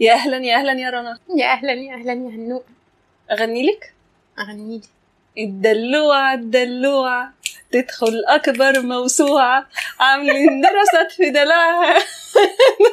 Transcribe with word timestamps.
يا 0.00 0.12
أهلا 0.12 0.36
يا 0.36 0.56
أهلا 0.56 0.72
يا 0.72 0.90
رنا. 0.90 1.18
يا 1.36 1.52
أهلا 1.52 1.72
يا 1.72 1.94
أهلا 1.94 2.12
يا 2.12 2.30
هنوء. 2.30 2.62
أغني 3.30 3.62
لك؟ 3.66 3.92
أغني 4.38 4.78
لي. 4.78 4.82
الدلوعة 5.44 6.34
الدلوعة 6.34 7.32
تدخل 7.72 8.24
أكبر 8.28 8.80
موسوعة. 8.80 9.66
عاملين 10.00 10.60
درست 10.60 11.12
في 11.16 11.30
دلعها 11.30 11.94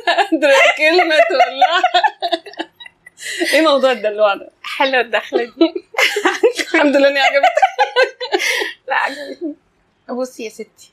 قادرة 0.07 0.53
كلمة 0.77 1.15
تولعها 1.29 1.83
إيه 3.53 3.61
موضوع 3.61 3.91
الدلوعة 3.91 4.35
ده؟ 4.35 4.49
حلوة 4.63 5.01
الدخلة 5.01 5.43
دي. 5.43 5.51
الحمد 6.73 6.95
لله 6.95 7.07
إني 7.09 7.19
عجبتك. 7.19 7.63
لا 8.87 8.95
عجبتني. 8.95 9.55
بصي 10.09 10.43
يا 10.43 10.49
ستي 10.49 10.91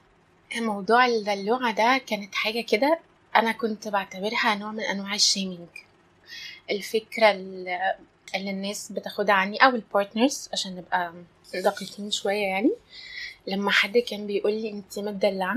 موضوع 0.57 1.07
الدلوعة 1.07 1.73
ده 1.75 2.01
كانت 2.07 2.35
حاجة 2.35 2.61
كده 2.61 2.99
أنا 3.37 3.53
كنت 3.53 3.89
بعتبرها 3.89 4.55
نوع 4.55 4.71
من 4.73 4.81
أنواع 4.81 5.15
ال 5.15 5.21
shaming. 5.21 5.69
الفكرة 6.71 7.31
اللي 7.31 8.51
الناس 8.51 8.93
بتاخدها 8.93 9.35
عني 9.35 9.57
أو 9.57 9.71
ال 9.71 9.79
partners 9.79 10.49
عشان 10.53 10.77
نبقى 10.77 11.13
دقيقين 11.55 12.11
شوية 12.11 12.47
يعني. 12.47 12.71
لما 13.47 13.71
حد 13.71 13.99
كان 13.99 14.27
بيقول 14.27 14.53
لي 14.53 14.71
انت 14.71 14.99
مدلعة 14.99 15.57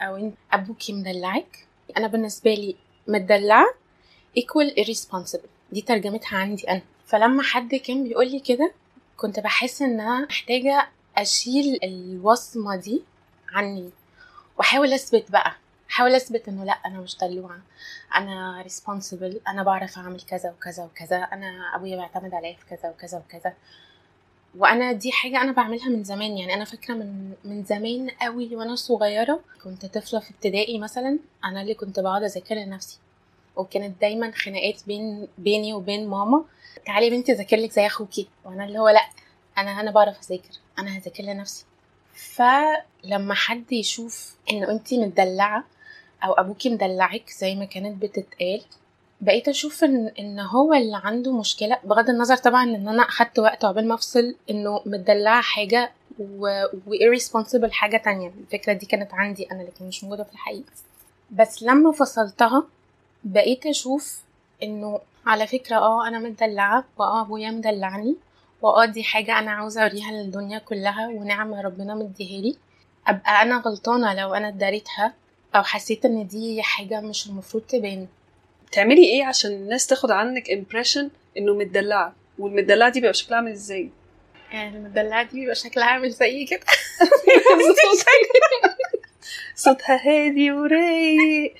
أو 0.00 0.16
انت 0.16 0.34
أبوكي 0.52 0.92
مدلعك 0.92 1.66
أنا 1.96 2.06
بالنسبة 2.06 2.54
لي 2.54 2.76
مدلعة 3.08 3.66
equal 4.38 4.74
irresponsible. 4.84 5.46
دي 5.72 5.80
ترجمتها 5.80 6.38
عندي 6.38 6.70
أنا. 6.70 6.82
فلما 7.06 7.42
حد 7.42 7.74
كان 7.74 8.04
بيقول 8.04 8.30
لي 8.30 8.40
كده 8.40 8.72
كنت 9.16 9.40
بحس 9.40 9.82
إن 9.82 10.00
أنا 10.00 10.26
محتاجة 10.26 10.88
أشيل 11.16 11.78
الوصمة 11.84 12.76
دي 12.76 13.02
عني 13.52 13.90
وأحاول 14.58 14.92
أثبت 14.92 15.30
بقى. 15.30 15.54
احاول 15.92 16.14
أثبت 16.14 16.48
إنه 16.48 16.64
لأ 16.64 16.72
أنا 16.72 17.00
مش 17.00 17.16
دلوعة 17.16 17.60
أنا 18.14 18.64
responsible 18.68 19.48
أنا 19.48 19.62
بعرف 19.62 19.98
أعمل 19.98 20.20
كذا 20.20 20.50
وكذا 20.50 20.84
وكذا. 20.84 21.16
أنا 21.16 21.76
أبويا 21.76 21.96
بيعتمد 21.96 22.34
عليا 22.34 22.56
في 22.56 22.76
كذا 22.76 22.90
وكذا 22.90 23.18
وكذا. 23.18 23.54
وأنا 24.58 24.92
دي 24.92 25.12
حاجة 25.12 25.42
أنا 25.42 25.52
بعملها 25.52 25.88
من 25.88 26.04
زمان. 26.04 26.38
يعني 26.38 26.54
أنا 26.54 26.64
فاكرة 26.64 26.94
من 26.94 27.32
من 27.44 27.64
زمان 27.64 28.10
قوي 28.10 28.56
وأنا 28.56 28.76
صغيرة 28.76 29.40
كنت 29.64 29.86
طفلة 29.86 30.20
في 30.20 30.30
ابتدائي 30.30 30.78
مثلا 30.78 31.18
أنا 31.44 31.62
اللي 31.62 31.74
كنت 31.74 32.00
بقعد 32.00 32.22
أذاكر 32.22 32.54
لنفسي. 32.54 32.98
وكانت 33.56 34.00
دايما 34.00 34.30
خناقات 34.30 34.86
بين 34.86 35.28
بيني 35.38 35.74
وبين 35.74 36.08
ماما 36.08 36.44
تعالي 36.86 37.10
بنتي 37.10 37.32
أذاكر 37.32 37.56
لك 37.56 37.72
زي 37.72 37.86
أخوكي. 37.86 38.28
وأنا 38.44 38.64
اللي 38.64 38.78
هو 38.78 38.88
لأ 38.88 39.08
أنا 39.58 39.80
أنا 39.80 39.90
بعرف 39.90 40.18
أذاكر. 40.20 40.58
أنا 40.78 40.90
هذاكر 40.90 41.22
لنفسي. 41.22 41.64
فلما 42.14 43.34
حد 43.34 43.72
يشوف 43.72 44.34
إنه 44.50 44.70
أنتي 44.70 44.98
مدلعه 44.98 45.64
أو 46.24 46.32
ابوكي 46.32 46.70
مدلعك 46.70 47.30
زي 47.38 47.54
ما 47.54 47.64
كانت 47.64 48.02
بتتقال. 48.02 48.62
بقيت 49.20 49.48
أشوف 49.48 49.84
إن 49.84 50.10
إن 50.18 50.40
هو 50.40 50.74
اللي 50.74 51.00
عنده 51.04 51.32
مشكلة 51.38 51.78
بغض 51.84 52.10
النظر 52.10 52.36
طبعا 52.36 52.64
إن 52.64 52.88
أنا 52.88 53.02
أخدت 53.02 53.38
وقت 53.38 53.64
عقبال 53.64 53.88
ما 53.88 53.94
أفصل 53.94 54.34
إنه 54.50 54.80
مدلعة 54.86 55.42
حاجة 55.42 55.92
و, 56.18 56.64
irresponsible 56.88 57.70
حاجة 57.70 57.96
تانية. 57.96 58.32
الفكرة 58.40 58.72
دي 58.72 58.86
كانت 58.86 59.14
عندي 59.14 59.50
أنا 59.52 59.62
لكن 59.62 59.84
مش 59.88 60.04
موجودة 60.04 60.24
في 60.24 60.32
الحقيقة. 60.32 60.64
بس 61.30 61.62
لما 61.62 61.92
فصلتها 61.92 62.64
بقيت 63.24 63.66
أشوف 63.66 64.20
إنه 64.62 65.00
على 65.26 65.46
فكرة 65.46 65.76
آه 65.76 66.08
أنا 66.08 66.18
مدلعة 66.18 66.84
وآه 66.98 67.20
أبويا 67.20 67.50
مدلعني 67.50 68.16
وآه 68.62 68.84
دي 68.84 69.04
حاجة 69.04 69.38
أنا 69.38 69.50
عاوزة 69.50 69.82
أوريها 69.82 70.10
للدنيا 70.12 70.58
كلها 70.58 71.08
ونعمة 71.08 71.60
ربنا 71.60 71.94
مديهالي. 71.94 72.56
أبقى 73.06 73.42
أنا 73.42 73.56
غلطانة 73.58 74.14
لو 74.14 74.34
أنا 74.34 74.48
اداريتها؟ 74.48 75.12
أو 75.56 75.62
حسيت 75.62 76.04
إن 76.04 76.26
دي 76.26 76.62
حاجة 76.62 77.00
مش 77.00 77.26
المفروض 77.26 77.62
تبان. 77.62 78.06
بتعملي 78.66 79.04
إيه 79.04 79.24
عشان 79.24 79.50
الناس 79.50 79.86
تاخد 79.86 80.10
عنك 80.10 80.50
امبريشن 80.50 81.10
إنه 81.38 81.54
متدلعة؟ 81.54 82.14
والمدلعة 82.38 82.90
دي 82.90 83.00
بيبقى 83.00 83.14
شكلها 83.14 83.36
عامل 83.38 83.50
إزاي؟ 83.52 83.90
يعني 84.52 84.76
المدلعة 84.76 85.22
دي 85.30 85.40
بيبقى 85.40 85.54
شكلها 85.54 85.86
عامل 85.86 86.10
زي 86.10 86.44
كده. 86.44 86.60
صوتها 89.54 90.00
هادي 90.08 90.50
ورايق. 90.52 91.54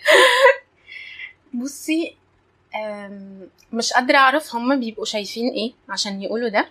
بصي 1.54 2.16
مش 3.72 3.92
قادرة 3.92 4.16
أعرف 4.16 4.54
هما 4.54 4.74
بيبقوا 4.74 5.04
شايفين 5.04 5.48
إيه 5.52 5.72
عشان 5.88 6.22
يقولوا 6.22 6.48
ده. 6.48 6.68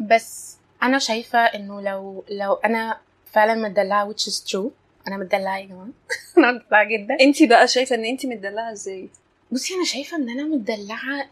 بس 0.00 0.56
أنا 0.82 0.98
شايفة 0.98 1.38
إنه 1.38 1.80
لو 1.80 2.24
لو 2.30 2.54
أنا 2.54 2.98
فعلا 3.32 3.54
مدلعة 3.54 4.12
which 4.12 4.22
is 4.26 4.50
true 4.50 4.70
أنا 5.12 5.24
مدلعة 5.24 5.58
يا 5.58 5.66
جماعة. 5.66 5.88
أنا 6.38 6.52
مدلعة 6.52 6.84
جدا. 6.84 7.16
انتي 7.20 7.46
بقى 7.46 7.68
شايفة 7.68 7.96
إن 7.96 8.04
انتي 8.04 8.26
متدلعة 8.26 8.72
إزاي؟ 8.72 9.08
بصي 9.52 9.74
أنا 9.74 9.84
شايفة 9.84 10.16
إن 10.16 10.28
أنا 10.30 10.42
مدلعة 10.42 11.26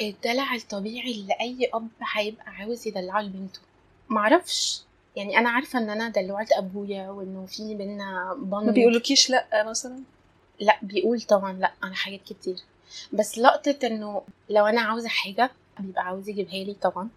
الدلع 0.00 0.54
الطبيعي 0.54 1.12
اللي 1.12 1.34
أي 1.40 1.70
أب 1.74 1.88
هيبقى 2.14 2.50
عاوز 2.50 2.88
يدلعه 2.88 3.22
لبنته. 3.22 3.60
معرفش. 4.08 4.82
يعني 5.16 5.38
أنا 5.38 5.50
عارفة 5.50 5.78
إن 5.78 5.90
أنا 5.90 6.08
دلوعت 6.08 6.52
أبويا 6.52 7.08
وإنه 7.10 7.46
في 7.46 7.74
بينا 7.74 8.34
بند 8.38 8.64
ما 8.64 8.72
بيقولوكيش 8.72 9.30
لأ 9.30 9.64
مثلا؟ 9.64 10.00
لأ 10.60 10.78
بيقول 10.82 11.20
طبعا 11.20 11.52
لأ 11.52 11.72
على 11.82 11.94
حاجات 11.94 12.20
كتير. 12.22 12.56
بس 13.12 13.38
لقطة 13.38 13.76
إنه 13.84 14.22
لو 14.50 14.66
أنا 14.66 14.80
عاوزة 14.80 15.08
حاجة 15.08 15.50
بيبقى 15.80 16.02
عاوز 16.06 16.28
يجيبها 16.28 16.64
لي 16.64 16.76
طبعا. 16.82 17.08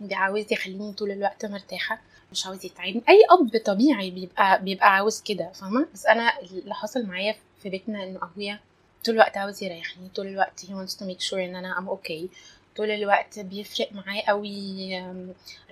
بيبقى 0.00 0.16
عاوز 0.16 0.52
يخليني 0.52 0.92
طول 0.92 1.10
الوقت 1.10 1.46
مرتاحة. 1.46 2.00
مش 2.32 2.46
عاوز 2.46 2.64
يتعبني 2.64 3.02
أي 3.08 3.22
أب 3.30 3.62
طبيعي 3.64 4.10
بيبقى 4.10 4.62
بيبقى 4.62 4.94
عاوز 4.94 5.20
كده 5.22 5.52
فاهمة 5.52 5.86
بس 5.94 6.06
أنا 6.06 6.40
اللي 6.40 6.74
حصل 6.74 7.06
معايا 7.06 7.36
في 7.62 7.68
بيتنا 7.68 8.04
إنه 8.04 8.18
أبويا 8.22 8.60
طول 9.04 9.14
الوقت 9.14 9.36
عاوز 9.36 9.62
يريحني 9.62 10.08
طول 10.14 10.26
الوقت 10.26 10.60
he 10.60 10.68
wants 10.68 10.94
to 10.94 11.02
make 11.06 11.28
sure 11.30 11.34
إن 11.34 11.56
أنا 11.56 11.78
I'm 11.78 11.88
okay 11.88 12.28
okay. 12.28 12.36
طول 12.76 12.90
الوقت 12.90 13.38
بيفرق 13.38 13.92
معاه 13.92 14.22
قوي 14.28 14.96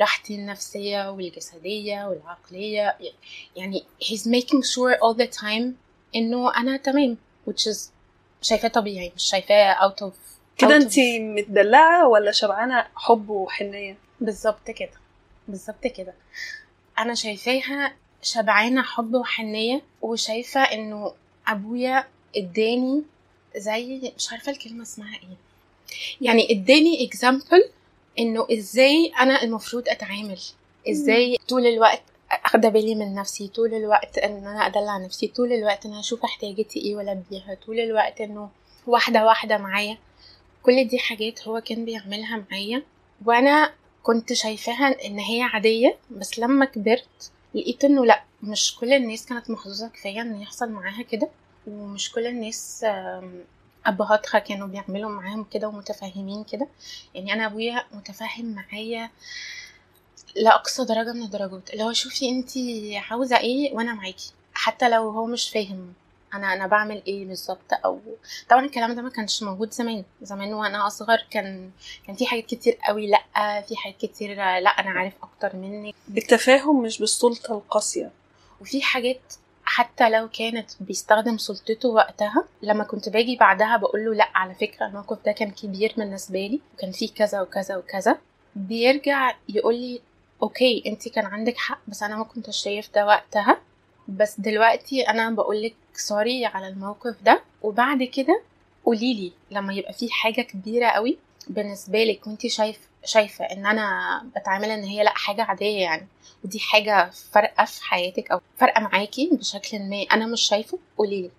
راحتي 0.01 0.35
النفسية 0.35 1.11
والجسدية 1.11 2.09
والعقلية 2.09 2.97
يعني 3.57 3.85
he's 4.05 4.23
making 4.23 4.63
sure 4.63 4.97
all 5.03 5.17
the 5.19 5.39
time 5.41 5.65
إنه 6.17 6.57
أنا 6.57 6.77
تمام 6.77 7.17
which 7.51 7.73
is 7.73 7.79
شايفاه 8.43 8.69
طبيعي 8.69 9.13
مش 9.17 9.23
شايفاه 9.23 9.75
out 9.75 10.03
of 10.09 10.13
كده 10.59 10.77
أنتي 10.77 11.19
متدلعة 11.21 12.09
ولا 12.09 12.31
شبعانة 12.31 12.87
حب 12.97 13.31
وحنية؟ 13.31 13.97
بالظبط 14.21 14.71
كده 14.71 14.91
بالظبط 15.49 15.87
كده. 15.87 16.15
أنا 16.99 17.15
شايفاها 17.15 17.95
شبعانة 18.23 18.83
حب 18.83 19.15
وحنية 19.15 19.83
وشايفة 20.03 20.61
إنه 20.61 21.13
أبويا 21.47 22.05
إداني 22.37 23.03
زي 23.57 24.13
مش 24.17 24.33
عارفة 24.33 24.53
الكلمة 24.53 24.83
اسمها 24.83 25.15
إيه. 25.15 25.37
يعني 26.21 26.51
إداني 26.53 27.07
اكزامبل 27.07 27.71
إنه 28.19 28.47
إزاي 28.53 29.13
أنا 29.21 29.43
المفروض 29.43 29.89
أتعامل. 29.89 30.41
إزاي 30.91 31.39
طول 31.49 31.67
الوقت 31.67 32.03
اخد 32.31 32.61
بالي 32.61 32.95
من 32.95 33.15
نفسي 33.15 33.49
طول 33.49 33.75
الوقت 33.75 34.19
إن 34.19 34.47
أنا 34.47 34.67
أدلع 34.67 34.99
نفسي 34.99 35.27
طول 35.27 35.53
الوقت 35.53 35.85
إن 35.87 35.91
أنا 35.91 36.01
أشوف 36.01 36.25
احتياجاتي 36.25 36.81
إيه 36.81 36.97
والبيها 36.97 37.59
طول 37.67 37.81
الوقت 37.81 38.21
إنه 38.21 38.51
واحدة 38.87 39.25
واحدة 39.27 39.59
معايا. 39.59 39.99
كل 40.63 40.89
دي 40.89 40.99
حاجات 40.99 41.49
هو 41.49 41.61
كان 41.61 41.85
بيعملها 41.85 42.45
معايا. 42.51 42.83
وأنا 43.25 43.73
كنت 44.03 44.33
شايفاها 44.33 45.07
إن 45.07 45.19
هي 45.19 45.43
عادية 45.43 45.97
بس 46.11 46.39
لما 46.39 46.65
كبرت 46.65 47.31
لقيت 47.55 47.85
إنه 47.85 48.07
لأ 48.07 48.23
مش 48.43 48.77
كل 48.77 48.93
الناس 48.93 49.27
كانت 49.27 49.51
محظوظة 49.51 49.89
كفاية 49.89 50.21
إن 50.21 50.41
يحصل 50.41 50.71
معاها 50.71 51.03
كده 51.03 51.29
ومش 51.67 52.13
كل 52.13 52.27
الناس 52.27 52.87
أبهاتها 53.87 54.39
كانوا 54.39 54.67
بيعملوا 54.67 55.11
معاهم 55.11 55.45
كده 55.45 55.69
ومتفاهمين 55.69 56.45
كده. 56.45 56.69
يعني 57.15 57.33
أنا 57.33 57.47
أبويا 57.47 57.85
متفاهم 57.93 58.55
معايا 58.55 59.11
لاقصى 60.37 60.85
درجة 60.85 61.13
من 61.13 61.23
الدرجات 61.23 61.71
اللي 61.71 61.85
هو 61.85 61.93
شوفي 61.93 62.29
أنتي 62.29 62.97
عاوزة 62.97 63.37
إيه 63.37 63.75
وأنا 63.75 63.95
معاكي 63.95 64.33
حتى 64.55 64.89
لو 64.89 65.11
هو 65.11 65.27
مش 65.27 65.51
فاهم 65.51 65.93
أنا 66.35 66.53
أنا 66.53 66.67
بعمل 66.67 67.03
إيه 67.07 67.25
بالظبط؟ 67.27 67.73
أو 67.85 68.01
طبعا 68.49 68.65
الكلام 68.65 68.93
ده 68.95 69.03
ما 69.03 69.11
كانش 69.11 69.43
موجود 69.43 69.73
زمان. 69.73 70.05
زمان 70.23 70.55
وأنا 70.55 70.87
أصغر 70.87 71.27
كان 71.31 71.71
كان 72.07 72.17
في 72.17 72.27
حاجات 72.27 72.47
كتير 72.47 72.79
قوي 72.89 73.07
لأ 73.11 73.61
في 73.61 73.77
حاجات 73.77 73.97
كتير 73.99 74.35
لأ 74.37 74.71
أنا 74.71 74.91
عارف 74.91 75.13
أكتر 75.23 75.57
منك. 75.57 75.95
بالتفاهم 76.09 76.83
مش 76.83 76.99
بالسلطة 76.99 77.55
القاسية. 77.55 78.11
وفي 78.61 78.83
حاجات 78.83 79.21
حتى 79.65 80.11
لو 80.11 80.29
كانت 80.29 80.71
بيستخدم 80.81 81.39
سلطته 81.39 81.89
وقتها 81.89 82.45
لما 82.63 82.85
كنت 82.85 83.09
باجي 83.09 83.37
بعدها 83.37 83.77
بقول 83.77 84.05
له 84.05 84.15
لأ 84.15 84.29
على 84.35 84.55
فكرة 84.55 84.87
الموقف 84.87 85.19
ده 85.27 85.33
كان 85.33 85.51
كبير 85.51 85.95
بالنسبة 85.97 86.39
لي 86.47 86.61
وكان 86.75 86.93
فيه 86.93 87.09
كذا 87.15 87.41
وكذا 87.41 87.77
وكذا 87.77 88.19
بيرجع 88.57 89.35
يقول 89.49 89.75
لي 89.75 90.01
okay 90.43 90.83
انت 90.87 91.09
كان 91.09 91.27
عندك 91.27 91.57
حق 91.57 91.79
بس 91.89 92.03
أنا 92.03 92.17
ما 92.17 92.25
كنتش 92.25 92.63
شايف 92.63 92.91
ده 92.95 93.07
وقتها. 93.07 93.61
بس 94.09 94.41
دلوقتي 94.41 95.03
أنا 95.03 95.31
بقولك 95.31 95.75
sorry 95.95 96.47
على 96.47 96.69
الموقف 96.69 97.23
ده. 97.23 97.43
وبعد 97.63 98.03
كده 98.03 98.43
قوليلي 98.85 99.33
لما 99.51 99.75
يبقى 99.75 99.93
في 99.93 100.11
حاجة 100.11 100.41
كبيرة 100.43 100.87
قوي 100.89 101.19
بالنسبة 101.49 102.05
لك 102.05 102.27
وانت 102.27 102.47
شايف 102.47 102.79
شايفة 103.05 103.45
إن 103.45 103.67
أنا 103.67 104.23
بتعامل 104.37 104.71
إن 104.71 104.83
هي 104.85 105.03
لأ 105.05 105.11
حاجة 105.11 105.43
عادية 105.43 105.81
يعني 105.83 106.07
ودي 106.45 106.61
حاجة 106.61 107.11
فارقة 107.33 107.65
في 107.65 107.85
حياتك 107.85 108.31
أو 108.31 108.41
فارقة 108.59 108.81
معاكي 108.81 109.31
بشكل 109.33 109.79
ما 109.79 110.03
أنا 110.13 110.27
مش 110.27 110.41
شايفة 110.43 110.79
قوليلي. 110.99 111.31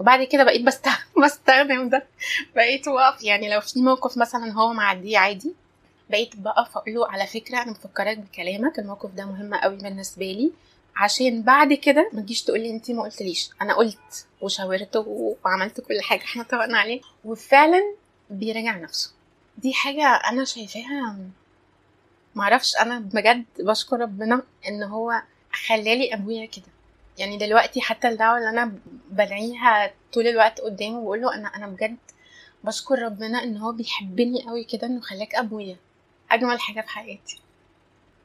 وبعد 0.00 0.24
كده 0.24 0.44
بقيت 0.44 0.62
بستخدم 1.24 1.88
ده. 1.88 2.06
بقيت 2.56 2.88
واقف 2.88 3.22
يعني 3.24 3.54
لو 3.54 3.60
في 3.60 3.80
موقف 3.82 4.18
مثلا 4.18 4.52
هو 4.52 4.72
معديه 4.72 5.18
عادي 5.18 5.54
بقيت 6.10 6.36
بقف 6.36 6.76
أقول 6.76 6.94
له 6.94 7.08
على 7.08 7.26
فكرة 7.26 7.62
أنا 7.62 7.70
مفكراك 7.70 8.18
بكلامك 8.18 8.78
الموقف 8.78 9.10
ده 9.10 9.24
مهم 9.24 9.54
قوي 9.54 9.76
بالنسبة 9.76 10.24
لي. 10.26 10.52
عشان 10.98 11.42
بعد 11.42 11.72
كده 11.72 12.10
ما 12.12 12.20
تجيش 12.20 12.42
تقولي 12.42 12.70
انت 12.70 12.90
ما 12.90 13.02
قلتليش. 13.02 13.50
أنا 13.62 13.74
قلت 13.74 14.26
وشاورت 14.40 14.96
وعملت 15.06 15.80
كل 15.80 16.00
حاجة 16.02 16.22
إحنا 16.24 16.42
اتفقنا 16.42 16.78
عليه 16.78 17.00
وفعلا 17.24 17.94
بيراجع 18.30 18.76
نفسه. 18.76 19.12
دي 19.58 19.74
حاجة 19.74 20.06
أنا 20.06 20.44
شايفاها 20.44 21.16
معرفش 22.34 22.76
أنا 22.76 22.98
بجد 22.98 23.44
بشكر 23.58 24.00
ربنا 24.00 24.42
إن 24.68 24.82
هو 24.82 25.22
خلالي 25.66 26.14
أبويا 26.14 26.46
كده. 26.46 26.64
يعني 27.18 27.36
دلوقتي 27.38 27.80
حتى 27.80 28.08
الدعوة 28.08 28.38
اللي 28.38 28.48
أنا 28.50 28.72
بدعيها 29.10 29.92
طول 30.12 30.26
الوقت 30.26 30.60
قدامه 30.60 31.00
بقول 31.02 31.20
له 31.20 31.34
أنا 31.34 31.48
أنا 31.56 31.66
بجد 31.66 31.96
بشكر 32.64 32.98
ربنا 33.02 33.42
إن 33.42 33.56
هو 33.56 33.72
بيحبني 33.72 34.42
قوي 34.42 34.64
كده 34.64 34.86
إنه 34.86 35.00
خلاك 35.00 35.34
أبويا. 35.34 35.76
أجمل 36.30 36.60
حاجة 36.60 36.80
في 36.80 36.88
حياتي. 36.88 37.40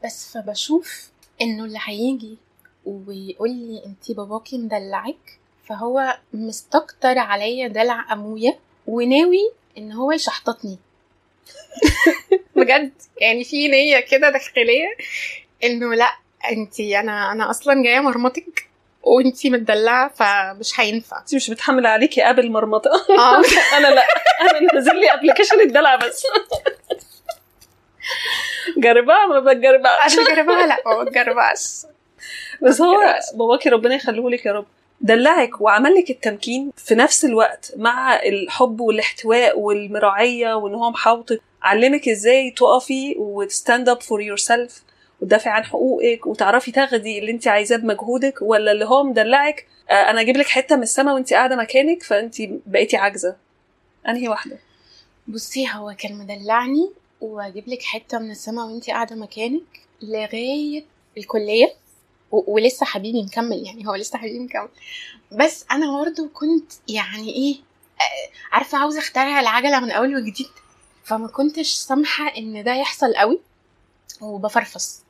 بس 0.06 0.31
فبشوف 0.38 1.10
إنه 1.42 1.66
اللي 1.66 1.80
هيجي 1.86 2.38
ويقول 2.86 3.50
لي 3.50 3.82
انتي 3.86 4.14
باباكي 4.14 4.58
مدلعك 4.58 5.40
فهو 5.70 6.18
مستكتر 6.34 7.18
عليا 7.18 7.68
دلع 7.68 8.06
ابويا 8.14 8.54
وناوي 8.88 9.52
إن 9.78 9.92
هو 9.92 10.12
يشحططني. 10.12 10.78
بجد؟ 12.56 12.92
يعني 13.22 13.44
في 13.44 13.68
نية 13.68 14.00
كده 14.00 14.30
داخلية 14.30 14.88
إنه 15.64 15.96
لأ 15.96 16.12
انتي 16.52 17.00
أنا 17.00 17.32
أنا 17.32 17.50
أصلا 17.50 17.84
جاية 17.84 18.00
مرمطك 18.00 18.68
وانتي 19.04 19.50
متدلعة 19.50 20.08
فمش 20.08 20.80
هينفع. 20.80 21.20
انت 21.20 21.36
مش 21.36 21.50
متحمل 21.50 21.86
عليكي 21.86 22.22
app 22.22 22.52
مرمطه 22.52 22.92
آه. 23.10 23.42
أنا 23.78 23.88
لأ 23.88 24.04
أنا 24.42 24.74
نازل 24.74 24.96
لي 24.96 25.14
application 25.14 25.62
الدلع 25.62 25.96
بس. 25.96 26.24
جربعة 28.78 29.25
ما 29.26 29.40
بتجربعش. 29.40 30.14
أنا 30.20 30.36
جربعة 30.36 30.66
لأ 30.68 30.78
ما 30.86 31.04
بتجربعش. 31.04 31.86
بس 32.63 32.81
هو. 32.81 33.19
باباكي 33.36 33.69
ربنا 33.69 33.95
يخليه 33.95 34.30
لك 34.30 34.45
يا 34.45 34.51
رب. 34.51 34.65
دلعك 35.01 35.62
وعمل 35.62 35.95
لك 35.95 36.10
التمكين 36.10 36.71
في 36.77 36.95
نفس 36.95 37.25
الوقت 37.25 37.74
مع 37.77 38.15
الحب 38.24 38.81
والاحتواء 38.81 39.60
والمراعية 39.60 40.54
وإن 40.54 40.74
هو 40.75 40.89
محاوطك. 40.92 41.42
علمك 41.63 42.10
إزاي 42.10 42.51
تقفي 42.51 43.15
وت 43.18 43.90
stand 43.90 44.02
up 44.02 44.22
for 44.22 44.38
yourself 44.38 44.84
وتدافعي 45.21 45.54
عن 45.54 45.63
حقوقك 45.63 46.27
وتعرفي 46.27 46.71
تاخدي 46.71 47.19
اللي 47.19 47.31
انت 47.31 47.48
عايزاه 47.48 47.77
بمجهودك. 47.77 48.42
ولا 48.42 48.71
اللي 48.71 48.86
هو 48.86 49.04
مدلعك 49.04 49.68
آه، 49.89 49.94
أنا 49.94 50.21
أجيب 50.21 50.38
لك 50.38 50.48
حتة 50.48 50.75
من 50.75 50.83
السما 50.83 51.13
وأنت 51.13 51.33
قاعدة 51.33 51.56
مكانك 51.56 52.04
فأنت 52.04 52.36
بقيتي 52.65 52.98
عاجزة. 52.98 53.36
أنهي 54.07 54.27
واحدة؟ 54.27 54.57
بصي 55.27 55.68
هو 55.74 55.95
كان 55.98 56.18
مدلعني 56.18 56.92
وأجيب 57.21 57.63
لك 57.68 57.81
حتة 57.81 58.19
من 58.19 58.31
السما 58.31 58.63
وانتي 58.63 58.92
قاعدة 58.92 59.15
مكانك 59.15 59.63
لغاية 60.01 60.83
الكلية. 61.18 61.74
ولسه 62.34 62.86
حبيبي 62.86 63.24
مكمل 63.24 63.66
يعني 63.66 63.88
هو 63.88 63.96
لسه 63.96 64.18
حبيبي 64.18 64.40
مكمل 64.40 64.70
بس 65.32 65.66
أنا 65.72 66.00
برضه 66.00 66.30
كنت 66.34 66.72
يعني 66.88 67.34
إيه 67.36 67.56
آه، 68.02 68.56
عارفة 68.56 68.78
عاوزة 68.78 69.00
أخترع 69.00 69.40
العجلة 69.40 69.80
من 69.80 69.92
أول 69.92 70.16
وجديد 70.16 70.50
فما 71.06 71.28
كنتش 71.28 71.72
سامحة 71.74 72.38
إن 72.38 72.64
ده 72.64 72.74
يحصل 72.76 73.16
قوي 73.16 73.40
وبفرفص. 74.22 75.04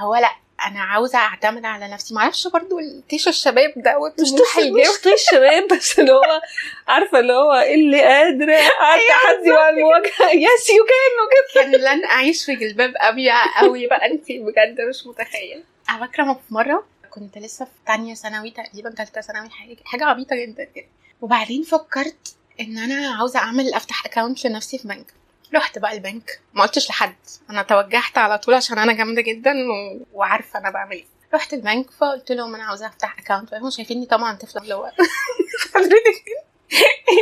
هو 0.00 0.16
لأ 0.16 0.32
أنا 0.66 0.80
عاوزة 0.80 1.18
أعتمد 1.18 1.64
على 1.64 1.88
نفسي. 1.88 2.14
معرفش 2.14 2.46
برضو 2.46 2.78
التيش 2.78 3.28
الشباب 3.28 3.72
ده 3.76 4.12
مش 4.20 4.28
الجو 4.58 4.78
مش 4.78 5.00
طيش 5.04 5.20
شباب 5.30 5.68
بس 5.72 5.98
اللي 5.98 6.12
هو 6.12 6.40
عارفة 6.88 7.18
اللي 7.18 7.32
هو 7.32 7.52
اللي 7.52 8.00
قادرة 8.02 8.56
على 8.80 9.00
التحدي 9.02 9.52
والمواجهه 9.52 10.30
يس 10.30 10.70
يو 10.70 10.84
كان 10.84 11.14
وكده 11.24 11.62
كان 11.62 11.80
لن 11.80 12.04
أعيش 12.04 12.44
في 12.44 12.54
جلباب 12.54 12.92
ابيض 12.96 13.32
قوي 13.56 13.86
بقى 13.86 14.06
انت 14.06 14.24
بجد 14.32 14.80
مش 14.80 15.06
متخيل 15.06 15.64
أنا 15.88 15.98
فاكره 16.06 16.32
في 16.48 16.54
مرة 16.54 16.86
كنت 17.10 17.38
لسه 17.38 17.64
في 17.64 17.70
تانية 17.86 18.14
ثانوي 18.14 18.50
تقريبا 18.50 18.90
تالتة 18.90 19.20
ثانوي 19.20 19.50
حاجة 19.50 19.76
حاجة 19.84 20.04
عبيطة 20.04 20.36
جدا 20.36 20.64
كده 20.64 20.86
وبعدين 21.20 21.62
فكرت 21.62 22.36
إن 22.60 22.78
أنا 22.78 23.14
عاوزة 23.14 23.38
أعمل 23.38 23.74
أفتح 23.74 24.06
account 24.06 24.44
لنفسي 24.46 24.78
في 24.78 24.88
بنك 24.88 25.14
رحت 25.54 25.78
بقى 25.78 25.92
البنك 25.92 26.40
ما 26.54 26.62
قلتش 26.62 26.90
لحد. 26.90 27.14
أنا 27.50 27.62
توجهت 27.62 28.18
على 28.18 28.38
طول 28.38 28.54
عشان 28.54 28.78
أنا 28.78 28.92
جامدة 28.92 29.22
جدا 29.22 29.50
و... 29.52 30.00
وعارفة 30.12 30.58
أنا 30.58 30.70
بعمل 30.70 30.92
إيه. 30.92 31.06
رحت 31.34 31.52
البنك 31.52 31.90
فقلت 31.90 32.32
لهم 32.32 32.54
أنا 32.54 32.64
عاوزة 32.64 32.86
أفتح 32.86 33.16
account 33.18 33.52
وهم 33.52 33.70
شايفيني 33.70 34.06
طبعا 34.06 34.36
طفلة 34.36 34.62
اللي 34.62 34.74
هو 34.74 34.92
حضرتك 35.74 36.24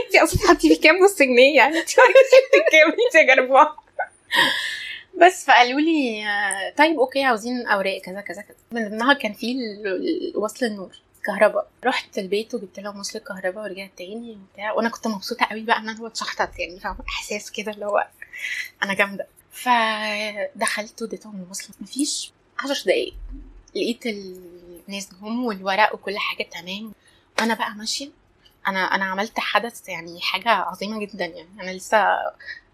انت 0.06 0.16
أصلا 0.22 0.48
هتحطي 0.48 0.68
فيه 0.68 0.76
كام 0.76 0.96
نص 0.96 1.18
جنيه 1.18 1.56
يعني؟ 1.56 1.78
انت 1.78 1.90
كام؟ 2.72 2.90
انت 3.06 3.14
يا 3.14 3.34
جربوعة. 3.34 3.76
بس 5.22 5.44
فقالوا 5.44 5.80
لي 5.80 6.24
طيب 6.78 6.98
okay 6.98 7.24
عاوزين 7.24 7.66
أوراق 7.66 7.98
كذا 7.98 8.20
كذا 8.20 8.42
كذا. 8.42 8.56
من 8.72 8.88
ضمنها 8.88 9.14
كان 9.14 9.32
في 9.32 9.56
وصل 10.34 10.66
النور 10.66 10.96
كهرباء. 11.24 11.68
رحت 11.84 12.18
البيت 12.18 12.54
وجبت 12.54 12.80
لهم 12.80 12.98
وصل 12.98 13.18
الكهرباء 13.18 13.64
ورجعت 13.64 13.90
تاني 13.98 14.38
وبتاع. 14.50 14.72
وأنا 14.72 14.88
كنت 14.88 15.06
مبسوطة 15.06 15.46
قوي 15.46 15.60
بقى 15.60 15.78
إن 15.78 15.88
أنا 15.88 16.06
اتشحطت 16.06 16.58
يعني 16.58 16.80
فاهمة؟ 16.80 17.04
إحساس 17.08 17.50
كده 17.50 17.72
اللي 17.72 17.86
هو 17.86 18.08
أنا 18.82 18.94
جامدة. 18.94 19.26
فدخلت 19.50 21.02
واديتهم 21.02 21.42
الوصل 21.42 21.68
مفيش 21.80 22.32
عشر 22.58 22.84
دقايق. 22.86 23.14
لقيت 23.74 24.06
الناس 24.06 25.08
جم 25.22 25.44
والورق 25.44 25.94
وكل 25.94 26.18
حاجة 26.18 26.42
تمام. 26.42 26.92
أنا 27.40 27.54
بقى 27.54 27.74
ماشية. 27.74 28.10
أنا 28.68 28.78
أنا 28.94 29.04
عملت 29.04 29.40
حدث 29.40 29.88
يعني 29.88 30.20
حاجة 30.20 30.48
عظيمة 30.48 31.00
جدا 31.00 31.24
يعني. 31.26 31.48
أنا 31.60 31.70
لسه 31.70 32.06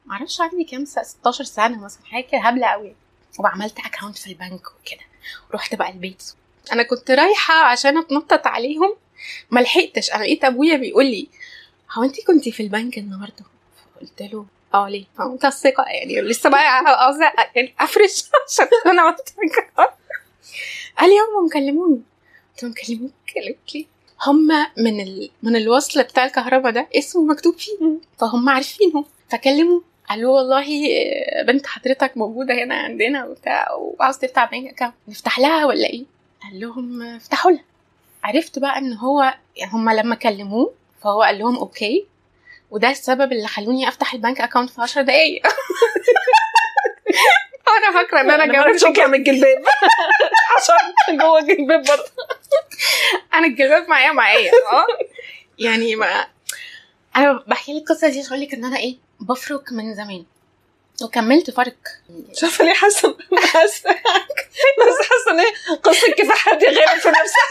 معرفش 0.07 0.41
عندي 0.41 0.65
كام 0.65 0.85
سنه 0.85 1.05
16 1.05 1.45
سنه 1.45 1.85
مثلا 1.85 2.05
حاجة 2.05 2.25
كده 2.33 2.41
هبلة 2.41 2.67
قوي 2.67 2.95
وعملت 3.39 3.79
اكونت 3.79 4.19
في 4.19 4.27
البنك 4.27 4.67
وكده. 4.67 5.01
رحت 5.55 5.75
بقى 5.75 5.91
البيت. 5.91 6.23
أنا 6.73 6.83
كنت 6.83 7.11
رايحة 7.11 7.55
عشان 7.55 7.99
أتنطط 7.99 8.47
عليهم. 8.47 8.97
ما 9.51 9.61
لحقتش. 9.61 10.11
أنا 10.11 10.23
لقيت 10.25 10.45
أبويا 10.45 10.77
بيقول 10.77 11.07
لي 11.07 11.29
هو 11.93 12.03
انت 12.03 12.27
كنتي 12.27 12.53
في 12.53 12.63
البنك 12.63 12.99
النهارده؟ 12.99 13.45
قلت 14.01 14.23
له 14.23 14.47
آه 14.75 14.89
ليه؟ 14.89 15.05
فقمت 15.19 15.45
الثقة 15.45 15.85
يعني 15.85 16.21
لسه 16.21 16.51
بقى 16.51 16.69
عاوزة 16.87 17.33
يعني 17.55 17.75
أفرش 17.81 18.25
عشان 18.49 18.69
أنا 18.87 19.03
عملت. 19.03 19.35
قال 20.99 21.11
لي 21.11 21.17
هم 21.17 21.47
مكلموني. 21.47 22.01
قلت 22.53 22.63
له 22.63 22.69
مكلموك؟ 22.69 23.13
كلمت 23.35 23.75
لي 23.75 23.87
هم 24.27 24.49
من 24.79 25.01
ال... 25.01 25.31
من 25.43 25.57
الوصل 25.57 26.03
بتاع 26.03 26.25
الكهرباء 26.25 26.73
ده 26.73 26.89
اسمه 26.95 27.25
مكتوب 27.25 27.59
فيه. 27.59 27.73
فهم 28.19 28.49
عارفينه. 28.49 29.05
فكلموا 29.31 29.81
قالوا 30.13 30.37
والله 30.37 30.89
آه، 30.91 31.43
بنت 31.43 31.67
حضرتك 31.67 32.17
موجودة 32.17 32.55
هنا 32.55 32.75
عندنا 32.75 33.25
وبتاع 33.25 33.73
وعاوز 33.73 34.19
تفتح 34.19 34.51
bank 34.51 34.83
account 34.83 34.95
نفتح 35.09 35.39
لها 35.39 35.67
ولا 35.67 35.87
إيه؟ 35.87 36.05
قال 36.43 36.61
لهم 36.61 37.03
آه، 37.03 37.17
افتحوا 37.17 37.51
لها. 37.51 37.65
عرفت 38.25 38.59
بقى 38.59 38.79
إن 38.79 38.93
هو 38.93 39.35
يعني 39.57 39.73
هم 39.73 39.91
لما 39.91 40.15
كلموه 40.15 40.75
فهو 41.03 41.23
قال 41.23 41.39
لهم 41.39 41.57
okay. 41.57 42.07
وده 42.71 42.91
السبب 42.91 43.33
اللي 43.33 43.47
خلوني 43.49 43.89
أفتح 43.89 44.15
ال 44.15 44.20
bank 44.20 44.41
account 44.41 44.71
في 44.71 44.81
10 44.81 45.03
دقايق. 45.03 45.43
أنا 47.79 47.93
فاكرة 48.03 48.21
إن 48.21 48.31
أنا 48.31 48.53
جامده 48.53 48.79
جنب 48.79 49.09
من 49.09 49.15
الجلباب. 49.15 49.65
عشان 50.57 51.19
جوه 51.19 51.39
الجلباب 51.39 51.83
برضه. 51.85 52.11
أنا 53.35 53.47
الجلباب 53.47 53.89
معايا 53.89 54.13
معايا. 54.13 54.51
آه. 54.73 54.87
يعني 55.59 55.97
ما 55.97 56.27
أنا 57.17 57.45
بحكي 57.47 57.73
لك 57.73 57.91
القصة 57.91 58.09
دي 58.09 58.19
عشان 58.21 58.29
أقول 58.33 58.41
لك 58.41 58.55
إن 58.55 58.65
أنا 58.65 58.77
إيه 58.77 58.97
بفرك 59.29 59.73
من 59.73 59.95
زمان. 59.95 60.25
وكملت 61.03 61.51
فرق 61.51 61.75
مش 62.11 62.43
عارفه 62.45 62.65
ليه 62.65 62.73
حاسه 62.75 63.17
حاسه 63.53 63.91
بس 64.79 64.97
حاسة 65.09 65.31
إن 65.31 65.77
قصة 65.83 66.13
كفاح 66.13 66.55
دي 66.55 66.67
غير 66.67 66.89
في 66.89 67.09
نفسها. 67.09 67.49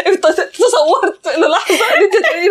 يعني 0.00 0.16
تصورت 0.46 1.28
للحظة 1.28 1.94
ان 1.96 2.02
انت 2.02 2.16
تقولي 2.16 2.48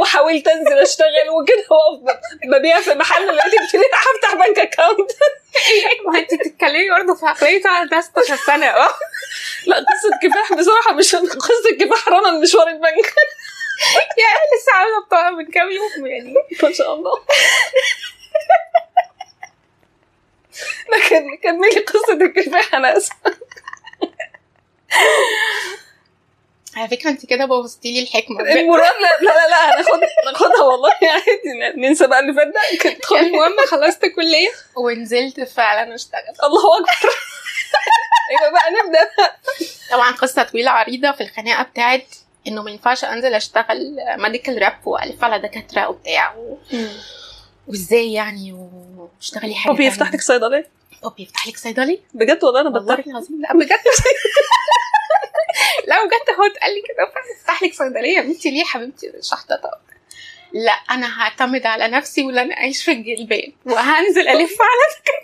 وحاولت 0.00 0.48
انزل 0.48 0.78
اشتغل 0.78 1.30
وكده 1.40 1.64
واقف 1.70 2.18
ببيع 2.44 2.80
في 2.80 2.94
محل 2.94 3.30
قلت 3.40 3.74
لي 3.74 3.80
هفتح 3.94 4.34
بنك 4.34 4.58
اكونت 4.58 5.10
ما 6.12 6.18
انت 6.18 6.34
بتتكلمي 6.34 6.90
برضه 6.90 7.14
في 7.14 7.26
عقلية 7.26 7.62
واحدة 7.64 8.00
16 8.00 8.36
سنه 8.36 8.66
آه 8.66 8.90
لا 9.66 9.76
قصة 9.76 10.10
كفاح 10.28 10.52
بصراحة 10.58 10.92
مش 10.92 11.14
قصة 11.16 11.76
كفاح 11.80 12.08
رنا 12.08 12.28
المشوار 12.28 12.68
البنك. 12.68 13.14
يعني 14.18 14.38
لسه 14.58 14.72
عامله 14.72 15.06
بطاقة 15.06 15.30
من 15.30 15.50
كام 15.50 15.70
يوم 15.70 16.06
يعني. 16.06 16.34
ما 16.62 16.72
شاء 16.72 16.94
الله. 16.94 17.12
لكن 20.92 21.36
كملي 21.42 21.80
قصة 21.80 22.12
الكفاح 22.12 22.74
أنا 22.74 22.96
آسفة. 22.96 23.36
على 26.76 26.88
فكرة 26.88 27.10
انت 27.10 27.26
كده 27.26 27.44
بوظتي 27.44 27.92
لي 27.92 28.02
الحكمة. 28.02 28.40
المراد 28.40 28.82
لا 29.00 29.24
لا 29.24 29.48
لا, 29.48 29.48
لا 29.48 29.74
هناخدها 30.30 30.62
والله. 30.62 30.90
عادي 31.02 31.76
ننسى 31.76 32.06
بقى 32.06 32.18
اللي 32.20 32.34
فات 32.34 32.46
ده 32.46 32.60
كنت 32.82 33.12
المهم 33.12 33.56
خلصت 33.66 34.06
كلية. 34.06 34.48
ونزلت 34.76 35.40
فعلا 35.40 35.94
اشتغل 35.94 36.20
الله 36.44 36.76
أكبر. 36.76 37.10
أيوه 38.30 38.52
بقى 38.52 38.70
نبدأ 38.70 39.10
طبعا 39.90 40.10
قصة 40.12 40.42
طويلة 40.42 40.70
عريضة 40.70 41.12
في 41.12 41.20
الخناقة 41.22 41.62
بتاعت 41.62 42.06
إنه 42.46 42.62
ما 42.62 42.70
ينفعش 42.70 43.04
أنزل 43.04 43.34
أشتغل 43.34 43.96
ميديكال 44.18 44.62
راب 44.62 44.86
وألف 44.86 45.24
على 45.24 45.38
دكاترة 45.38 45.88
وبتاع 45.88 46.34
و... 46.34 46.58
وإزاي 47.68 48.12
يعني 48.12 48.52
واشتغلي 48.52 49.54
حاجة 49.54 49.72
بابي 49.72 49.86
يفتح 49.86 50.12
لك 50.12 50.20
صيدلية؟ 50.20 50.68
بابي 51.02 51.22
يفتح 51.22 51.48
لك 51.48 51.56
صيدلي 51.56 52.00
بجد 52.14 52.44
والله 52.44 52.60
أنا 52.60 52.70
والله 52.70 52.94
بضحك. 52.94 53.06
العظيم 53.06 53.40
لا 53.42 53.52
بجد. 53.52 53.70
لا 55.88 56.04
بجد 56.04 56.36
هو 56.38 56.44
اتقال 56.46 56.74
لي 56.74 56.82
كده. 56.88 57.22
افتح 57.40 57.62
لك 57.62 57.74
صيدلية 57.74 58.20
بنتي 58.20 58.50
ليه 58.50 58.60
يا 58.60 58.64
حبيبتي؟ 58.64 59.12
شحطة 59.22 59.60
لا 60.52 60.72
أنا 60.72 61.22
هعتمد 61.22 61.66
على 61.66 61.88
نفسي 61.88 62.24
ولن 62.24 62.52
أعيش 62.52 62.84
في 62.84 62.92
الجلبان 62.92 63.52
وهنزل 63.66 64.28
ألف 64.28 64.56
على 64.60 65.16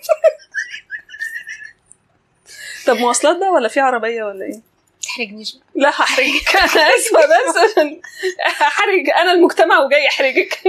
طب 2.87 2.97
مواصلات 2.97 3.37
بقى 3.37 3.49
ولا 3.49 3.69
في 3.69 3.81
عربية 3.81 4.25
ولا 4.25 4.45
إيه؟ 4.45 4.72
تحرجنيش. 5.03 5.57
لا 5.75 5.89
هحرجك 5.91 6.57
أنا 6.57 6.89
اسفه 6.97 7.21
بس. 7.27 7.57
عشان 7.71 8.01
هحرج 8.41 9.11
أنا 9.11 9.33
المجتمع 9.33 9.79
وجاي 9.79 10.09
احرجك 10.09 10.63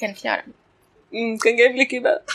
كان 0.00 0.14
في 0.14 0.28
عربي. 0.28 0.52
كان 1.44 1.56
جايب 1.56 1.76
لك 1.76 1.92
إيه 1.92 2.00
بقى؟ 2.00 2.22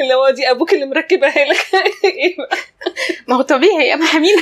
اللي 0.00 0.14
هو 0.14 0.30
دي 0.30 0.50
أبوك 0.50 0.72
اللي 0.74 0.86
مركبها 0.86 1.44
لك. 1.44 1.66
إيه 2.04 2.36
بقى؟ 2.36 2.56
ما 3.28 3.36
هو 3.36 3.42
طبيعي 3.42 3.88
يا 3.88 3.96
محامين 3.96 4.36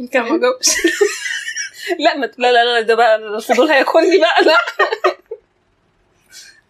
أنت 0.00 0.16
ما 0.16 0.38
جاوبش. 0.38 0.68
لا 1.98 2.16
ما 2.16 2.26
لا 2.38 2.52
لا 2.52 2.64
لا 2.64 2.80
ده 2.80 2.94
بقى 2.94 3.16
الفضول 3.16 3.70
هياكلني 3.70 4.18
بقى. 4.18 4.44
لا. 4.44 4.56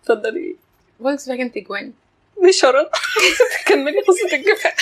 اتفضلي. 0.03 0.57
فولكس 0.99 1.27
فاجن 1.29 1.53
تجوان 1.53 1.93
مش 2.43 2.61
شرط 2.61 2.91
كملي 3.67 4.01
قصه 4.01 4.37
الجفاف 4.37 4.75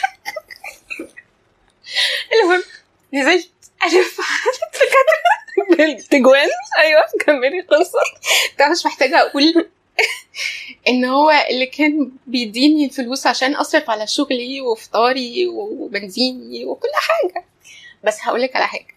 المهم 2.42 2.62
نزلت. 3.12 3.50
ألف. 3.84 4.20
تجوان 6.10 6.48
أيوه 6.78 7.00
كملي 7.26 7.60
قصة. 7.60 7.98
ده 8.58 8.68
مش 8.68 8.86
محتاجة 8.86 9.20
أقول 9.20 9.68
إن 10.88 11.04
هو 11.04 11.30
اللي 11.50 11.66
كان 11.66 12.12
بيديني 12.26 12.90
فلوس 12.90 13.26
عشان 13.26 13.54
أصرف 13.54 13.90
على 13.90 14.06
شغلي 14.06 14.60
وفطاري 14.60 15.46
وبنزيني 15.48 16.64
وكل 16.64 16.88
حاجة. 16.94 17.44
بس 18.04 18.18
هقولك 18.22 18.56
على 18.56 18.66
حاجة. 18.66 18.96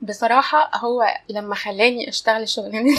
بصراحة 0.00 0.70
هو 0.74 1.04
لما 1.28 1.54
خلاني 1.54 2.08
أشتغل 2.08 2.42
الشغلانة 2.42 2.82
دي 2.82 2.98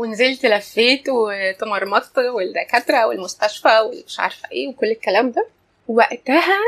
ونزلت 0.00 0.46
لفيت 0.46 1.04
وتمرمطت 1.08 2.18
والدكاترة 2.18 3.06
والمستشفى 3.06 3.78
والمش 3.80 4.20
عارفة 4.20 4.48
إيه 4.52 4.68
وكل 4.68 4.86
الكلام 4.86 5.30
ده. 5.30 5.46
وقتها 5.88 6.58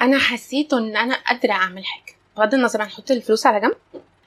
أنا 0.00 0.18
حسيت 0.18 0.72
إن 0.72 0.96
أنا 0.96 1.14
قادرة 1.14 1.52
أعمل 1.52 1.84
حاجة. 1.84 2.14
بغض 2.36 2.54
النظر 2.54 2.82
عن 2.82 2.86
أحط 2.86 3.10
الفلوس 3.10 3.46
على 3.46 3.60
جنب. 3.60 3.76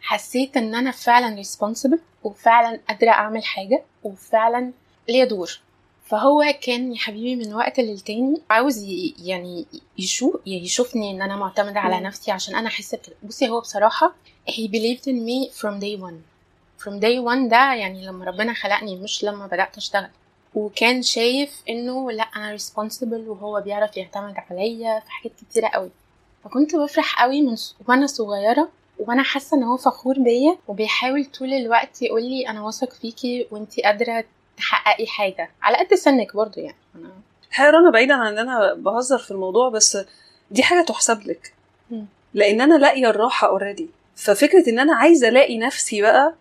حسيت 0.02 0.58
إن 0.58 0.76
أنا 0.76 0.92
فعلا 0.92 1.36
ريسبونسبل 1.36 2.00
وفعلا 2.24 2.80
قادرة 2.90 3.10
أعمل 3.10 3.44
حاجة 3.44 3.84
وفعلا 4.04 4.72
ليا 5.10 5.26
دور. 5.26 5.60
فهو 6.06 6.44
كان 6.62 6.94
يا 6.94 6.98
حبيبي 6.98 7.36
من 7.36 7.54
وقت 7.54 7.80
للتاني 7.80 8.42
عاوز 8.50 8.84
يعني 9.24 9.66
يشوف 9.98 10.42
يشوفني 10.46 11.12
إن 11.12 11.22
أنا 11.22 11.36
معتمدة 11.36 11.80
على. 11.80 12.00
نفسي 12.00 12.32
عشان 12.32 12.56
أنا 12.56 12.68
أحس 12.68 12.96
بكده. 12.96 13.16
بصي 13.24 13.50
هو 13.50 13.60
بصراحة 13.60 14.16
he 14.50 14.68
believed 14.68 15.08
in 15.08 15.26
me 15.26 15.52
from 15.62 15.80
day 15.80 16.02
one. 16.10 16.35
From 16.84 17.00
day 17.02 17.20
one 17.34 17.50
ده 17.50 17.74
يعني 17.74 18.08
لما 18.08 18.26
ربنا 18.26 18.54
خلقني 18.54 18.96
مش 18.96 19.24
لما 19.24 19.48
بدأت 19.48 19.78
أشتغل. 19.78 20.10
وكان 20.56 21.02
شايف 21.02 21.62
إنه 21.70 22.12
لأ 22.12 22.24
أنا 22.24 22.58
responsible 22.58 23.28
وهو 23.28 23.62
بيعرف 23.62 23.98
يعتمد 23.98 24.34
عليا 24.50 25.00
في 25.00 25.12
حاجات 25.12 25.32
كتيرة 25.36 25.68
قوي. 25.68 25.90
فكنت 26.44 26.76
بفرح 26.76 27.22
قوي 27.24 27.42
من 27.42 27.56
وأنا 27.88 28.08
صغيرة 28.08 28.70
وأنا 29.00 29.24
حاسة 29.24 29.58
إن 29.58 29.64
هو 29.64 29.78
فخور 29.78 30.20
بيا 30.20 30.58
وبيحاول 30.68 31.26
طول 31.26 31.54
الوقت 31.54 32.02
يقول 32.02 32.24
لي 32.24 32.50
أنا 32.50 32.62
واثق 32.62 32.94
فيكي 32.94 33.48
وأنتي 33.52 33.82
قادرة 33.82 34.24
تحققي 34.58 35.08
حاجة. 35.08 35.50
على 35.62 35.78
قد 35.78 35.94
سنك 35.94 36.36
برضو 36.36 36.62
يعني. 36.62 36.78
أنا 36.96 37.10
حقيقة 37.52 37.80
أنا 37.80 37.92
بعيدا 37.92 38.14
عن 38.14 38.28
إن 38.28 38.50
أنا 38.50 38.74
بهزر 38.74 39.18
في 39.18 39.32
الموضوع 39.32 39.70
بس 39.70 39.98
دي 40.52 40.64
حاجة 40.64 40.86
تحسب 40.86 41.28
لك. 41.28 41.54
لأن 42.34 42.62
أنا 42.62 42.76
لاقية 42.76 43.10
الراحة 43.10 43.48
اوريدي 43.48 43.90
ففكرة 44.16 44.70
إن 44.70 44.80
أنا 44.80 44.96
عايزة 44.96 45.28
ألاقي 45.28 45.58
نفسي 45.58 46.02
بقى 46.02 46.34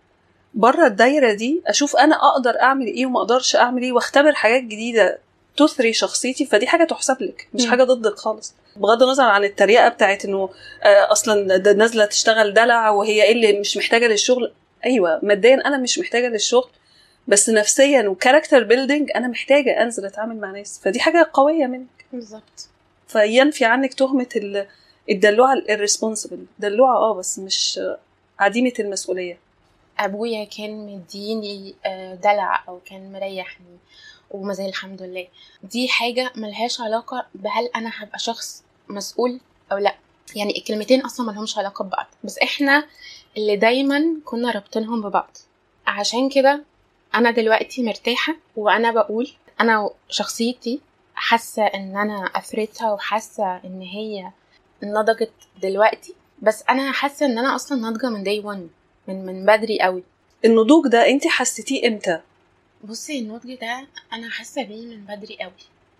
بره 0.54 0.86
الدايرة 0.86 1.32
دي 1.32 1.62
أشوف 1.66 1.96
أنا 1.96 2.14
أقدر 2.28 2.60
أعمل 2.60 2.86
إيه 2.86 3.06
وما 3.06 3.18
أقدرش 3.20 3.56
أعمل 3.56 3.82
إيه 3.82 3.92
وأختبر 3.92 4.32
حاجات 4.32 4.62
جديدة. 4.62 5.18
تثري 5.56 5.92
شخصيتي 5.92 6.46
فدي 6.46 6.66
حاجة 6.66 6.84
تحسب 6.84 7.16
لك 7.22 7.48
مش. 7.54 7.66
حاجة 7.66 7.82
ضدك 7.84 8.14
خالص. 8.18 8.54
بغض 8.76 9.02
النظر 9.02 9.24
عن 9.24 9.44
التريقة 9.44 9.88
بتاعت 9.88 10.24
إنه 10.24 10.48
آه، 10.82 11.12
أصلا 11.12 11.56
ده 11.56 11.72
نازلة 11.72 12.04
تشتغل 12.04 12.54
دلع 12.54 12.90
وهي 12.90 13.22
إيه 13.22 13.32
اللي 13.32 13.60
مش 13.60 13.76
محتاجة 13.76 14.06
للشغل. 14.06 14.52
أيوه 14.86 15.20
ماديا 15.22 15.54
أنا 15.54 15.76
مش 15.76 15.98
محتاجة 15.98 16.28
للشغل 16.28 16.70
بس 17.28 17.50
نفسيا 17.50 18.08
و 18.08 18.13
character 18.13 18.62
building 18.62 19.10
أنا 19.16 19.28
محتاجة 19.28 19.82
أنزل 19.82 20.06
أتعامل 20.06 20.36
مع 20.40 20.50
ناس. 20.50 20.80
فدي 20.84 21.00
حاجة 21.00 21.30
قوية 21.32 21.66
منك. 21.66 22.04
بالظبط. 22.12 22.68
فينفي 23.08 23.64
عنك 23.64 23.94
تهمة 23.94 24.28
ال- 24.36 24.66
الدلوعة 25.10 25.54
ال 25.70 25.75
irresponsible 25.75 26.44
دلوعه 26.58 26.96
آه 26.96 27.14
بس 27.14 27.38
مش 27.38 27.80
عديمة 28.38 28.72
المسؤولية. 28.80 29.38
أبويا 29.98 30.44
كان 30.44 30.86
مديني 30.86 31.74
آه، 31.86 32.14
دلع 32.14 32.64
أو 32.68 32.80
كان 32.84 33.12
مريحني 33.12 33.78
وما 34.30 34.52
زال 34.52 34.68
الحمد 34.68 35.02
لله. 35.02 35.28
دي 35.62 35.88
حاجة 35.88 36.32
ملهاش 36.36 36.80
علاقة 36.80 37.26
بهل 37.34 37.68
أنا 37.76 37.90
هبقى 37.94 38.18
شخص 38.18 38.64
مسؤول 38.88 39.40
أو 39.72 39.78
لأ. 39.78 39.94
يعني 40.36 40.58
الكلمتين 40.58 41.00
أصلا 41.00 41.26
ملهمش 41.32 41.58
علاقة 41.58 41.84
ببعض. 41.84 42.06
بس 42.24 42.38
إحنا 42.38 42.86
اللي 43.36 43.56
دايما 43.56 44.16
كنا 44.24 44.50
رابطينهم 44.50 45.02
ببعض. 45.02 45.36
عشان 45.86 46.28
كده 46.28 46.64
أنا 47.14 47.30
دلوقتي 47.30 47.82
مرتاحة 47.82 48.36
وأنا 48.56 48.90
بقول 48.90 49.30
أنا 49.60 49.90
شخصيتي 50.08 50.80
حاسة 51.14 51.62
إن 51.66 51.96
أنا 51.96 52.24
اثرتها 52.34 52.92
وحاسة 52.92 53.56
إن 53.56 53.80
هي 53.80 54.30
نضجت 54.82 55.32
دلوقتي. 55.62 56.14
بس 56.42 56.64
أنا 56.70 56.92
حاسة 56.92 57.26
إن 57.26 57.38
أنا 57.38 57.54
أصلا 57.54 57.78
ناضجة 57.80 58.10
من 58.10 58.22
داي 58.22 58.40
1 58.40 58.68
من 59.08 59.26
من 59.26 59.46
بدري 59.46 59.80
قوي. 59.80 60.02
النضوج 60.44 60.88
ده 60.88 61.08
انت 61.08 61.26
حسيتيه 61.26 61.88
إمتى؟ 61.88 62.20
بصي 62.84 63.18
النضج 63.18 63.54
ده 63.54 63.86
أنا 64.12 64.30
حاسة 64.30 64.62
بيه 64.62 64.86
من 64.86 65.04
بدري 65.04 65.38
قوي 65.40 65.52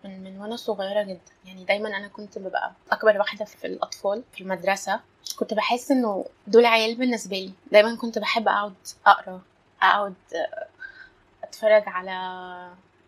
من 0.05 0.25
من 0.25 0.41
وأنا 0.41 0.57
صغيرة 0.57 1.03
جدا. 1.03 1.21
يعني 1.47 1.65
دايما 1.65 1.89
أنا 1.97 2.09
كنت 2.09 2.39
ببقى 2.39 2.73
أكبر 2.93 3.19
واحدة 3.19 3.45
في 3.45 3.67
الأطفال 3.67 4.23
في 4.35 4.41
المدرسة. 4.41 5.01
كنت 5.37 5.55
بحس 5.55 5.91
إنه 5.91 6.25
دول 6.47 6.67
عيال 6.67 6.95
بالنسبة 6.95 7.37
لي. 7.37 7.53
دايما 7.73 7.97
كنت 7.97 8.19
بحب 8.19 8.49
أقعد 8.49 8.75
أقرأ 9.07 9.41
أقعد 9.83 10.15
أتفرج 11.45 11.83
على 11.87 12.15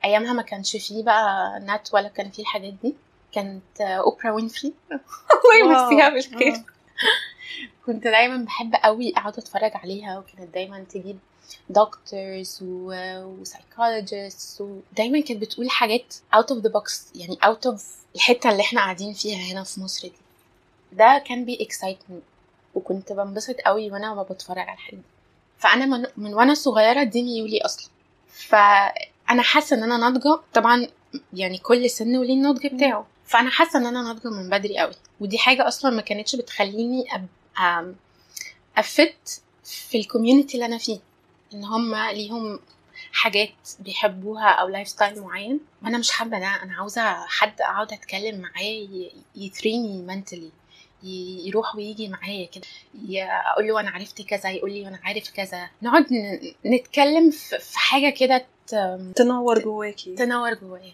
أيامها 0.04 0.32
ما 0.32 0.42
كانش 0.42 0.76
فيه 0.76 1.02
بقى 1.04 1.58
نت 1.60 1.94
ولا 1.94 2.08
كان 2.08 2.30
فيه 2.30 2.42
الحاجات 2.42 2.72
دي. 2.82 2.94
كانت 3.32 3.80
أوبرا 3.80 4.30
وينفري. 4.30 4.72
الله. 5.62 5.92
يمسيها 5.92 6.08
بالخير. 6.08 6.62
كنت 7.86 8.04
دايما 8.04 8.44
بحب 8.44 8.74
قوي 8.74 9.12
أقعد 9.16 9.38
أتفرج 9.38 9.70
عليها 9.74 10.18
وكانت 10.18 10.54
دايما 10.54 10.84
تجيب 10.84 11.18
doctors 11.70 12.58
و 12.62 12.78
psychologist 12.78 14.60
ودايما 14.60 15.20
كانت 15.20 15.40
بتقول 15.42 15.70
حاجات 15.70 16.14
out 16.34 16.52
of 16.52 16.62
the 16.62 16.70
box 16.70 17.06
يعني 17.14 17.38
out 17.44 17.66
of 17.66 17.96
الحتة 18.14 18.50
اللي 18.50 18.62
إحنا 18.62 18.80
قاعدين 18.80 19.12
فيها 19.12 19.52
هنا 19.52 19.62
في 19.64 19.80
مصر 19.80 20.08
دي. 20.08 20.14
ده 20.92 21.22
كان 21.26 21.44
بي 21.44 21.58
excite 21.60 22.07
me 22.07 22.22
وكنت 22.74 23.12
بنبسط 23.12 23.56
قوي 23.60 23.90
وأنا 23.90 24.22
بتفرج 24.22 24.58
على 24.58 24.72
الحاجات 24.72 24.94
دي. 25.00 25.04
فأنا 25.58 25.86
من, 25.86 26.06
من 26.16 26.34
وأنا 26.34 26.54
صغيرة 26.54 27.02
دي 27.02 27.22
ميولي 27.22 27.60
أصلا. 27.64 27.90
فأنا 28.28 29.42
حاسة 29.42 29.76
إن 29.76 29.82
أنا 29.82 29.96
ناضجة 29.96 30.40
طبعا 30.54 30.86
يعني 31.32 31.58
كل 31.58 31.90
سن 31.90 32.16
وليه 32.16 32.34
النضج 32.34 32.66
بتاعه. 32.66 33.06
فأنا 33.26 33.50
حاسة 33.50 33.78
إن 33.78 33.86
أنا 33.86 34.02
ناضجة 34.02 34.28
من 34.28 34.50
بدري 34.50 34.78
قوي 34.78 34.94
ودي 35.20 35.38
حاجة 35.38 35.68
أصلا 35.68 35.90
ما 35.90 36.02
كانتش 36.02 36.36
بتخليني 36.36 37.04
أ 38.76 38.93
fit 38.93 39.42
في 39.64 39.98
ال 39.98 40.04
community 40.04 40.54
اللي 40.54 40.66
أنا 40.66 40.78
فيه. 40.78 40.98
إن 41.54 41.64
هم 41.64 41.94
ليهم 41.94 42.60
حاجات 43.12 43.54
بيحبوها 43.80 44.48
أو 44.48 44.68
lifestyle 44.68 45.20
معين. 45.22 45.60
وأنا 45.82 45.98
مش 45.98 46.10
حابة 46.10 46.38
ده. 46.38 46.62
أنا 46.62 46.74
عاوزة 46.76 47.26
حد 47.26 47.60
أقعد 47.60 47.92
أتكلم 47.92 48.40
معاه 48.40 48.88
يتريني 49.36 50.02
منتلي 50.02 50.50
يروح 51.46 51.76
ويجي 51.76 52.08
معايا 52.08 52.46
كده. 52.46 52.66
أقول 53.52 53.66
له 53.66 53.80
أنا 53.80 53.90
عرفت 53.90 54.22
كذا 54.22 54.50
يقول 54.50 54.72
لي 54.72 54.88
أنا 54.88 55.00
عارف 55.02 55.30
كذا. 55.30 55.70
نقعد 55.82 56.06
نتكلم 56.66 57.30
في 57.30 57.78
حاجة 57.78 58.10
كده 58.10 58.46
تنور 59.16 59.62
جواكي. 59.62 60.14
تنور 60.14 60.54
جوايا. 60.54 60.92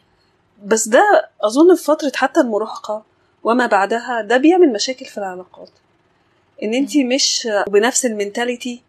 بس 0.65 0.89
ده 0.89 1.29
أظن 1.41 1.75
في 1.77 1.85
فترة 1.85 2.13
حتى 2.15 2.41
المراهقة 2.41 3.05
وما 3.45 3.67
بعدها 3.67 4.21
ده 4.23 4.37
بيعمل 4.37 4.73
مشاكل 4.73 5.07
في 5.07 5.19
العلاقات. 5.19 5.71
إن 6.63 6.75
انت 6.75 6.97
مش 6.97 7.49
بنفس 7.69 8.07
المينتاليتي 8.07 8.83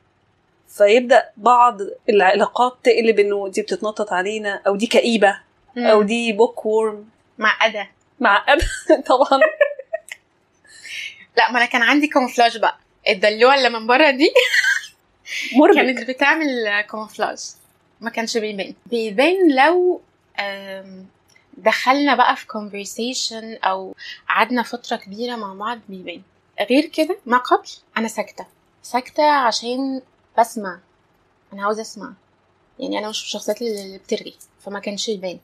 فيبدأ 0.69 1.29
بعض 1.37 1.77
العلاقات 2.09 2.77
تقلب 2.83 3.19
إنه 3.19 3.47
دي 3.47 3.61
بتتنطط 3.61 4.13
علينا 4.13 4.61
أو 4.67 4.75
دي 4.75 4.87
كئيبة 4.87 5.39
أو 5.77 6.01
دي 6.01 6.33
بوك 6.33 6.65
وورم 6.65 7.09
معقدة. 7.37 7.89
معقده 8.19 8.65
طبعا. 9.09 9.39
لا 11.37 11.51
ما 11.51 11.57
أنا 11.57 11.65
كان 11.65 11.81
عندي 11.81 12.07
كاموفلاج 12.07 12.57
بقى. 12.57 12.77
الدلوعة 13.09 13.55
اللي 13.55 13.69
من 13.69 13.87
بره 13.87 14.09
دي 14.11 14.29
مربك. 15.57 15.75
كانت 15.75 16.09
بتعمل 16.09 16.81
كاموفلاج 16.91 17.39
ما 18.01 18.09
كانش 18.09 18.37
بيبان. 18.37 18.73
بيبان 18.85 19.55
لو 19.55 20.01
دخلنا 21.57 22.15
بقى 22.15 22.35
في 22.35 22.45
conversation 22.47 23.65
أو 23.65 23.95
قعدنا 24.29 24.63
فترة 24.63 24.95
كبيرة 24.97 25.35
مع 25.35 25.53
بعض 25.53 25.79
بيبان. 25.89 26.21
غير 26.69 26.85
كده 26.85 27.17
ما 27.25 27.37
قبل 27.37 27.67
أنا 27.97 28.07
ساكتة. 28.07 28.45
ساكتة 28.83 29.23
عشان 29.31 30.01
بسمع. 30.39 30.79
أنا 31.53 31.63
عاوزة 31.63 31.81
أسمع. 31.81 32.13
يعني 32.79 32.99
أنا 32.99 33.09
مش 33.09 33.19
من 33.21 33.25
الشخصيات 33.25 33.61
اللي 33.61 33.97
بترغي 33.97 34.33
فما 34.59 34.79
كانش 34.79 35.09
يبان. 35.09 35.39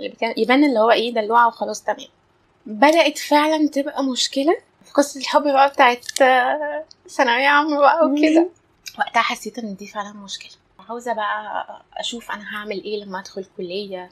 اللي 0.00 0.10
كان 0.10 0.34
يبان 0.36 0.64
اللي 0.64 0.78
هو 0.80 0.90
إيه 0.90 1.14
دلوعة 1.14 1.46
وخلاص 1.48 1.82
تمام. 1.82 2.08
بدأت 2.66 3.18
فعلا 3.18 3.68
تبقى 3.68 4.04
مشكلة 4.04 4.56
في 4.84 4.92
قصة 4.92 5.20
الحب 5.20 5.42
بقى 5.42 5.68
بتاعت 5.70 6.22
آه، 6.22 6.84
ثانوية 7.08 7.48
عامة 7.48 7.78
بقى 7.78 8.06
وكده. 8.06 8.48
وقتها 8.98 9.22
حسيت 9.22 9.58
إن 9.58 9.76
دي 9.76 9.86
فعلا 9.86 10.12
مشكلة. 10.12 10.50
عاوزة 10.88 11.12
بقى 11.12 11.66
أشوف 11.96 12.30
أنا 12.30 12.56
هعمل 12.56 12.84
إيه 12.84 13.04
لما 13.04 13.20
أدخل 13.20 13.46
كلية؟ 13.56 14.10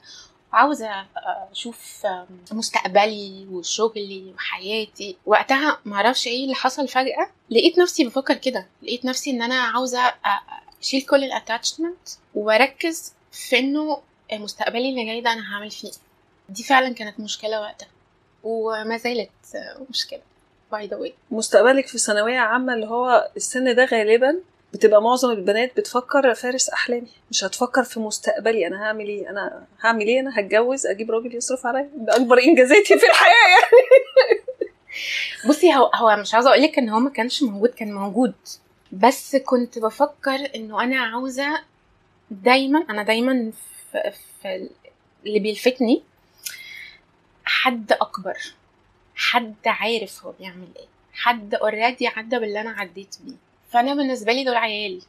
عاوزة 0.53 1.05
أشوف 1.51 2.05
مستقبلي 2.51 3.47
وشغلي 3.51 4.33
وحياتي. 4.35 5.17
وقتها 5.25 5.79
معرفش 5.85 6.27
إيه 6.27 6.43
اللي 6.43 6.55
حصل 6.55 6.87
فجأة 6.87 7.29
لقيت 7.49 7.79
نفسي 7.79 8.05
بفكر 8.05 8.33
كده. 8.33 8.67
لقيت 8.83 9.05
نفسي 9.05 9.31
إن 9.31 9.41
أنا 9.41 9.55
عاوزة 9.55 10.13
أشيل 10.81 11.01
كل 11.01 11.23
ال 11.23 11.31
attachment 11.31 12.09
وأركز 12.35 13.13
في 13.31 13.59
إنه 13.59 14.01
مستقبلي 14.33 14.89
اللي 14.89 15.05
جاي 15.05 15.21
ده 15.21 15.33
أنا 15.33 15.53
هعمل 15.55 15.71
فيه 15.71 15.87
إيه. 15.87 15.93
دي 16.49 16.63
فعلا 16.63 16.93
كانت 16.93 17.19
مشكلة 17.19 17.61
وقتها 17.61 17.87
وما 18.43 18.97
زالت 18.97 19.29
مشكلة. 19.89 20.21
by 20.71 20.87
the 20.87 20.97
way 20.97 21.13
مستقبلك 21.31 21.87
في 21.87 21.97
ثانوية 21.97 22.39
عامة 22.39 22.73
اللي 22.73 22.85
هو 22.87 23.31
السن 23.37 23.75
ده 23.75 23.85
غالبا 23.85 24.39
بتبقى 24.73 25.01
معظم 25.01 25.31
البنات 25.31 25.77
بتفكر 25.77 26.33
فارس 26.33 26.69
أحلامي. 26.69 27.07
مش 27.31 27.43
هتفكر 27.43 27.83
في 27.83 27.99
مستقبلي. 27.99 28.67
أنا 28.67 28.83
هعمل 28.83 29.07
إيه؟ 29.07 29.29
أنا 29.29 29.65
هعمل 29.81 30.07
إيه؟ 30.07 30.19
أنا 30.19 30.39
هتجوز 30.39 30.87
أجيب 30.87 31.11
راجل 31.11 31.35
يصرف 31.35 31.65
عليا. 31.65 31.89
ده 31.95 32.15
أكبر 32.15 32.39
إنجازاتي 32.39 32.99
في 32.99 33.05
الحياة 33.05 33.47
يعني. 33.49 34.41
بصي 35.49 35.75
هو 35.75 35.91
هو 35.95 36.15
مش 36.17 36.33
عاوزة 36.33 36.49
أقول 36.49 36.61
لك 36.61 36.77
إن 36.77 36.89
هو 36.89 36.99
ما 36.99 37.09
كانش 37.09 37.43
موجود 37.43 37.69
كان 37.69 37.93
موجود. 37.93 38.33
بس 38.91 39.35
كنت 39.35 39.79
بفكر 39.79 40.49
إنه 40.55 40.83
أنا 40.83 40.99
عاوزة 40.99 41.61
دايما 42.31 42.85
أنا 42.89 43.03
دايما 43.03 43.51
في, 43.91 44.11
في 44.41 44.69
اللي 45.25 45.39
بيلفتني 45.39 46.03
حد 47.45 47.91
أكبر 47.91 48.37
حد 49.15 49.55
عارف 49.65 50.25
هو 50.25 50.31
بيعمل 50.31 50.67
إيه 50.79 50.87
حد 51.13 51.55
اوريدي 51.55 52.07
عدى 52.07 52.39
باللي 52.39 52.61
أنا 52.61 52.69
عديت 52.69 53.15
بيه. 53.23 53.48
فأنا 53.69 53.93
بالنسبة 53.93 54.33
لي 54.33 54.43
دول 54.43 54.55
عيال. 54.55 55.01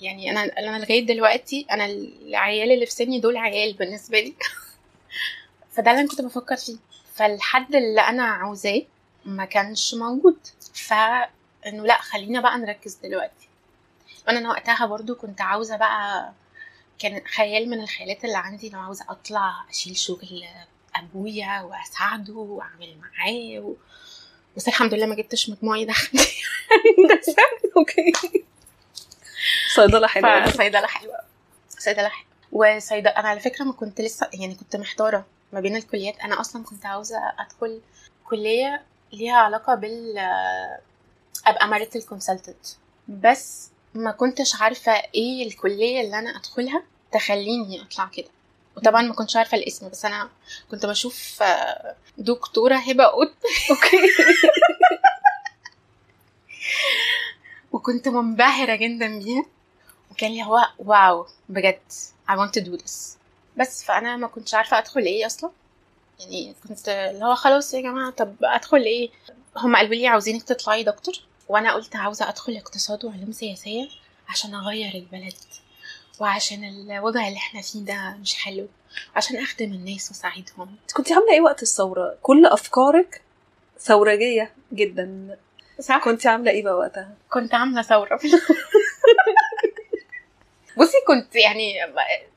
يعني 0.00 0.30
أنا 0.30 0.42
أنا 0.58 0.78
لغاية 0.78 1.06
دلوقتي 1.06 1.66
أنا 1.70 1.86
العيال 1.86 2.70
اللي 2.72 2.86
في 2.86 2.92
سني 2.92 3.20
دول 3.20 3.36
عيال 3.36 3.72
بالنسبة 3.72 4.20
لي. 4.20 4.34
فده 5.72 5.90
اللي 5.90 6.00
أنا 6.00 6.08
كنت 6.08 6.20
بفكر 6.20 6.56
فيه. 6.56 6.76
فالحد 7.14 7.74
اللي 7.74 8.00
أنا 8.00 8.22
عاوزاه 8.22 8.82
ما 9.24 9.44
كانش 9.44 9.94
موجود. 9.94 10.38
فإنه 10.74 11.86
لأ 11.86 12.00
خلينا 12.00 12.40
بقى 12.40 12.58
نركز 12.58 12.94
دلوقتي. 12.94 13.48
وأنا 14.26 14.48
وقتها 14.48 14.86
برضو 14.86 15.14
كنت 15.14 15.40
عاوزة 15.40 15.76
بقى 15.76 16.32
كان 16.98 17.20
خيال 17.26 17.70
من 17.70 17.80
الخيالات 17.80 18.24
اللي 18.24 18.36
عندي 18.38 18.68
إنه 18.68 18.78
عاوزة 18.78 19.04
أطلع 19.08 19.64
أشيل 19.70 19.96
شغل 19.96 20.44
أبويا 20.96 21.60
وأساعده 21.60 22.34
وأعمل 22.34 22.96
معاه 22.98 23.60
و... 23.60 23.74
بس 24.56 24.68
الحمد 24.68 24.94
لله 24.94 25.06
ما 25.06 25.14
جبتش 25.14 25.50
مجموعي 25.50 25.84
دخل 25.84 26.18
أوكي. 27.76 28.12
صيدلة 29.74 30.06
حلوة. 30.06 30.50
صيدلة 30.50 30.86
حلوة. 30.86 31.18
صيدلة 31.68 32.08
حلوة. 32.08 32.28
وصيدله 32.52 33.10
أنا 33.10 33.28
على 33.28 33.40
فكرة 33.40 33.64
ما 33.64 33.72
كنت 33.72 34.00
لسه 34.00 34.28
يعني 34.34 34.54
كنت 34.54 34.76
محتارة 34.76 35.26
ما 35.52 35.60
بين 35.60 35.76
الكليات. 35.76 36.18
أنا 36.20 36.40
أصلا 36.40 36.64
كنت 36.64 36.86
عاوزة 36.86 37.16
أدخل 37.38 37.80
كلية 38.24 38.82
ليها 39.12 39.36
علاقة 39.36 39.74
بال 39.74 40.18
أبقى 41.46 41.68
marital 41.68 42.06
consultant 42.06 42.66
بس 43.08 43.68
ما 43.94 44.10
كنتش 44.10 44.60
عارفة 44.62 44.92
إيه 44.92 45.46
الكلية 45.46 46.00
اللي 46.00 46.18
أنا 46.18 46.30
أدخلها 46.30 46.82
تخليني 47.12 47.82
أطلع 47.82 48.06
كده. 48.06 48.28
وطبعا 48.76 49.02
ما 49.02 49.14
كنتش 49.14 49.36
عارفة 49.36 49.56
الاسم 49.56 49.88
بس 49.88 50.04
أنا 50.04 50.28
كنت 50.70 50.86
بشوف 50.86 51.42
دكتورة 52.18 52.74
هبة 52.74 53.04
قطب. 53.04 53.34
okay. 53.70 53.96
وكنت 57.72 58.08
منبهرة 58.08 58.74
جدا 58.76 59.18
بيها. 59.18 59.44
وكان 60.10 60.30
لي 60.30 60.42
هو 60.42 60.68
wow 60.78 61.26
بجد 61.48 61.80
I 62.30 62.32
want 62.32 62.60
to 62.60 62.64
do 62.64 62.82
this. 62.82 63.16
بس 63.56 63.84
فأنا 63.84 64.16
ما 64.16 64.26
كنتش 64.26 64.54
عارفة 64.54 64.78
أدخل 64.78 65.00
إيه 65.00 65.26
أصلا. 65.26 65.50
يعني 66.20 66.54
كنت 66.68 66.88
اللي 66.88 67.24
هو 67.24 67.34
خلاص 67.34 67.74
يا 67.74 67.80
جماعة 67.80 68.10
طب 68.10 68.34
أدخل 68.42 68.82
إيه؟ 68.82 69.10
هم 69.56 69.76
قالوا 69.76 69.94
لي 69.94 70.06
عاوزينك 70.06 70.42
تطلعي 70.42 70.84
دكتور. 70.84 71.14
وأنا 71.48 71.74
قلت 71.74 71.96
عاوزة 71.96 72.28
أدخل 72.28 72.56
اقتصاد 72.56 73.04
وعلوم 73.04 73.32
سياسية 73.32 73.88
عشان 74.28 74.54
أغير 74.54 74.94
البلد. 74.94 75.34
وعشان 76.20 76.64
الوضع 76.64 77.28
اللي 77.28 77.38
إحنا 77.38 77.62
فيه 77.62 77.84
ده 77.84 78.16
مش 78.20 78.34
حلو 78.34 78.68
عشان 79.16 79.36
أخدم 79.42 79.72
الناس 79.72 80.08
وأساعدهم. 80.08 80.76
كنت 80.94 81.12
عاملة 81.12 81.32
إيه 81.32 81.40
وقت 81.40 81.62
الثورة؟ 81.62 82.18
كل 82.22 82.46
أفكارك 82.46 83.20
ثورجية 83.80 84.50
جدا. 84.72 85.36
صح؟ 85.80 86.04
كنت 86.04 86.26
عاملة 86.26 86.50
إيه 86.50 86.64
بقى 86.64 86.74
وقتها؟ 86.74 87.14
كنت 87.30 87.54
عاملة 87.54 87.82
ثورة. 87.82 88.16
بصي 90.78 90.96
كنت 91.06 91.36
يعني 91.36 91.74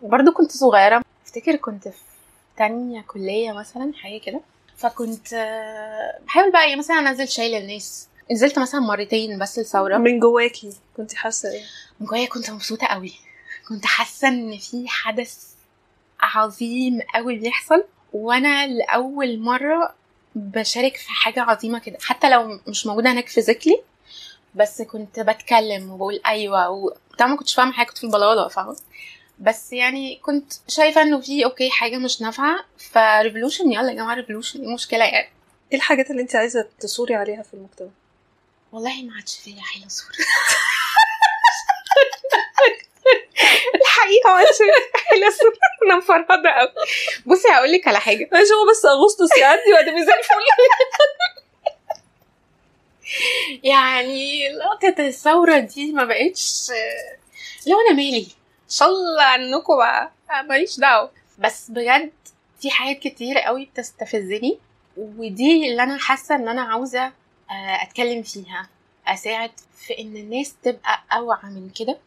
برضو 0.02 0.32
كنت 0.32 0.52
صغيرة. 0.52 1.02
أفتكر 1.26 1.56
كنت 1.56 1.88
في 1.88 1.98
تانية 2.58 3.02
كلية 3.02 3.52
مثلا 3.52 3.92
حاجة 3.96 4.18
كده. 4.18 4.42
فكنت 4.78 5.34
بحاول 6.26 6.52
بقى 6.52 6.62
يعني 6.62 6.76
مثلا 6.76 7.00
أنزل 7.00 7.28
شاي 7.28 7.60
للناس. 7.60 8.08
نزلت 8.32 8.60
مثلا 8.60 8.82
مرتين 8.82 9.40
بس 9.40 9.60
الثوره 9.60 9.98
من 9.98 10.20
جواكي 10.20 10.74
كنت 10.98 11.14
حاسة 11.14 11.52
إيه؟ 11.52 11.64
من 12.00 12.08
جوايا 12.08 12.28
كنت 12.28 12.50
مبسوطة 12.52 12.88
قوي. 12.88 13.14
كنت 13.68 13.86
حاسة 13.86 14.28
إن 14.28 14.58
في 14.58 14.86
حدث 14.88 15.38
عظيم 16.20 17.00
قوي 17.16 17.36
بيحصل 17.36 17.84
وأنا 18.14 18.68
لأول 18.68 19.40
مرة 19.40 19.96
بشارك 20.36 20.98
في 20.98 21.10
حاجة 21.10 21.42
عظيمة 21.42 21.80
كده. 21.80 21.98
حتى 22.02 22.30
لو 22.30 22.60
مش 22.68 22.86
موجودة 22.88 23.12
هناك 23.12 23.28
فيزيكلي 23.28 23.84
بس 24.56 24.82
كنت 24.82 25.20
بتكلم 25.20 25.92
وبقول 25.92 26.22
أيوه 26.26 26.70
وطبعا 26.70 27.28
ما 27.28 27.38
كنتش 27.38 27.56
فاهمة 27.56 27.72
حاجة 27.72 27.88
كنت 27.88 27.98
في 27.98 28.04
البلاوه 28.04 28.48
فاهمة؟ 28.48 28.76
بس 29.40 29.74
يعني 29.74 30.16
كنت 30.16 30.54
شايفة 30.68 31.02
إنه 31.02 31.22
في 31.22 31.46
okay 31.46 31.70
حاجة 31.70 31.98
مش 31.98 32.22
نافعة 32.22 32.66
ف 32.78 32.86
revolution 32.86 33.72
يلا 33.72 33.90
يا 33.90 33.94
جماعة 33.96 34.16
revolution 34.16 34.60
إيه 34.60 34.68
المشكلة 34.68 35.06
يعني؟ 35.06 35.30
إيه 35.72 35.78
الحاجات 35.78 36.12
اللي 36.12 36.22
انت 36.22 36.36
عايزة 36.36 36.68
تثوري 36.80 37.16
عليها 37.16 37.44
في 37.44 37.54
المجتمع؟ 37.54 37.90
والله 38.72 39.04
ما 39.04 39.16
عادش 39.16 39.40
فيا 39.40 39.62
حيل 39.62 39.88
أثور 39.88 40.12
الحقيقة 43.76 44.38
حيل 45.10 45.30
أثور 45.30 45.54
أنا 45.86 45.96
مفرهدة 45.98 46.50
قوي 46.52 46.70
بصي 47.26 47.48
هقول 47.48 47.72
لك 47.72 47.88
على 47.88 48.00
حاجة. 48.00 48.30
ماشي 48.32 48.54
هو 48.54 48.72
بس 48.72 48.86
أغسطس 48.86 49.38
يعدي 49.38 49.74
وهتبقي 49.74 50.06
زي 50.06 50.14
الفل. 50.14 50.36
يعني 53.64 54.50
لقطة 54.50 55.08
الثورة 55.08 55.58
دي 55.60 55.92
ما 55.92 56.04
بقتش 56.06 56.72
لو 57.68 57.78
أنا 57.82 57.96
مالي 57.96 58.28
إن 58.64 58.70
شاء 58.70 58.88
الله 58.90 59.24
عنكم 59.24 59.78
بقى 59.78 60.12
ماليش 60.50 60.80
دعوة. 60.80 61.12
بس 61.40 61.72
بجد 61.72 62.12
في 62.62 62.72
حاجات 62.72 63.00
كتير 63.00 63.40
قوي 63.40 63.66
بتستفزني 63.66 64.60
ودي 64.98 65.70
اللي 65.70 65.84
أنا 65.84 65.98
حاسة 65.98 66.36
إن 66.36 66.48
أنا 66.48 66.62
عاوزة 66.62 67.12
أتكلم 67.82 68.24
فيها. 68.24 68.70
أساعد 69.08 69.52
في 69.78 70.00
إن 70.00 70.18
الناس 70.18 70.56
تبقى 70.64 71.00
أوعى 71.12 71.44
من 71.50 71.70
كده. 71.80 71.98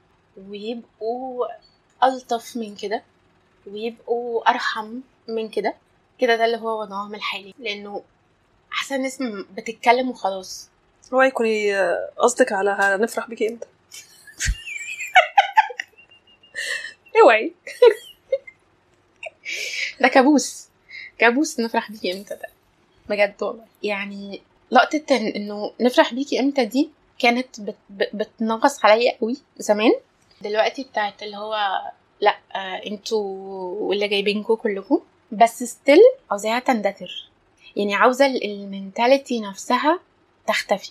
ويبقوا 0.48 1.46
ألطف 2.04 2.56
من 2.56 2.76
كده 2.76 3.02
ويبقوا 3.66 4.50
أرحم 4.50 5.00
من 5.28 5.48
كده. 5.48 5.74
كده 6.18 6.36
ده 6.36 6.44
اللي 6.44 6.56
هو 6.56 6.80
وضعهم 6.80 7.14
الحالي 7.14 7.54
لأنه 7.58 8.02
حاسة 8.70 8.96
الناس 8.96 9.18
بتتكلم 9.56 10.10
وخلاص. 10.10 10.68
اوعي 11.12 11.28
يكوني 11.28 11.72
قصدك 12.18 12.52
على 12.52 12.70
هنفرح 12.80 13.28
بيكي 13.28 13.48
إمتى؟ 13.48 13.66
أوعي. 17.24 17.52
ده 20.00 20.08
كابوس. 20.08 20.68
كابوس 21.18 21.60
نفرح 21.60 21.90
بيكي 21.92 22.12
إمتى 22.12 22.34
ده؟ 22.34 22.48
بجد 23.08 23.42
والله. 23.42 23.64
يعني 23.82 24.42
لقطة 24.70 25.04
إنه 25.10 25.72
نفرح 25.80 26.14
بيكي 26.14 26.40
إمتى 26.40 26.64
دي 26.64 26.90
كانت 27.18 27.60
بت 27.60 27.76
بتنغص 27.90 28.84
عليا 28.84 29.18
قوي 29.20 29.36
زمان. 29.58 29.92
دلوقتي 30.40 30.82
بتاعت 30.82 31.22
اللي 31.22 31.36
هو 31.36 31.80
لا 32.20 32.36
آه 32.54 32.80
أنتوا 32.86 33.20
واللي 33.80 34.08
جايبينكوا 34.08 34.56
كلكم. 34.56 35.00
بس 35.32 35.62
still 35.62 35.98
عاوزاها 36.30 36.58
تندثر. 36.58 37.28
يعني 37.76 37.94
عاوزة 37.94 38.26
ال 38.26 38.38
mentality 38.38 39.40
نفسها 39.40 40.00
تختفي. 40.46 40.90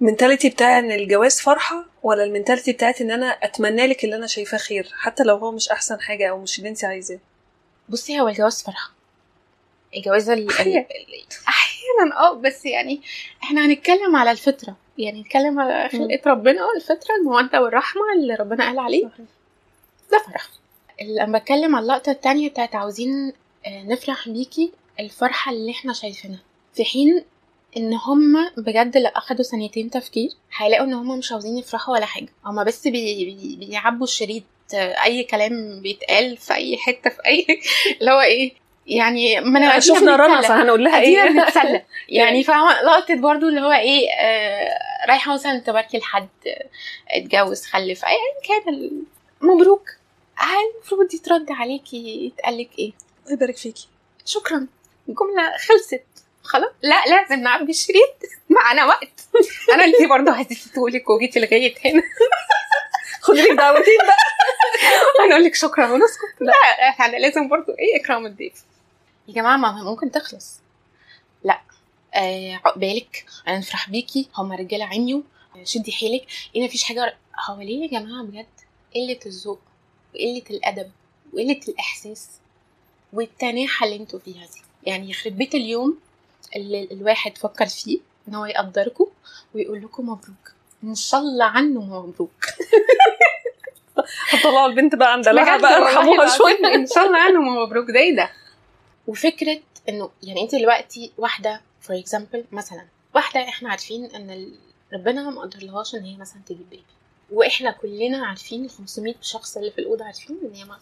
ال 0.00 0.05
mentality 0.05 0.48
بتاع 0.50 0.78
إن 0.78 0.92
الجواز 0.92 1.40
فرحة 1.40 1.84
ولا 2.02 2.24
ال 2.24 2.29
mentality 2.29 2.72
بتاعت 2.72 3.00
إن 3.00 3.10
أنا 3.10 3.26
أتمنى 3.26 3.86
لك 3.86 4.04
اللي 4.04 4.16
أنا 4.16 4.26
شايفاه 4.26 4.58
خير 4.58 4.88
حتى 4.94 5.22
لو 5.22 5.36
هو 5.36 5.52
مش 5.52 5.68
أحسن 5.68 6.00
حاجة 6.00 6.30
أو 6.30 6.38
مش 6.42 6.58
اللي 6.58 6.68
أنت 6.70 6.84
عايزاه؟ 6.84 7.18
بصي 7.88 8.20
هو 8.20 8.28
الجواز 8.28 8.62
فرحة. 8.62 8.90
الجواز. 9.96 10.30
ال- 10.30 10.50
أحيانا 11.48 12.16
آه 12.20 12.32
بس 12.34 12.66
يعني 12.66 13.00
إحنا 13.42 13.66
هنتكلم 13.66 14.16
على 14.16 14.30
الفطرة. 14.30 14.76
يعني 14.98 15.20
نتكلم 15.20 15.60
على 15.60 15.88
خلقه 15.88 16.20
ربنا 16.26 16.60
الفطرة 16.76 17.14
الموده 17.20 17.62
والرحمة 17.62 18.02
اللي 18.16 18.34
ربنا 18.34 18.64
قال 18.66 18.78
عليه. 18.78 19.04
ده 20.12 20.18
فرح. 20.26 20.48
لما 21.02 21.38
بتكلم 21.38 21.76
على 21.76 21.82
اللقطة 21.82 22.12
التانية 22.12 22.48
بتاعت 22.50 22.74
عاوزين 22.74 23.32
آه، 23.66 23.82
نفرح 23.82 24.28
بيكي 24.28 24.72
الفرحة 25.00 25.52
اللي 25.52 25.72
إحنا 25.72 25.92
شايفينها. 25.92 26.40
في 26.74 26.84
حين 26.84 27.24
إن 27.76 27.94
هم 27.94 28.50
بجد 28.56 28.96
لو 28.96 29.10
أخدوا 29.16 29.44
ثانيتين 29.44 29.90
تفكير 29.90 30.30
هيلاقوا 30.56 30.86
إن 30.86 30.94
هم 30.94 31.18
مش 31.18 31.32
عاوزين 31.32 31.58
يفرحوا 31.58 31.94
ولا 31.94 32.06
حاجة. 32.06 32.28
هم 32.44 32.64
بس 32.64 32.88
بي 32.88 33.24
بي 33.24 33.56
بيعبوا 33.66 34.04
الشريط 34.06 34.42
آه، 34.74 35.04
أي 35.04 35.24
كلام 35.24 35.80
بيتقال 35.82 36.36
في 36.36 36.54
أي 36.54 36.76
حتة 36.76 37.10
في 37.10 37.26
أي 37.26 37.46
اللي 38.00 38.10
هو 38.10 38.20
إيه 38.20 38.52
يعني 38.88 39.40
ما 39.40 39.58
انا 39.58 39.78
شفنا 39.80 40.16
رنا. 40.16 40.40
فهنقول 40.40 40.84
لها 40.84 41.00
إيه؟ 41.00 41.24
بنتسلى 41.28 41.82
يعني 42.08 42.44
فاهمه 42.44 42.82
لقطه 42.82 43.14
برضو 43.14 43.48
اللي 43.48 43.60
هو 43.60 43.72
إيه 43.72 44.10
آه 44.20 44.78
رايحة 45.08 45.34
مثلا 45.34 45.58
تباركي 45.58 45.98
لحد 45.98 46.28
آه، 46.46 46.66
اتجوز 47.10 47.64
خلف 47.66 48.04
ايا 48.04 48.18
كان 48.64 48.74
ال- 48.74 49.02
مبروك. 49.40 49.88
هل 50.36 50.56
المفروض 50.74 51.14
يترد 51.14 51.46
عليكي 51.50 52.26
يتقالك 52.26 52.68
إيه؟ 52.78 52.92
الله 53.24 53.32
يبارك 53.32 53.56
فيكي. 53.56 53.88
شكرا. 54.26 54.66
الجملة 55.08 55.56
خلصت. 55.68 56.04
خلاص. 56.42 56.70
لا 56.82 57.04
لازم 57.06 57.42
نعبي 57.42 57.70
الشريط 57.70 58.14
معانا 58.50 58.84
وقت. 58.84 59.20
أنا 59.74 59.84
اللي 59.84 60.06
برضه 60.08 60.32
هزيتهولك 60.32 61.10
وجيتي 61.10 61.40
لغاية 61.40 61.74
هنا. 61.84 62.02
خدي 63.22 63.42
لك 63.42 63.50
دعوتين 63.58 63.98
بقى. 64.06 64.16
هنقول 65.26 65.44
لك 65.44 65.54
شكرا 65.54 65.86
ونسكت. 65.92 66.22
لا. 66.40 66.52
إحنا 66.88 67.16
لازم 67.16 67.48
برضه 67.48 67.76
إيه 67.78 68.00
إكرام 68.00 68.26
الضيف. 68.26 68.52
يا 69.28 69.32
جماعة 69.34 69.56
ما 69.56 69.82
ممكن 69.84 70.10
تخلص. 70.10 70.60
لا 71.44 71.60
آه 72.14 72.54
عقبالك 72.54 73.24
أنا 73.48 73.58
نفرح 73.58 73.90
بيكي. 73.90 74.28
هما 74.36 74.56
رجالة 74.56 74.84
عميوا 74.84 75.22
آه، 75.56 75.64
شدي 75.64 75.92
حيلك. 75.92 76.26
إيه 76.56 76.64
مفيش 76.64 76.84
حاجة 76.84 77.16
هو 77.50 77.60
ليه 77.60 77.82
يا 77.82 78.00
جماعة 78.00 78.22
بجد؟ 78.24 78.46
قلة 78.94 79.18
الذوق 79.26 79.60
وقلة 80.14 80.42
الأدب 80.50 80.90
وقلة 81.32 81.60
الإحساس 81.68 82.28
والتناحة 83.12 83.86
اللي 83.86 83.96
أنتوا 83.96 84.18
فيها 84.18 84.46
دي. 84.46 84.62
يعني 84.90 85.10
يخرب 85.10 85.36
بيت 85.36 85.54
اليوم 85.54 85.98
اللي 86.56 86.88
الواحد 86.92 87.38
فكر 87.38 87.66
فيه 87.66 87.98
إن 88.28 88.34
هو 88.34 88.46
يقدركم 88.46 89.06
ويقول 89.54 89.82
لكم 89.82 90.02
مبروك. 90.08 90.52
إن 90.84 90.94
شاء 90.94 91.20
الله 91.20 91.44
عنه 91.44 91.80
مبروك. 92.06 92.46
هطلعوا 94.30 94.66
البنت 94.66 94.94
بقى 94.94 95.12
عند 95.12 95.28
لها 95.28 95.56
بجد 95.56 95.62
بقى 95.62 95.78
ارحموها 95.78 96.36
شوية 96.38 96.74
إن 96.74 96.86
شاء 96.86 97.06
الله 97.06 97.18
عنه 97.18 97.40
مبروك. 97.40 97.90
ده 97.90 98.00
إيه 98.00 98.16
ده 98.16 98.30
وفكرة 99.08 99.60
إنه 99.88 100.10
يعني 100.22 100.42
أنت 100.42 100.54
دلوقتي 100.54 101.12
واحدة 101.18 101.60
for 101.80 101.98
example 101.98 102.44
مثلا 102.52 102.84
واحدة 103.14 103.40
إحنا 103.48 103.70
عارفين 103.70 104.04
إن 104.14 104.52
ربنا 104.92 105.30
ما 105.30 105.40
قدرلهاش 105.40 105.94
إن 105.94 106.04
هي 106.04 106.16
مثلا 106.16 106.42
تجيب 106.46 106.70
baby 106.70 106.82
وإحنا 107.32 107.70
كلنا 107.70 108.26
عارفين 108.26 108.64
ال 108.64 108.70
500 108.70 109.14
شخص 109.22 109.56
اللي 109.56 109.70
في 109.70 109.78
الأوضة 109.78 110.04
عارفين 110.04 110.38
إن 110.44 110.54
هي 110.54 110.64
ما 110.64 110.78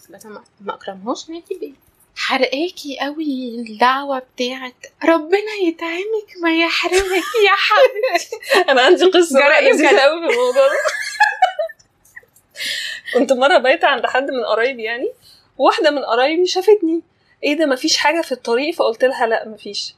ما- 0.60 0.74
أكرمهاش 0.74 1.28
إن 1.28 1.34
هي 1.34 1.40
تجيب 1.40 1.60
baby 1.61 1.74
حرقاكي 2.16 2.98
قوي 3.00 3.48
الدعوة 3.48 4.18
بتاعت 4.18 4.74
ربنا 5.04 5.52
يطعمك 5.64 6.28
ما 6.42 6.58
يحرمك 6.60 7.24
يا 7.46 7.56
حبيبتي. 7.56 8.36
أنا 8.70 8.82
عندي 8.82 9.04
لذيذة 9.04 9.90
كده. 9.90 10.00
قوي 10.02 10.20
في 10.28 10.32
الموضوع 10.34 10.66
ده. 10.68 10.78
كنت 13.14 13.32
مرة 13.32 13.58
بايتة 13.58 13.88
عند 13.88 14.06
حد 14.06 14.30
من 14.30 14.44
قرايبي 14.44 14.82
يعني 14.82 15.12
واحدة 15.58 15.90
من 15.90 16.04
قرايبي 16.04 16.46
شافتني 16.46 17.02
إيه 17.44 17.57
ده 17.57 17.66
مفيش 17.66 17.96
حاجة 17.96 18.20
في 18.20 18.33
الطريق؟ 18.33 18.75
فقلت 18.75 19.05
لها 19.05 19.27
لا 19.27 19.49
مفيش. 19.49 19.94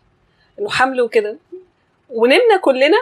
إنه 0.58 0.70
حمل 0.70 1.00
وكده. 1.00 1.36
ونمنا 2.10 2.56
كلنا 2.60 2.98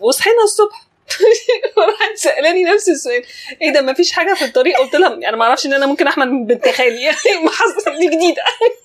وصحينا 0.00 0.42
الصبح. 0.42 0.86
وراحت 1.76 2.14
سألاني 2.16 2.64
نفس 2.64 2.88
السؤال. 2.88 3.24
إيه 3.62 3.70
ده 3.72 3.82
مفيش 3.82 4.12
حاجة 4.12 4.34
في 4.34 4.44
الطريق؟ 4.44 4.78
قلت 4.78 4.96
لها 4.96 5.14
أنا 5.14 5.36
ما 5.36 5.44
أعرفش 5.44 5.66
إن 5.66 5.72
أنا 5.72 5.86
ممكن 5.86 6.06
أحمل 6.06 6.44
بنت 6.44 6.68
خالي. 6.68 7.02
يعني 7.02 7.16
ما 7.44 7.50
حصل 7.50 7.98
دي 7.98 8.06
جديدة. 8.06 8.42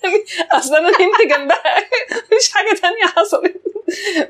أصل 0.58 0.76
أنا 0.76 0.88
نمت 0.88 1.22
جنبها. 1.36 1.78
مفيش 2.32 2.52
حاجة 2.52 2.74
تانية 2.82 3.06
حصلت. 3.16 3.62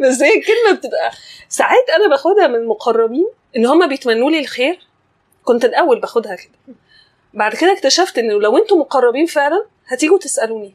بس 0.01 0.23
هي 0.23 0.35
الكلمة 0.39 0.73
بتبقى 0.79 1.13
ساعات 1.49 1.91
أنا 1.97 2.09
باخدها 2.09 2.47
من 2.47 2.55
المقربين 2.55 3.29
ان 3.57 3.67
هم 3.67 3.89
بيتمنوا 3.89 4.31
لي 4.31 4.41
الخير. 4.41 4.79
كنت 5.45 5.65
الأول 5.65 6.01
باخدها 6.01 6.35
كده. 6.37 6.77
بعد 7.35 7.55
كده 7.55 7.73
اكتشفت 7.73 8.19
إنه 8.19 8.41
لو 8.41 8.57
أنتوا 8.59 8.79
مقربين 8.79 9.27
فعلا 9.27 9.67
هتيجوا 9.89 10.19
تسألوني. 10.19 10.75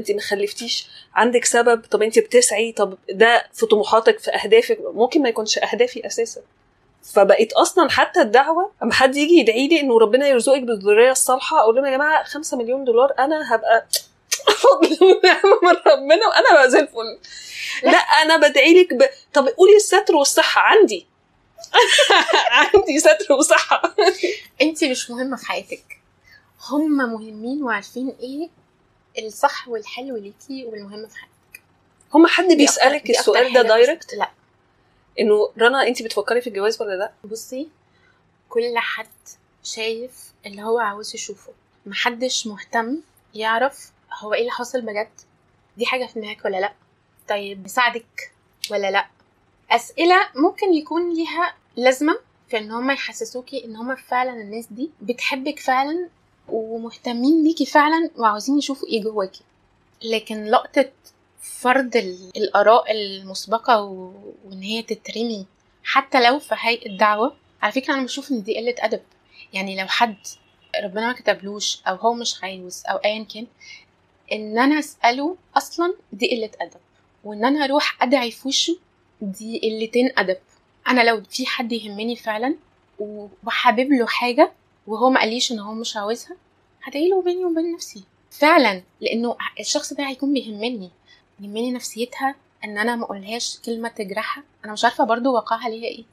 انت 0.00 0.10
ما 0.10 0.20
خلفتيش 0.20 0.86
عندك 1.14 1.44
سبب؟ 1.44 1.82
طب 1.90 2.02
انت 2.02 2.18
بتسعي؟ 2.18 2.72
طب 2.72 2.98
ده 3.10 3.46
في 3.54 3.66
طموحاتك 3.66 4.18
في 4.18 4.30
أهدافك؟ 4.30 4.78
ممكن 4.94 5.22
ما 5.22 5.28
يكونش 5.28 5.58
أهدافي 5.58 6.06
أساسا. 6.06 6.40
فبقيت 7.14 7.52
أصلا 7.52 7.90
حتى 7.90 8.20
الدعوة 8.20 8.72
أما 8.82 8.92
حد 8.92 9.16
يجي 9.16 9.34
يدعي 9.34 9.68
لي 9.68 9.80
إنه 9.80 9.98
ربنا 9.98 10.28
يرزقك 10.28 10.62
بالذرية 10.62 11.10
الصالحة 11.10 11.60
أقول 11.60 11.76
لهم 11.76 11.84
يا 11.84 11.90
جماعة 11.90 12.24
5 12.24 12.56
مليون 12.56 12.84
دولار 12.84 13.14
أنا 13.18 13.54
هبقى 13.54 13.86
فضل 14.56 14.98
ونعمه 15.04 15.58
من 15.62 15.76
ربنا 15.92 16.26
وأنا 16.28 16.52
بقى 16.54 16.70
زي 16.70 16.80
الفل. 16.80 17.18
لا. 17.82 17.98
أنا 17.98 18.36
بدعي 18.48 18.74
لك 18.82 18.94
ب... 18.94 19.02
طب 19.34 19.48
قولي 19.48 19.76
الستر 19.76 20.16
والصحة 20.16 20.60
عندي. 20.60 21.06
عندي 22.74 22.98
ستر 22.98 23.32
وصحة. 23.32 23.82
انت 24.62 24.84
مش 24.84 25.10
مهمة 25.10 25.36
في 25.36 25.46
حياتك. 25.46 25.97
هم 26.70 26.96
مهمين 26.96 27.62
وعارفين 27.62 28.08
إيه 28.20 28.48
الصح 29.26 29.68
والحلو 29.68 30.16
ليكي 30.16 30.64
والمهم 30.66 31.06
في 31.06 31.18
حياتك. 31.18 31.62
هم 32.14 32.26
حد 32.26 32.44
بيسألك 32.52 33.10
السؤال 33.10 33.52
ده 33.52 33.62
direct؟ 33.62 34.14
لا. 34.14 34.30
إنه 35.20 35.50
رنا 35.58 35.86
انت 35.86 36.02
بتفكري 36.02 36.40
في 36.40 36.46
الجواز 36.46 36.82
ولا 36.82 36.94
لا؟ 36.94 37.12
بصي 37.24 37.68
كل 38.48 38.78
حد 38.78 39.06
شايف 39.62 40.32
اللي 40.46 40.62
هو 40.62 40.78
عاوز 40.78 41.14
يشوفه. 41.14 41.52
محدش 41.86 42.46
مهتم 42.46 43.00
يعرف 43.34 43.90
هو 44.20 44.34
إيه 44.34 44.40
اللي 44.40 44.50
حاصل 44.52 44.80
بجد. 44.80 45.10
دي 45.76 45.86
حاجة 45.86 46.06
في 46.06 46.20
دماغك 46.20 46.44
ولا 46.44 46.60
لا؟ 46.60 46.72
طيب 47.28 47.62
بيساعدك 47.62 48.32
ولا 48.70 48.90
لا؟ 48.90 49.06
أسئلة 49.70 50.28
ممكن 50.34 50.74
يكون 50.74 51.14
ليها 51.14 51.54
لازمة 51.76 52.18
في 52.48 52.58
إن 52.58 52.70
هما 52.70 52.92
يحسسوكي 52.92 53.64
إن 53.64 53.76
هما 53.76 53.94
فعلا 53.94 54.32
الناس 54.32 54.66
دي 54.70 54.90
بتحبك 55.02 55.58
فعلا 55.58 56.08
ومهتمين 56.50 57.44
بيكي 57.44 57.66
فعلا 57.66 58.10
وعاوزين 58.16 58.58
يشوفوا 58.58 58.88
إيه 58.88 59.02
جواكي 59.02 59.40
لكن 60.04 60.44
لقطة 60.44 60.90
فرض 61.40 61.96
ال- 61.96 62.30
الآراء 62.36 62.92
المسبقة. 62.92 63.80
وإن 64.44 64.62
هي 64.62 64.82
تترمي 64.82 65.46
حتى 65.84 66.26
لو 66.28 66.38
في 66.38 66.54
هيئة 66.58 66.96
دعوة 66.96 67.36
على 67.62 67.72
فكرة 67.72 67.94
أنا 67.94 68.02
بشوف 68.04 68.30
إن 68.32 68.42
دي 68.42 68.56
قلة 68.58 68.74
أدب. 68.78 69.02
يعني 69.52 69.80
لو 69.80 69.86
حد 69.86 70.16
ربنا 70.84 71.06
ما 71.06 71.12
كتبلوش 71.12 71.80
أو 71.86 71.94
هو 71.96 72.14
مش 72.14 72.44
عاوز 72.44 72.82
أو 72.86 72.96
أيا 72.96 73.24
كان 73.24 73.46
إن 74.32 74.58
أنا 74.58 74.78
أسأله 74.78 75.36
أصلا 75.56 75.94
دي 76.12 76.30
قلة 76.36 76.50
أدب. 76.60 76.80
وإن 77.24 77.44
أنا 77.44 77.64
أروح 77.64 78.02
أدعي 78.02 78.30
في 78.30 78.48
وشه 78.48 78.76
دي 79.20 79.60
قلتين 79.80 80.10
أدب. 80.18 80.36
أنا 80.88 81.00
لو 81.10 81.22
في 81.30 81.46
حد 81.46 81.72
يهمني 81.72 82.16
فعلا 82.16 82.54
وحابب 83.44 83.92
له 83.92 84.06
حاجة 84.06 84.52
وهو 84.88 85.10
ما 85.10 85.20
قاليش 85.20 85.52
إن 85.52 85.58
هو 85.58 85.74
مش 85.74 85.96
عاوزها 85.96 86.36
هدعي 86.82 87.08
له 87.08 87.22
بيني 87.22 87.44
وبين 87.44 87.72
نفسي. 87.74 88.04
فعلا 88.30 88.82
لأنه 89.00 89.36
الشخص 89.60 89.92
ده 89.92 90.08
هيكون 90.08 90.32
بيهمني 90.32 90.90
يهمني 91.40 91.72
نفسيتها 91.72 92.34
إن 92.64 92.78
أنا 92.78 92.96
ما 92.96 93.04
أقولهاش 93.04 93.58
كلمة 93.66 93.88
تجرحها. 93.88 94.44
أنا 94.64 94.72
مش 94.72 94.84
عارفة 94.84 95.04
برضو 95.04 95.34
واقعها 95.34 95.68
ليها 95.68 95.84
إيه. 95.88 96.04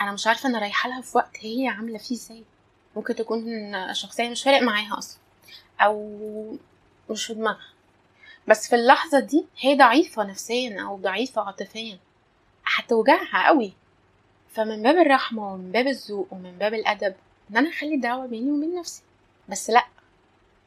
أنا 0.00 0.12
مش 0.12 0.26
عارفة 0.26 0.48
أنا 0.48 0.58
رايحة 0.58 0.88
لها 0.88 1.00
في 1.00 1.18
وقت 1.18 1.36
هي 1.40 1.68
عاملة 1.68 1.98
فيه 1.98 2.14
إزاي. 2.14 2.44
ممكن 2.96 3.14
تكون 3.14 3.44
شخصية 3.94 4.28
مش 4.28 4.42
فارق 4.42 4.62
معاها 4.62 4.98
أصلا 4.98 5.18
أو 5.80 6.56
مش 7.10 7.26
في 7.26 7.34
دماغها. 7.34 7.68
بس 8.48 8.68
في 8.68 8.74
اللحظة 8.76 9.20
دي 9.20 9.44
هي 9.58 9.76
ضعيفة 9.76 10.24
نفسيا 10.24 10.82
أو 10.82 10.96
ضعيفة 10.96 11.42
عاطفيا. 11.42 11.98
هتوجعها 12.66 13.46
قوي. 13.46 13.72
فمن 14.50 14.82
باب 14.82 14.96
الرحمة 14.96 15.52
ومن 15.52 15.72
باب 15.72 15.86
الذوق 15.86 16.28
ومن 16.30 16.58
باب 16.58 16.74
الأدب 16.74 17.14
ان 17.50 17.56
أنا 17.56 17.68
اخلي 17.68 17.94
الدعوه 17.94 18.26
بيني 18.26 18.50
وبين 18.50 18.74
نفسي. 18.74 19.02
بس 19.48 19.70
لا 19.70 19.86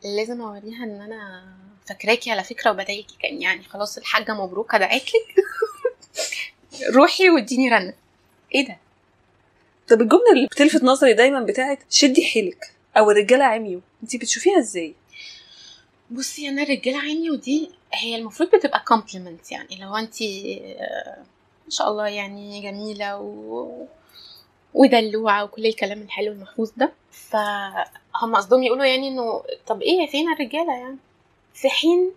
لازم 0.03 0.41
اوريها 0.41 0.83
ان 0.83 1.01
أنا 1.01 1.43
فاكراكي 1.87 2.31
على 2.31 2.43
فكرة 2.43 2.71
وبدعيكي 2.71 3.15
كان 3.21 3.41
يعني 3.41 3.63
خلاص 3.63 3.97
الحاجة 3.97 4.31
مبروك 4.31 4.75
دعيتلك 4.75 5.35
روحي 6.95 7.29
واديني 7.29 7.69
رنة. 7.69 7.93
إيه 8.55 8.67
ده؟ 8.67 8.77
طب 9.89 10.01
الجملة 10.01 10.31
اللي 10.33 10.47
بتلفت 10.47 10.83
نظري 10.83 11.13
دايما 11.13 11.39
بتاعت 11.43 11.79
شدي 11.89 12.25
حيلك 12.25 12.71
أو 12.97 13.11
الرجالة 13.11 13.45
عميوا 13.45 13.81
انت 14.03 14.15
بتشوفيها 14.15 14.59
إزاي؟ 14.59 14.95
بصي 16.11 16.49
أنا 16.49 16.63
الرجالة 16.63 16.99
عيني 16.99 17.31
ودي 17.31 17.69
هي 17.93 18.15
المفروض 18.15 18.55
بتبقى 18.55 18.83
كومبلمنت 18.87 19.51
يعني 19.51 19.75
لو 19.81 19.95
انت 19.95 20.21
ما 21.65 21.69
شاء 21.69 21.89
الله 21.91 22.07
يعني 22.07 22.61
جميلة 22.61 23.17
و 23.17 23.85
ودلوعة 24.73 25.43
وكل 25.43 25.65
الكلام 25.65 26.01
الحلو 26.01 26.31
المحفوظ 26.31 26.71
ده. 26.77 26.91
فهم 27.11 28.35
قصدهم 28.35 28.63
يقولوا 28.63 28.85
يعني 28.85 29.07
إنه 29.07 29.43
طب 29.67 29.81
إيه 29.81 30.07
فين 30.07 30.33
الرجالة 30.33 30.73
يعني؟ 30.73 30.97
في 31.53 31.69
حين 31.69 32.11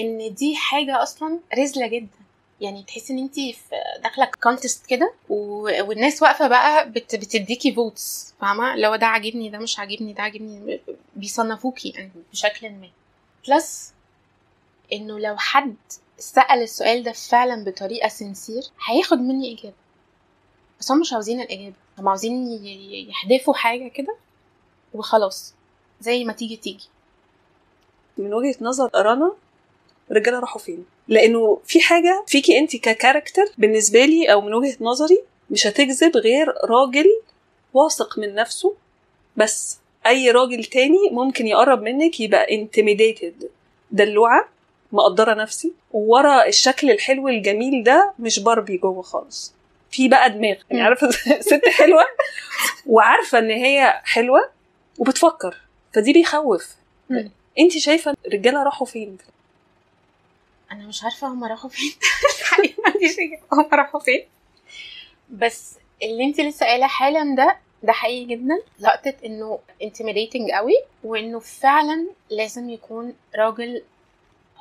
إن 0.00 0.34
دي 0.34 0.56
حاجة 0.56 1.02
أصلا 1.02 1.38
رزلة 1.58 1.86
جدا. 1.86 2.18
يعني 2.60 2.82
تحسي 2.82 3.12
إن 3.12 3.18
انت 3.18 3.36
داخلة 4.02 4.30
contest 4.42 4.86
كده 4.86 5.12
والناس 5.28 6.22
واقفة 6.22 6.48
بقى 6.48 6.90
بت 6.90 7.14
بتديكي 7.14 7.72
votes 7.72 8.34
فاهمة؟ 8.40 8.76
لو 8.76 8.96
ده 8.96 9.06
عاجبني 9.06 9.48
ده 9.48 9.58
مش 9.58 9.78
عاجبني 9.78 10.12
ده 10.12 10.22
عاجبني 10.22 10.80
بيصنفوكي 11.16 11.88
يعني 11.88 12.10
بشكل 12.32 12.70
ما. 12.70 12.88
plus 13.48 13.92
إنه 14.92 15.18
لو 15.18 15.36
حد 15.36 15.76
سأل 16.18 16.62
السؤال 16.62 17.02
ده 17.02 17.12
فعلا 17.12 17.64
بطريقة 17.64 18.08
sincere 18.08 18.62
هياخد 18.86 19.18
مني 19.18 19.52
إجابة. 19.58 19.74
بس 20.80 20.90
هم 20.92 21.00
مش 21.00 21.12
عاوزين 21.12 21.40
الإجابة. 21.40 21.74
هم 21.98 22.08
عاوزين 22.08 22.48
يحدفوا 23.08 23.54
حاجة 23.54 23.88
كده 23.88 24.16
وخلاص 24.94 25.54
زي 26.00 26.24
ما 26.24 26.32
تيجي 26.32 26.56
تيجي. 26.56 26.84
من 28.18 28.34
وجهة 28.34 28.56
نظر 28.60 28.90
رنا 28.96 29.32
الرجالة 30.10 30.38
راحوا 30.38 30.60
فين؟ 30.60 30.84
لأنه 31.08 31.60
في 31.66 31.80
حاجة 31.80 32.24
فيكي 32.26 32.58
انت 32.58 32.76
ككاركتر 32.76 33.44
بالنسبة 33.58 34.04
لي 34.04 34.32
أو 34.32 34.40
من 34.40 34.54
وجهة 34.54 34.76
نظري 34.80 35.22
مش 35.50 35.66
هتجذب 35.66 36.16
غير 36.16 36.54
راجل 36.64 37.06
واثق 37.74 38.18
من 38.18 38.34
نفسه 38.34 38.74
بس 39.36 39.78
أي 40.06 40.30
راجل 40.30 40.64
تاني 40.64 41.10
ممكن 41.12 41.46
يقرب 41.46 41.82
منك 41.82 42.20
يبقى 42.20 42.46
intimidated. 42.46 43.44
دلوعة 43.90 44.48
مقدرة 44.92 45.34
نفسي 45.34 45.72
وورا 45.92 46.46
الشكل 46.46 46.90
الحلو 46.90 47.28
الجميل 47.28 47.82
ده 47.84 48.12
مش 48.18 48.38
باربي 48.40 48.76
جوه 48.76 49.02
خالص. 49.02 49.52
في 49.90 50.08
بقى 50.08 50.30
دماغ. 50.30 50.56
يعني. 50.70 50.82
عارفة 50.82 51.10
ست 51.50 51.68
حلوة 51.68 52.04
وعارفة 52.86 53.38
إن 53.38 53.50
هي 53.50 54.00
حلوة 54.04 54.50
وبتفكر. 54.98 55.56
فدي 55.94 56.12
بيخوف. 56.12 56.74
انت 57.58 57.78
شايفة 57.78 58.16
الرجالة 58.26 58.62
راحوا 58.62 58.86
فين؟ 58.86 59.18
أنا 60.72 60.86
مش 60.86 61.04
عارفة 61.04 61.26
هم 61.26 61.44
راحوا 61.44 61.70
فين. 61.70 61.92
عنديش 62.86 63.12
إجابة 63.18 63.42
هم 63.52 63.68
راحوا 63.72 64.00
فين. 64.00 64.24
بس 65.30 65.74
اللي 66.02 66.24
انت 66.24 66.40
لسه 66.40 66.66
قايلة 66.66 66.86
حالا 66.86 67.34
ده 67.36 67.56
ده 67.82 67.92
حقيقي 67.92 68.24
جدا. 68.24 68.58
لقطة 68.80 69.14
إنه 69.24 69.58
intimidating 69.82 70.54
قوي 70.56 70.74
وإنه 71.04 71.38
فعلا 71.38 72.06
لازم 72.30 72.70
يكون 72.70 73.14
راجل 73.36 73.82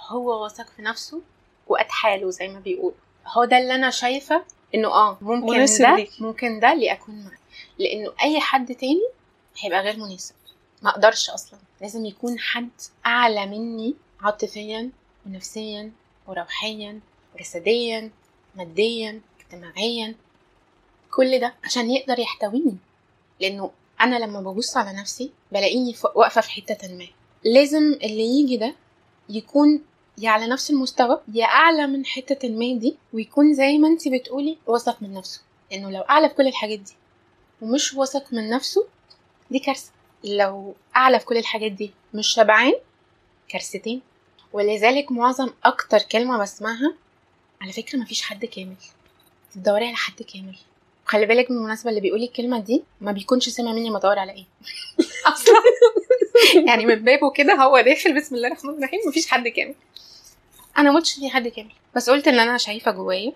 هو 0.08 0.44
واثق 0.44 0.68
في 0.76 0.82
نفسه 0.82 1.22
وقد 1.68 1.90
حاله 1.90 2.30
زي 2.30 2.48
ما 2.48 2.60
بيقولوا. 2.60 2.98
هو 3.28 3.46
ده 3.46 3.58
اللي 3.58 3.76
أنا 3.76 3.90
شايفة 3.90 4.44
إنه 4.76 4.88
آه 4.88 5.18
ممكن 5.22 5.66
ده 5.80 5.96
ليكي. 5.96 6.24
ممكن 6.24 6.60
ده 6.60 6.72
اللي 6.74 6.92
اكون 6.92 7.16
معاه 7.24 7.38
لإنه 7.80 8.14
أي 8.24 8.40
حد 8.40 8.76
تاني 8.76 9.02
هيبقى 9.60 9.82
غير 9.82 9.98
مناسب. 9.98 10.36
ما 10.82 10.90
أقدرش 10.90 11.30
أصلا. 11.30 11.60
لازم 11.82 12.06
يكون 12.06 12.40
حد 12.40 12.70
أعلى 13.06 13.46
مني 13.46 13.96
عاطفيا 14.22 14.90
ونفسيا 15.26 15.92
وروحيا 16.28 17.00
جسديا 17.40 18.12
ماديا 18.56 19.22
اجتماعيا. 19.40 20.16
كل 21.12 21.40
ده 21.40 21.54
عشان 21.64 21.92
يقدر 21.92 22.20
يحتويني. 22.20 22.78
لإنه 23.42 23.72
أنا 24.02 24.16
لما 24.16 24.42
ببص 24.42 24.78
على 24.78 24.98
نفسي 25.00 25.32
بلاقيني 25.52 25.96
واقفة 26.16 26.42
في 26.42 26.52
حتة 26.52 26.96
ما. 26.96 27.08
لازم 27.44 27.94
اللي 27.94 28.24
يجي 28.26 28.58
ده 28.58 28.76
يكون 29.30 29.82
يا 30.20 30.30
على 30.30 30.48
نفس 30.48 30.70
المستوى 30.72 31.22
يا 31.34 31.46
أعلى 31.46 31.88
من 31.88 32.06
حتة 32.06 32.50
ما 32.50 32.80
دي 32.80 32.98
ويكون 33.14 33.54
زي 33.54 33.78
ما 33.78 33.88
انت 33.88 34.08
بتقولي 34.08 34.58
واثق 34.68 35.02
من 35.02 35.14
نفسه. 35.14 35.42
لأنه 35.72 35.92
لو 35.92 36.02
أعلى 36.02 36.30
في 36.30 36.36
كل 36.36 36.48
الحاجات 36.48 36.80
دي 36.80 36.94
ومش 37.62 37.94
واثق 37.94 38.34
من 38.34 38.50
نفسه 38.50 38.88
دي 39.52 39.60
كارثة. 39.60 39.92
لو 40.24 40.76
أعلى 40.96 41.20
في 41.20 41.26
كل 41.26 41.38
الحاجات 41.38 41.72
دي 41.72 41.92
مش 42.14 42.28
شبعان 42.28 42.74
كارثتين. 43.50 44.02
ولذلك 44.54 45.12
معظم 45.12 45.50
أكتر 45.64 46.00
كلمة 46.00 46.38
بسمعها 46.38 46.94
على 47.62 47.72
فكرة 47.72 48.00
مفيش 48.00 48.22
حد 48.22 48.46
كامل. 48.46 48.76
تدوري 49.54 49.86
على 49.88 49.96
حد 49.96 50.24
كامل. 50.24 50.56
وخلي 51.06 51.26
بالك 51.26 51.50
بالمناسبة 51.50 51.90
اللي 51.90 52.02
بيقول 52.02 52.24
الكلمة 52.24 52.60
دي 52.60 52.84
ما 53.02 53.12
بيكونش 53.12 53.50
سامع 53.50 53.72
مني 53.72 53.90
ما 53.90 53.98
أدور 53.98 54.20
على 54.20 54.32
إيه. 54.32 54.46
أصلا. 55.34 55.56
يعني 56.68 56.86
من 56.86 56.96
بابه 56.96 57.32
كده 57.32 57.54
هو 57.54 57.82
داخل 57.82 58.16
بسم 58.16 58.36
الله 58.36 58.48
الرحمن 58.48 58.74
الرحيم 58.78 59.00
مفيش 59.08 59.28
حد 59.28 59.48
كامل. 59.48 59.76
أنا 60.78 60.92
متش 60.92 61.14
في 61.14 61.30
حد 61.30 61.48
كامل 61.48 61.72
بس 61.96 62.10
قلت 62.10 62.28
إن 62.28 62.40
أنا 62.40 62.58
شايفة 62.58 62.92
جوايا 62.92 63.34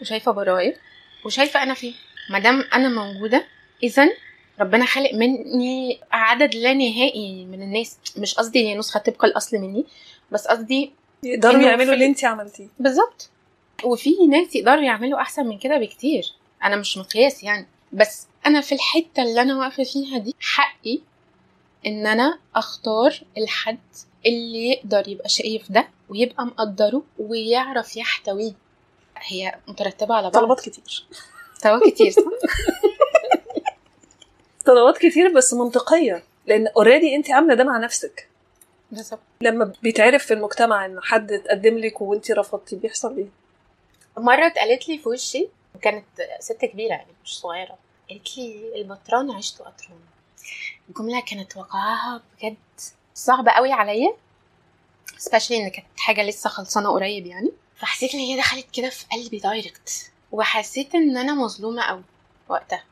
وشايفة 0.00 0.32
برايا 0.32 0.76
وشايفة 1.24 1.62
أنا 1.62 1.74
فين. 1.74 1.94
ما 2.30 2.38
دام 2.38 2.64
أنا 2.74 2.88
موجودة 2.88 3.46
اذا 3.82 4.08
ربنا 4.60 4.86
خلق 4.86 5.14
مني 5.14 6.00
عدد 6.12 6.54
لا 6.54 6.74
نهائي 6.74 7.44
من 7.44 7.62
الناس. 7.62 7.98
مش 8.16 8.34
قصدي 8.34 8.74
نسخة 8.74 9.00
طبق 9.00 9.24
الأصل 9.24 9.56
مني 9.56 9.84
بس 10.30 10.46
قصدي 10.46 10.92
يقدروا 11.22 11.62
يعملوا 11.62 11.94
اللي 11.94 12.06
انت 12.06 12.24
عملتيه. 12.24 12.68
بالظبط. 12.78 13.30
وفي 13.84 14.26
ناس 14.26 14.56
يقدروا 14.56 14.82
يعملوا 14.82 15.20
أحسن 15.20 15.46
من 15.46 15.58
كده 15.58 15.78
بكتير. 15.78 16.32
أنا 16.64 16.76
مش 16.76 16.98
مقياس 16.98 17.42
يعني. 17.42 17.66
بس 17.92 18.26
أنا 18.46 18.60
في 18.60 18.74
الحتة 18.74 19.22
اللي 19.22 19.42
أنا 19.42 19.58
واقفة 19.58 19.84
فيها 19.84 20.18
دي 20.18 20.34
حقي 20.40 21.00
إن 21.86 22.06
أنا 22.06 22.38
أختار 22.54 23.20
الحد 23.38 23.78
اللي 24.26 24.68
يقدر 24.70 25.08
يبقى 25.08 25.28
شايف 25.28 25.72
ده 25.72 25.88
ويبقى 26.08 26.46
مقدره 26.46 27.02
ويعرف 27.18 27.96
يحتويه. 27.96 28.52
هي 29.16 29.54
مترتبة 29.68 30.14
على 30.14 30.30
بعض. 30.30 30.42
طلبات 30.42 30.60
كتير. 30.60 31.06
طلبات 31.62 31.88
كتير 31.92 32.10
صح؟ 32.10 32.22
طلبات 34.66 34.98
كتير 34.98 35.32
بس 35.32 35.54
منطقية 35.54 36.24
لأن 36.46 36.66
اوريدي 36.68 37.16
أنت 37.16 37.30
عاملة 37.30 37.54
ده 37.54 37.64
مع 37.64 37.78
نفسك. 37.78 38.28
بالظبط. 38.90 39.20
لما 39.40 39.72
بيتعرف 39.82 40.26
في 40.26 40.34
المجتمع 40.34 40.86
إن 40.86 41.00
حد 41.02 41.32
اتقدم 41.32 41.78
لك 41.78 42.00
وأنت 42.00 42.30
رفضتي 42.30 42.76
بيحصل 42.76 43.16
إيه؟ 43.16 43.26
مرة 44.18 44.46
اتقالت 44.46 44.88
لي 44.88 44.98
في 44.98 45.08
وشي 45.08 45.48
كانت 45.82 46.04
ست 46.40 46.64
كبيرة 46.64 46.90
يعني 46.92 47.12
مش 47.24 47.38
صغيرة. 47.38 47.78
قالت 48.10 48.38
لي 48.38 48.72
البطران 48.76 49.30
عشت 49.30 49.58
قطران. 49.58 49.98
الجملة 50.88 51.20
كانت 51.20 51.56
وقعها 51.56 52.22
بجد 52.38 52.56
صعبة 53.14 53.50
قوي 53.50 53.72
عليا 53.72 54.16
especially 55.18 55.52
إن 55.52 55.68
كانت 55.68 55.86
حاجة 55.98 56.22
لسه 56.22 56.50
خلصانة 56.50 56.90
قريب 56.90 57.26
يعني. 57.26 57.52
فحسيت 57.76 58.14
إن 58.14 58.20
هي 58.20 58.36
دخلت 58.36 58.66
كده 58.72 58.90
في 58.90 59.04
قلبي 59.12 59.38
دايركت 59.38 60.12
وحسيت 60.32 60.94
إن 60.94 61.16
أنا 61.16 61.34
مظلومة 61.34 61.82
قوي 61.82 62.02
وقتها. 62.48 62.84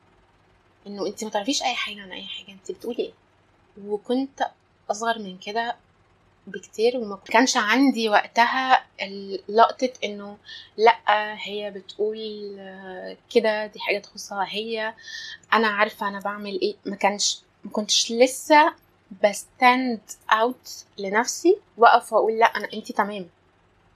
إنه 0.87 1.07
انت 1.07 1.25
ما 1.25 1.31
تعرفيش 1.31 1.63
أي 1.63 1.75
حاجة 1.75 2.03
عن 2.03 2.13
أي 2.13 2.25
حاجة 2.27 2.53
انت 2.53 2.73
بتقولي 2.73 2.99
إيه؟ 2.99 3.13
وكنت 3.85 4.51
أصغر 4.91 5.19
من 5.19 5.39
كده 5.39 5.77
بكتير 6.47 6.97
وما 6.97 7.17
كانش 7.17 7.57
عندي 7.57 8.09
وقتها 8.09 8.87
لقطة 9.49 9.93
إنه 10.05 10.37
لأ 10.77 10.99
هي 11.39 11.71
بتقول 11.71 12.19
كده 13.31 13.67
دي 13.67 13.81
حاجة 13.81 13.99
تخصها 13.99 14.47
هي 14.49 14.95
أنا 15.53 15.69
عارفة 15.69 16.09
أنا 16.09 16.21
بعمل 16.21 16.61
إيه. 16.61 16.75
ما 16.87 16.97
كانش 16.97 17.39
ما 17.65 17.71
كنتش 17.71 18.13
لسه 18.13 18.75
ب 19.25 19.38
stand 19.38 20.01
out 20.31 20.85
لنفسي 20.99 21.57
واقف 21.79 22.13
واقول 22.13 22.39
لا 22.39 22.47
أنا 22.47 22.69
انتي 22.75 22.93
تمام. 22.93 23.29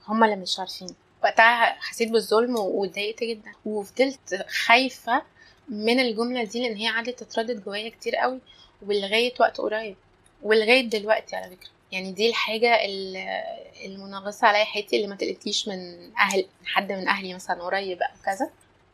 هما 0.07 0.25
اللي 0.25 0.35
مش 0.37 0.59
عارفين. 0.59 0.87
وقتها 1.23 1.65
حسيت 1.79 2.09
بالظلم 2.11 2.55
واتضايقت 2.55 3.23
جدا. 3.23 3.51
وفضلت 3.65 4.45
خايفة 4.65 5.21
من 5.69 5.99
الجملة 5.99 6.43
دي 6.43 6.61
لأن 6.67 6.75
هي 6.75 6.89
قعدت 6.89 7.23
تتردد 7.23 7.63
جوايا 7.63 7.89
كتير 7.89 8.15
قوي 8.15 8.39
ولغاية 8.87 9.33
وقت 9.39 9.57
قريب. 9.61 9.95
ولغاية 10.43 10.89
دلوقتي 10.89 11.35
على 11.35 11.55
فكرة. 11.55 11.69
يعني 11.91 12.11
دي 12.11 12.29
الحاجة 12.29 12.85
ال- 12.85 13.43
المنغصة 13.85 14.47
عليا 14.47 14.63
حياتي 14.65 14.95
اللي 14.95 15.07
ما 15.07 15.15
تقلتيش 15.15 15.67
من 15.67 16.11
أهل 16.17 16.45
حد 16.65 16.91
من 16.91 17.07
أهلي 17.07 17.33
مثلا 17.33 17.63
قريب 17.63 18.01
أو 18.01 18.15
كذا. 18.25 18.49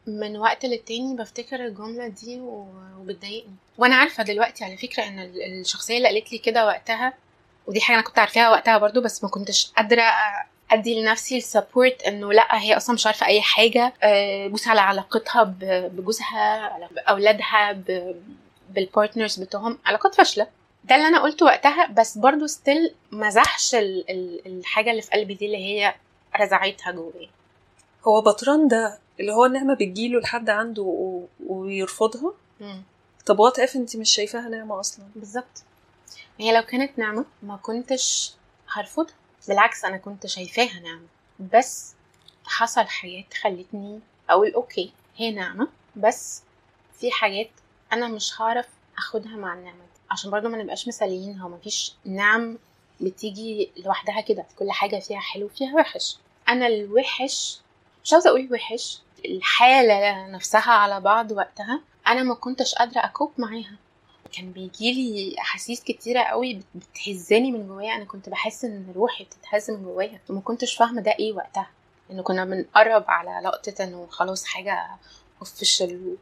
من 0.08 0.38
وقت 0.38 0.66
للتاني 0.66 1.16
بفتكر 1.16 1.66
الجملة 1.66 2.08
دي 2.08 2.40
وبتضايقني. 2.40 3.56
وأنا 3.78 3.96
عارفة 3.96 4.24
دلوقتي 4.24 4.64
على 4.66 4.78
فكرة 4.78 5.04
ال- 5.04 5.60
الشخصية 5.62 5.98
اللي 5.98 6.08
قالت 6.08 6.32
لي 6.32 6.38
كده 6.38 6.66
وقتها 6.66 7.14
ودي 7.68 7.82
حاجة 7.82 7.96
أنا 7.96 8.04
كنت 8.06 8.20
عارفاها 8.20 8.50
وقتها 8.50 8.78
برضو 8.78 9.02
بس 9.02 9.24
ما 9.24 9.30
كنتش 9.30 9.72
قادرة 9.78 10.04
أدي 10.72 11.02
لنفسي 11.02 11.38
السبورت 11.38 12.02
إنه 12.04 12.34
لأ 12.34 12.62
هي 12.62 12.78
أصلا 12.78 12.94
مش 12.96 13.06
عارفة 13.08 13.26
أي 13.26 13.42
حاجة. 13.42 13.94
آه، 14.04 14.48
بوس 14.48 14.68
على 14.68 14.82
علاقتها 14.82 15.44
بجوزها 15.62 16.60
على 16.60 16.88
بأولادها 16.92 17.72
ب- 17.72 18.16
بال 18.70 18.84
partners 18.84 19.40
بتوعهم. 19.40 19.80
علاقات 19.86 20.16
فاشلة. 20.16 20.48
ده 20.84 20.96
اللي 20.96 21.08
أنا 21.08 21.20
قلته 21.22 21.46
وقتها 21.46 21.86
بس 21.88 22.18
برضو 22.18 22.48
still 22.48 22.96
مزحش 23.12 23.76
ال- 23.76 24.10
ال- 24.12 24.42
الحاجة 24.46 24.92
اللي 24.92 25.02
في 25.02 25.12
قلبي 25.12 25.34
دي 25.34 25.46
اللي 25.46 25.58
هي 25.58 25.96
رزعتها 26.42 26.92
جوايا. 26.92 27.30
هو 28.08 28.22
بطران 28.22 28.68
ده 28.68 29.00
اللي 29.20 29.34
هو 29.34 29.46
النعمة 29.46 29.74
بتجيله 29.74 30.20
لحد 30.20 30.50
عنده 30.50 30.82
و... 30.82 31.26
ويرفضها؟ 31.48 32.34
طب 33.26 33.40
what 33.40 33.60
if 33.60 33.76
انت 33.76 33.98
مش 33.98 34.12
شايفاها 34.12 34.50
نعمة 34.50 34.80
أصلا؟ 34.80 35.06
بالظبط. 35.16 35.64
هي 36.40 36.56
لو 36.58 36.62
كانت 36.62 37.00
نعمة 37.00 37.26
ما 37.44 37.58
كنتش 37.58 38.34
هرفضها. 38.72 39.16
بالعكس 39.48 39.86
أنا 39.86 39.98
كنت 39.98 40.28
شايفاها 40.28 40.80
نعمة. 40.80 41.08
بس 41.54 41.94
حصل 42.46 42.82
حاجات 42.82 43.34
خلتني 43.34 44.00
أقول 44.30 44.54
أوكي 44.54 44.92
هي 45.18 45.32
نعمة. 45.32 45.68
بس 45.96 46.42
في 47.00 47.12
حاجات 47.12 47.50
أنا 47.94 48.08
مش 48.08 48.42
هعرف 48.42 48.68
أخدها 48.98 49.36
مع 49.36 49.54
النعمة 49.54 49.78
دي. 49.78 50.00
عشان 50.12 50.32
برضو 50.32 50.50
ما 50.50 50.58
نبقاش 50.64 50.88
مثاليين 50.88 51.40
هو 51.40 51.50
مفيش 51.50 51.94
نعم 52.06 52.58
بتيجي 53.02 53.72
لوحدها 53.78 54.22
كده. 54.22 54.46
كل 54.60 54.72
حاجة 54.72 55.00
فيها 55.00 55.20
حلو 55.20 55.48
فيها 55.48 55.76
وحش. 55.76 56.18
أنا 56.50 56.68
الوحش 56.68 57.60
مش 58.04 58.14
عاوزة 58.14 58.30
أقول 58.30 58.48
وحش. 58.52 59.00
الحالة 59.26 60.28
نفسها 60.28 60.72
على 60.72 61.00
بعض 61.02 61.32
وقتها 61.32 61.82
أنا 62.08 62.24
ما 62.24 62.34
كنتش 62.36 62.76
قادرة 62.76 63.00
أكوب 63.00 63.32
معاها. 63.38 63.76
كان 64.38 64.52
بيجيلي 64.52 65.36
أحاسيس 65.40 65.84
كتيرة 65.84 66.20
قوي 66.22 66.54
بت- 66.54 66.64
بتهزني 66.94 67.52
من 67.52 67.68
جوايا. 67.68 67.96
أنا 67.96 68.06
كنت 68.06 68.30
بحس 68.30 68.66
إن 68.66 68.94
روحي 68.96 69.24
بتتهز 69.24 69.72
من 69.72 69.84
جوايا. 69.84 70.20
وما 70.30 70.42
كنتش 70.42 70.76
فاهمة 70.76 71.02
ده 71.02 71.12
إيه 71.20 71.34
وقتها. 71.34 71.70
انه 72.12 72.24
كنا 72.24 72.46
بنقرب 72.46 73.04
على 73.08 73.42
نقطة 73.48 73.84
إنه 73.84 74.08
خلاص 74.10 74.46
حاجة 74.46 74.88
official 75.40 76.16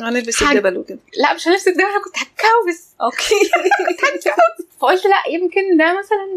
هنلبس. 0.00 0.42
الدبل 0.42 0.78
وكده. 0.78 0.98
لا 1.16 1.34
مش 1.34 1.48
هنلبس 1.48 1.68
الدبل 1.68 1.83
ده 1.83 1.90
أنا 1.90 2.04
كنت 2.04 2.16
هتجوز 2.18 2.86
okay. 3.00 3.34
كنت 4.00 4.34
فقلت 4.80 5.04
لا 5.06 5.32
يمكن 5.34 5.76
ده 5.76 5.98
مثلا 5.98 6.28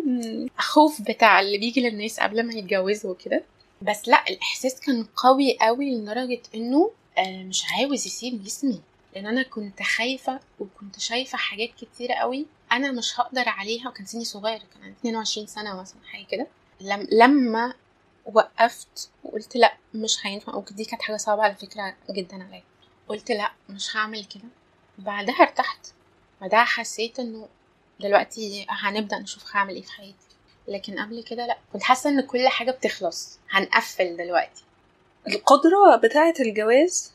خوف 0.58 1.02
بتاع 1.02 1.40
اللي 1.40 1.58
بيجي 1.58 1.90
للناس 1.90 2.20
قبل 2.20 2.44
ما 2.48 2.54
يتجوزوا 2.54 3.12
وكده. 3.12 3.44
بس 3.82 4.08
لا 4.08 4.24
الإحساس 4.30 4.80
كان 4.80 5.04
قوي 5.16 5.58
قوي 5.62 5.96
لدرجة 5.96 6.42
إنه 6.56 6.92
آه، 7.18 7.44
مش 7.44 7.64
عاوز 7.72 8.06
يسيب 8.08 8.44
جسمي. 8.44 8.82
لأن 9.16 9.28
أنا 9.28 9.44
كنت 9.44 9.82
خايفة 9.84 10.40
وكنت 10.60 11.00
شايفة 11.00 11.38
حاجات 11.38 11.70
كتيرة 11.82 12.14
قوي 12.14 12.46
أنا 12.72 12.92
مش 12.92 13.20
هقدر 13.20 13.50
عليها 13.50 13.90
وكان 13.90 14.06
سني 14.06 14.26
صغير 14.26 14.60
كان 14.74 14.84
عندي 14.84 14.98
22 15.00 15.48
سنة 15.48 15.82
مثلا 15.82 15.98
حاجة 16.06 16.26
كده. 16.26 16.48
لم 16.82 17.08
لما 17.12 17.74
وقفت 18.26 19.10
وقلت 19.24 19.56
لا 19.56 19.78
مش 19.94 20.18
هينفع 20.26 20.56
ودي 20.56 20.86
كانت 20.86 21.02
حاجة 21.02 21.18
صعبة 21.18 21.44
على 21.44 21.56
فكرة 21.56 21.96
جدا 22.10 22.44
عليا. 22.44 22.64
قلت 23.08 23.32
لا 23.32 23.52
مش 23.70 23.96
هعمل 23.96 24.26
كده. 24.26 24.50
بعدها 24.98 25.36
ارتحت. 25.36 25.88
بعدها 26.42 26.64
حسيت 26.64 27.20
إنه 27.20 27.48
دلوقتي 28.00 28.66
هنبدأ 28.70 29.20
نشوف 29.20 29.56
هعمل 29.56 29.76
إيه 29.76 29.82
في 29.82 29.92
حياتي. 29.92 30.31
لكن 30.72 31.00
قبل 31.00 31.24
كده 31.24 31.46
لا. 31.46 31.58
كنت 31.74 31.84
حاسة 31.84 32.10
إن 32.10 32.22
كل 32.22 32.48
حاجة 32.48 32.72
بتخلص. 32.72 33.40
هنقفل 33.50 34.18
دلوقتي. 34.18 34.64
القدرة 35.28 35.96
بتاعة 36.04 36.34
الجواز 36.40 37.12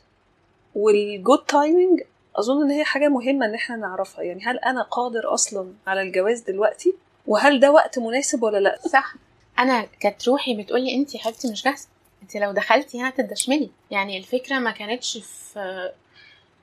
والجود 0.75 1.39
تايمينج 1.45 2.01
أظن 2.35 2.61
إن 2.63 2.71
هي 2.71 2.83
حاجة 2.83 3.07
مهمة 3.07 3.45
إن 3.45 3.53
إحنا 3.55 3.75
نعرفها. 3.75 4.23
يعني 4.23 4.43
هل 4.45 4.59
أنا 4.59 4.81
قادر 4.81 5.33
أصلا 5.33 5.73
على 5.87 6.01
الجواز 6.01 6.41
دلوقتي؟ 6.41 6.93
وهل 7.27 7.59
ده 7.59 7.71
وقت 7.71 7.99
مناسب 7.99 8.43
ولا 8.43 8.57
لأ؟ 8.57 8.79
صح. 8.87 9.15
أنا 9.59 9.87
كانت 9.99 10.27
روحي 10.27 10.63
بتقولي 10.63 10.95
انت 10.95 11.15
يا 11.15 11.19
حبيبتي 11.19 11.51
مش 11.51 11.63
جاهزه 11.63 11.87
انت 12.23 12.37
لو 12.37 12.51
دخلتي 12.51 13.01
هتدشملي 13.01 13.69
يعني 13.91 14.17
الفكرة 14.17 14.59
ما 14.59 14.71
كانتش 14.71 15.17
في 15.17 15.91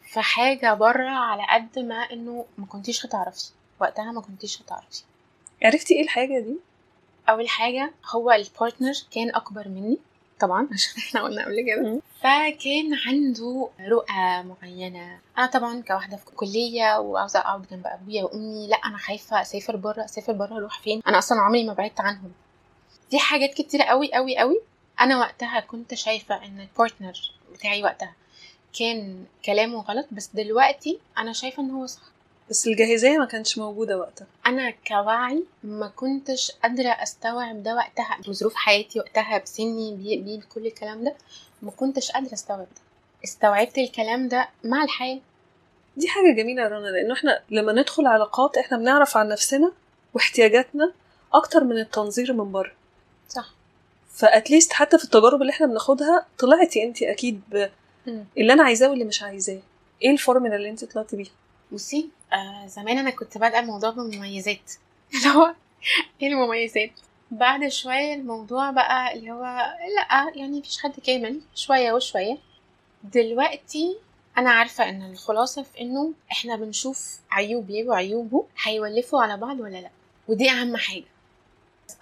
في 0.03 0.21
حاجة 0.21 0.75
بره 0.75 1.09
على 1.11 1.43
قد 1.51 1.79
ما 1.79 1.95
إنه 1.95 2.45
ما 2.59 2.67
كنتيش 2.67 3.07
هتعرفي. 3.07 3.51
وقتها 3.81 4.13
ما 4.13 4.21
كنتيش 4.21 4.63
هتعرفي. 4.63 5.03
عرفتي 5.63 5.95
إيه 5.95 6.03
الحاجة 6.03 6.39
دي؟ 6.41 6.57
أول 7.29 7.49
حاجة 7.49 7.93
هو 8.11 8.33
البارتنر 8.33 8.93
كان 9.15 9.35
أكبر 9.35 9.69
مني 9.69 9.99
طبعا 10.41 10.69
عشان 10.73 10.93
إحنا 11.09 11.23
قلنا 11.23 11.45
قبل 11.45 11.57
كده. 11.67 12.01
فكان 12.21 12.95
عنده 13.07 13.69
رؤى 13.81 14.43
معينة. 14.43 15.19
أنا 15.39 15.47
طبعا 15.47 15.83
كواحدة 15.83 16.17
في 16.17 16.25
كلية 16.37 16.99
وعاوزة 16.99 17.39
أقعد 17.39 17.67
جنب 17.71 17.87
أبويا 17.87 18.25
وأمي 18.25 18.67
لأ 18.69 18.77
أنا 18.77 18.97
خايفة 18.99 19.41
أسافر 19.43 19.77
بره 19.77 20.05
أسافر 20.05 20.33
بره 20.33 20.57
أروح 20.57 20.81
فين؟ 20.81 21.03
أنا 21.07 21.19
أصلا 21.19 21.41
عمري 21.41 21.67
ما 21.67 21.73
بعدت 21.73 22.01
عنهم. 22.01 22.33
دي 23.11 23.19
حاجات 23.19 23.55
كتيره 23.55 23.85
قوي 23.85 24.13
قوي 24.15 24.39
قوي 24.39 24.61
أنا 25.01 25.19
وقتها 25.19 25.61
كنت 25.61 25.95
شايفة 25.95 26.45
إن 26.45 26.61
ال 26.61 26.70
partner 26.70 27.31
بتاعي 27.53 27.83
وقتها 27.83 28.13
كان 28.79 29.25
كلامه 29.45 29.81
غلط 29.81 30.07
بس 30.13 30.31
دلوقتي 30.35 30.99
أنا 31.19 31.33
شايفة 31.33 31.63
إن 31.63 31.71
هو 31.71 31.87
صح. 31.87 32.01
بس 32.51 32.67
الجاهزية 32.67 33.19
ما 33.19 33.25
كانتش 33.25 33.59
موجودة 33.59 33.99
وقتها. 33.99 34.27
أنا 34.47 34.71
كوعي 34.89 35.45
ما 35.65 35.89
كنتش 35.89 36.51
قادرة 36.63 36.89
أستوعب 36.89 37.63
ده 37.63 37.75
وقتها. 37.75 38.19
بظروف 38.29 38.55
حياتي 38.55 38.99
وقتها 38.99 39.39
بسني 39.39 39.95
بي- 39.95 40.17
بيه 40.17 40.39
بكل 40.41 40.67
الكلام 40.67 41.05
ده. 41.05 41.15
ما 41.63 41.71
كنتش 41.71 42.11
قادرة 42.13 42.33
أستوعب 42.33 42.59
ده. 42.61 42.81
استوعبت 43.25 43.79
الكلام 43.79 44.29
ده 44.29 44.49
مع 44.65 44.85
الحياة. 44.85 45.21
دي 45.97 46.09
حاجة 46.09 46.33
جميلة 46.37 46.69
رنا 46.69 46.89
لأنه 46.89 47.13
إحنا 47.15 47.43
لما 47.51 47.73
ندخل 47.73 48.07
علاقات 48.07 48.57
إحنا 48.57 48.79
بنعرف 48.79 49.17
عن 49.17 49.29
نفسنا 49.29 49.73
واحتياجاتنا 50.15 50.93
أكتر 51.35 51.65
من 51.65 51.79
التنظير 51.79 52.33
من 52.33 52.53
بره. 52.53 52.73
صح. 53.29 53.51
فأتليست 54.15 54.73
حتى 54.73 54.99
في 54.99 55.05
التجارب 55.05 55.41
اللي 55.43 55.51
إحنا 55.53 55.67
بناخدها 55.67 56.27
طلعتي 56.39 56.83
أنت 56.85 57.03
أكيد 57.03 57.41
باللي 57.51 58.53
أنا 58.53 58.63
عايزاه 58.63 58.89
واللي 58.91 59.05
مش 59.05 59.23
عايزاه. 59.23 59.61
إيه 60.03 60.11
الفورمولا 60.11 60.57
اللي 60.57 60.71
أنت 60.71 60.85
طلعتي 60.85 61.17
بيها؟ 61.17 61.31
بصي 61.73 62.09
آه 62.35 62.67
زمان 62.67 62.99
أنا 62.99 63.11
كنت 63.11 63.39
بادئة 63.39 63.59
الموضوع 63.59 63.91
بمميزات. 63.91 64.73
اللي 65.15 65.29
هو 65.37 65.55
إيه 66.23 66.29
المميزات؟ 66.29 66.91
بعد 67.31 67.69
شوية 67.69 68.15
الموضوع 68.15 68.71
بقى 68.71 69.15
اللي 69.15 69.31
هو 69.31 69.43
لأ 69.97 70.33
يعني 70.35 70.59
مفيش 70.59 70.83
حد 70.83 71.01
كامل 71.01 71.41
شوية 71.55 71.93
وشوية. 71.93 72.39
دلوقتي 73.05 73.97
أنا 74.39 74.51
عارفة 74.51 74.89
إن 74.89 75.03
الخلاصة 75.11 75.63
في 75.63 75.81
إنه 75.81 76.13
إحنا 76.33 76.57
بنشوف 76.57 77.19
عيوبي 77.31 77.89
وعيوبه 77.89 78.47
هيولفوا 78.63 79.23
على 79.23 79.37
بعض 79.37 79.61
ولا 79.61 79.79
لأ. 79.79 79.91
ودي 80.29 80.51
أهم 80.51 80.77
حاجة. 80.77 81.05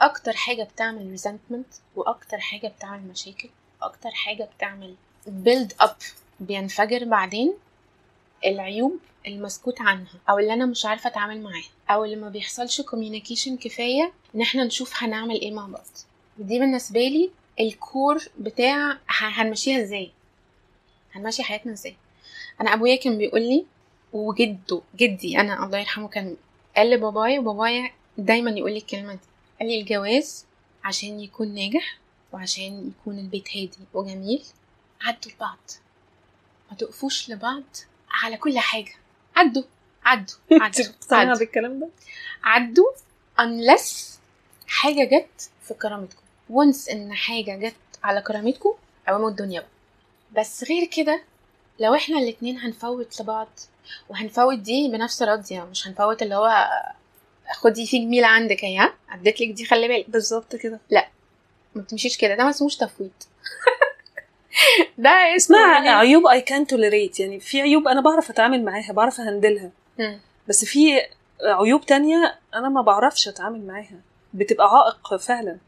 أكتر 0.00 0.32
حاجة 0.32 0.62
بتعمل 0.62 1.10
resentment 1.10 1.74
وأكتر 1.96 2.38
حاجة 2.40 2.68
بتعمل 2.68 3.02
مشاكل 3.08 3.48
وأكتر 3.82 4.10
حاجة 4.10 4.48
بتعمل 4.56 4.94
build 5.26 5.72
up 5.80 5.96
بينفجر 6.40 7.04
بعدين 7.04 7.54
العيوب 8.44 8.98
المسكوت 9.26 9.80
عنها 9.80 10.14
أو 10.30 10.38
اللي 10.38 10.52
أنا 10.52 10.66
مش 10.66 10.86
عارفة 10.86 11.10
أتعامل 11.10 11.42
معاها 11.42 11.64
أو 11.90 12.04
اللي 12.04 12.16
ما 12.16 12.28
بيحصلش 12.28 12.80
communication 12.80 13.56
كفاية 13.56 14.12
إن 14.34 14.40
إحنا 14.40 14.64
نشوف 14.64 14.92
هنعمل 15.02 15.40
إيه 15.40 15.52
مع 15.52 15.66
بعض. 15.66 15.86
ودي 16.38 16.58
بالنسبة 16.58 17.00
لي 17.00 17.30
ال 17.60 17.72
core 17.72 18.18
بتاع 18.38 18.98
هنمشيها 19.08 19.82
إزاي؟ 19.82 20.10
هنمشي 21.12 21.42
حياتنا 21.42 21.72
إزاي؟ 21.72 21.96
أنا 22.60 22.74
أبويا 22.74 22.96
كان 22.96 23.18
بيقول 23.18 23.40
لي 23.42 23.64
وجده 24.12 24.80
جدي 24.96 25.40
أنا 25.40 25.64
الله 25.66 25.78
يرحمه 25.78 26.08
كان 26.08 26.36
قال 26.76 26.90
لبابايا 26.90 27.40
وبابايا 27.40 27.90
دايما 28.18 28.50
يقول 28.50 28.72
لي 28.72 28.78
الكلمة 28.78 29.12
دي. 29.14 29.20
قال 29.60 29.68
لي 29.68 29.80
الجواز 29.80 30.46
عشان 30.84 31.20
يكون 31.20 31.54
ناجح 31.54 31.98
وعشان 32.32 32.88
يكون 33.00 33.18
البيت 33.18 33.48
هادي 33.48 33.78
وجميل 33.94 34.42
عدوا 35.00 35.32
لبعض. 35.32 35.58
ما 36.70 36.76
تقفوش 36.76 37.30
لبعض 37.30 37.62
على 38.10 38.36
كل 38.36 38.58
حاجة. 38.58 38.92
عدوا 39.36 39.62
عدوا 40.04 40.34
عدوا 40.62 40.84
مقتنعة 40.88 41.20
عدوا, 41.20 41.34
بالكلام 41.38 41.80
ده؟ 41.80 41.88
عدوا 42.44 42.90
unless 43.40 43.92
حاجة 44.66 45.04
جت 45.04 45.50
في 45.68 45.74
كرامتكم. 45.74 46.22
وانس 46.50 46.88
إن 46.88 47.14
حاجة 47.14 47.56
جت 47.68 47.74
على 48.04 48.20
كرامتكم 48.20 48.72
قوموا 49.08 49.30
الدنيا 49.30 49.60
بقى. 49.60 49.68
بس 50.42 50.64
غير 50.64 50.84
كده 50.86 51.22
لو 51.80 51.94
إحنا 51.94 52.18
الاتنين 52.18 52.58
هنفوت 52.58 53.20
لبعض 53.20 53.48
وهنفوت 54.08 54.58
دي 54.58 54.88
بنفس 54.88 55.22
راضية 55.22 55.62
مش 55.64 55.88
هنفوت 55.88 56.22
اللي 56.22 56.34
هو 56.34 56.68
خدي 57.54 57.86
في 57.86 57.98
جميلة 57.98 58.26
عندك 58.26 58.64
أهي 58.64 58.78
ها؟ 58.78 58.94
أديت 59.10 59.40
لك 59.40 59.48
دي 59.48 59.64
خلي 59.64 59.88
بالك. 59.88 60.10
بالظبط 60.10 60.56
كده. 60.56 60.80
ما 61.74 61.82
بتمشيش 61.82 62.16
كده. 62.16 62.34
ده 62.34 62.44
ما 62.44 62.50
اسموش 62.50 62.76
تفويت. 62.76 63.24
ده 64.98 65.10
اسمه 65.10 65.36
اسمها 65.36 65.72
يعني- 65.74 65.88
عيوب 65.88 66.26
اي 66.26 66.40
كان 66.40 66.66
توليريت 66.66 67.20
يعني 67.20 67.40
في 67.40 67.60
عيوب 67.62 67.88
أنا 67.88 68.00
بعرف 68.00 68.30
أتعامل 68.30 68.64
معاها 68.64 68.92
بعرف 68.92 69.20
أهندلها. 69.20 69.70
بس 70.48 70.64
في 70.64 71.00
عيوب 71.42 71.86
تانية 71.86 72.38
أنا 72.54 72.68
ما 72.68 72.82
بعرفش 72.82 73.28
أتعامل 73.28 73.66
معاها. 73.66 74.00
بتبقى 74.34 74.66
عائق 74.66 75.16
فعلا. 75.16 75.58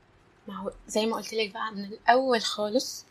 ما 0.49 0.55
هو 0.57 0.71
زي 0.89 1.07
ما 1.07 1.17
قلت 1.17 1.35
لك 1.35 1.53
بقى 1.55 1.73
من 1.75 1.85
الأول 1.85 2.41
خالص 2.41 3.07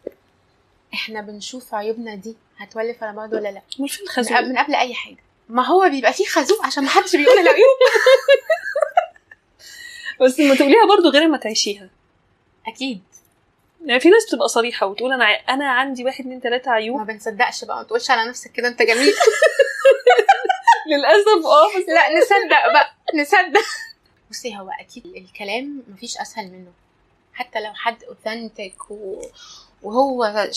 إحنا 0.93 1.21
بنشوف 1.21 1.73
عيوبنا 1.75 2.15
دي 2.15 2.35
هتولف 2.57 3.03
على 3.03 3.15
بعض 3.17 3.33
ولا 3.33 3.49
لأ؟ 3.51 3.61
امال 3.79 3.89
فين 3.89 4.05
من 4.17 4.37
قبل, 4.37 4.49
من 4.49 4.57
قبل 4.57 4.75
أي 4.75 4.93
حاجة. 4.93 5.17
ما 5.49 5.65
هو 5.65 5.89
بيبقى 5.89 6.13
فيه 6.13 6.25
خازوق 6.25 6.65
عشان 6.65 6.83
ما 6.83 6.89
حدش 6.89 7.15
بيقول 7.15 7.37
العيوب. 7.37 7.77
بس 10.21 10.39
لما 10.39 10.55
تقوليها 10.55 10.85
برضو 10.95 11.09
غير 11.09 11.27
ما 11.27 11.37
تعيشيها. 11.37 11.89
أكيد. 12.67 13.01
يعني 13.85 13.99
في 13.99 14.09
ناس 14.09 14.25
بتبقى 14.27 14.47
صريحة 14.47 14.87
وتقول 14.87 15.13
أنا 15.13 15.25
أنا 15.25 15.69
عندي 15.71 16.03
واحد 16.05 16.19
اتنين 16.19 16.41
تلاتة 16.41 16.69
ما 16.71 16.75
عيوب 16.75 17.07
بنصدقش 17.07 17.65
بقى 17.65 17.77
ما 17.77 17.83
تقولش 17.83 18.11
على 18.11 18.29
نفسك 18.29 18.51
كده 18.51 18.67
أنت 18.67 18.81
جميل. 18.81 19.13
للأسف 20.89 21.45
آه 21.45 21.67
بس 21.79 21.89
لا 21.89 22.17
نصدق 22.19 22.73
بقى 22.73 22.93
نصدق. 23.15 23.65
بصي 24.31 24.57
هو 24.57 24.69
أكيد 24.79 25.05
الكلام 25.05 25.83
مفيش 25.87 26.17
أسهل 26.17 26.51
منه. 26.51 26.71
حتى 27.33 27.59
لو 27.59 27.73
حد 27.73 28.03
اوثنتك 28.03 28.91
و... 28.91 29.21
وهو 29.83 30.49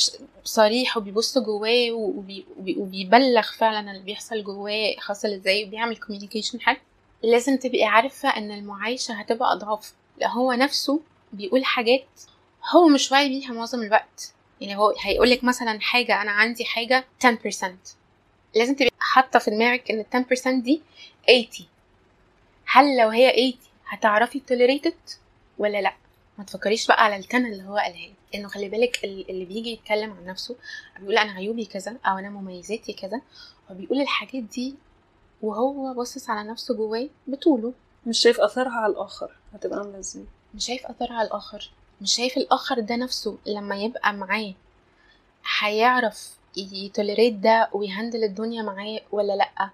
صريح 0.44 0.96
وبيبص 0.96 1.38
جواه 1.38 1.92
وبي... 1.92 2.46
وبي... 2.58 2.76
وبيبلغ 2.78 3.52
فعلا 3.58 3.90
اللي 3.90 4.02
بيحصل 4.02 4.44
جواه 4.44 4.94
حصل 4.98 5.28
إزاي 5.28 5.64
وبيعمل 5.64 5.96
كوميونيكيشن 5.96 6.60
حلو 6.60 6.76
لازم 7.22 7.56
تبقي 7.56 7.84
عارفة 7.84 8.28
إن 8.28 8.50
المعايشة 8.50 9.14
هتبقى 9.14 9.52
أضعاف. 9.52 9.92
لا 10.18 10.28
هو 10.28 10.52
نفسه 10.52 11.00
بيقول 11.32 11.64
حاجات 11.64 12.06
هو 12.74 12.88
مش 12.88 13.12
واعي 13.12 13.28
بيها 13.28 13.52
معظم 13.52 13.82
الوقت. 13.82 14.32
يعني 14.60 14.76
هو 14.76 14.94
هيقول 15.00 15.30
لك 15.30 15.44
مثلا 15.44 15.80
حاجة 15.80 16.22
أنا 16.22 16.30
عندي 16.30 16.64
حاجة 16.64 17.04
10% 17.26 17.28
لازم 18.56 18.74
تبقي 18.74 18.90
حاطة 18.98 19.38
في 19.38 19.50
دماغك 19.50 19.90
إن 19.90 20.00
ال 20.00 20.26
10% 20.60 20.62
دي 20.64 20.82
80 21.26 21.46
هل 22.66 22.96
لو 23.00 23.08
هي 23.08 23.30
80 23.30 23.54
هتعرفي 23.88 24.40
توليريت 24.40 24.94
ولا 25.58 25.80
لأ؟ 25.80 25.94
ما 26.38 26.44
تفكريش 26.44 26.86
بقى 26.86 27.04
على 27.04 27.16
التن 27.16 27.46
اللي 27.46 27.62
هو 27.64 27.76
قالها 27.76 28.10
إنه 28.34 28.48
خلي 28.48 28.68
بالك 28.68 29.04
اللي 29.04 29.44
بيجي 29.44 29.70
يتكلم 29.72 30.12
عن 30.12 30.24
نفسه 30.26 30.56
بيقول 30.98 31.18
أنا 31.18 31.32
عيوبي 31.32 31.64
كذا 31.64 31.96
أو 32.06 32.18
أنا 32.18 32.30
مميزاتي 32.30 32.92
كذا 32.92 33.20
وبيقول 33.70 34.00
الحاجات 34.00 34.42
دي 34.42 34.74
وهو 35.42 35.94
باصص 35.94 36.30
على 36.30 36.48
نفسه 36.48 36.74
جواه 36.74 37.08
بطوله. 37.26 37.72
مش 38.06 38.18
شايف 38.18 38.40
أثرها 38.40 38.72
على 38.72 38.92
الآخر. 38.92 39.30
هتبقى 39.54 39.78
عاملة 39.78 39.98
إزاي؟ 39.98 40.24
مش 40.54 40.66
شايف 40.66 40.86
أثرها 40.86 41.14
على 41.14 41.28
الآخر. 41.28 41.70
مش 42.00 42.14
شايف 42.16 42.36
الآخر 42.36 42.80
ده 42.80 42.96
نفسه 42.96 43.38
لما 43.46 43.76
يبقى 43.76 44.12
معاه. 44.12 44.54
هيعرف 45.58 46.30
ي 46.56 46.65
tolerate 46.65 47.34
ده 47.34 47.68
وي 47.72 47.85
handle 47.85 48.24
الدنيا 48.24 48.62
معاه 48.62 49.00
ولا 49.12 49.32
لأ؟ 49.36 49.70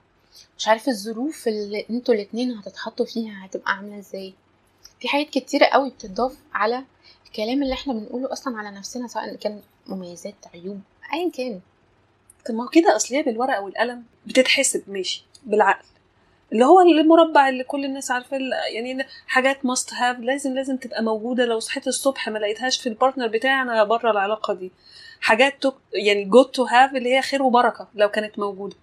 مش 0.59 0.69
عارف 0.69 0.89
الظروف 0.89 1.49
اللي 1.49 1.87
أنتوا 1.91 2.15
الاتنين 2.15 2.53
هتتحطوا 2.53 3.07
فيها 3.07 3.45
هتبقى 3.47 3.73
عاملة 3.73 3.99
إزاي. 3.99 4.35
في 5.01 5.09
حاجات 5.09 5.31
كتيرة 5.31 5.67
قوي 5.67 5.91
بتضاف 5.91 6.37
على 6.55 6.85
الكلام 7.27 7.63
اللي 7.63 7.75
إحنا 7.75 7.93
بنقوله 7.93 8.33
أصلا 8.33 8.59
على 8.59 8.71
نفسنا 8.71 9.09
سواء 9.09 9.35
كان 9.35 9.61
مميزات 9.87 10.35
عيوب 10.55 10.81
ايا 11.13 11.31
كان. 11.31 11.61
طب 12.47 12.55
ما 12.55 12.65
هو 12.65 12.69
كده 12.69 12.97
أصل 12.97 13.15
هي 13.15 13.23
بالورقة 13.23 13.61
والقلم 13.61 14.05
بتتحسب 14.27 14.83
ماشي 14.87 15.25
بالعقل. 15.45 15.85
اللي 16.53 16.65
هو 16.65 16.81
المربع 16.81 17.49
اللي 17.49 17.65
كل 17.65 17.85
الناس 17.85 18.11
عارفة 18.11 18.39
يعني 18.75 19.07
حاجات 19.27 19.65
must 19.67 19.95
have 19.95 20.19
لازم 20.19 20.55
لازم 20.55 20.77
تبقى 20.77 21.03
موجودة. 21.03 21.45
لو 21.45 21.59
صحيت 21.59 21.87
الصبح 21.89 22.29
ما 22.29 22.39
لقيتهاش 22.39 22.81
في 22.81 22.89
ال 22.89 22.94
partner 22.94 23.27
بتاعي 23.27 23.63
أنا 23.63 23.85
بره 23.85 24.11
العلاقة 24.11 24.55
دي. 24.55 24.73
حاجات 25.21 25.63
to 25.63 25.73
يعني 25.95 26.25
good 26.25 26.45
to 26.45 26.65
have 26.65 26.95
اللي 26.95 27.15
هي 27.17 27.23
خير 27.23 27.43
وبركة 27.43 27.89
لو 27.95 28.09
كانت 28.09 28.39
موجودة. 28.39 28.77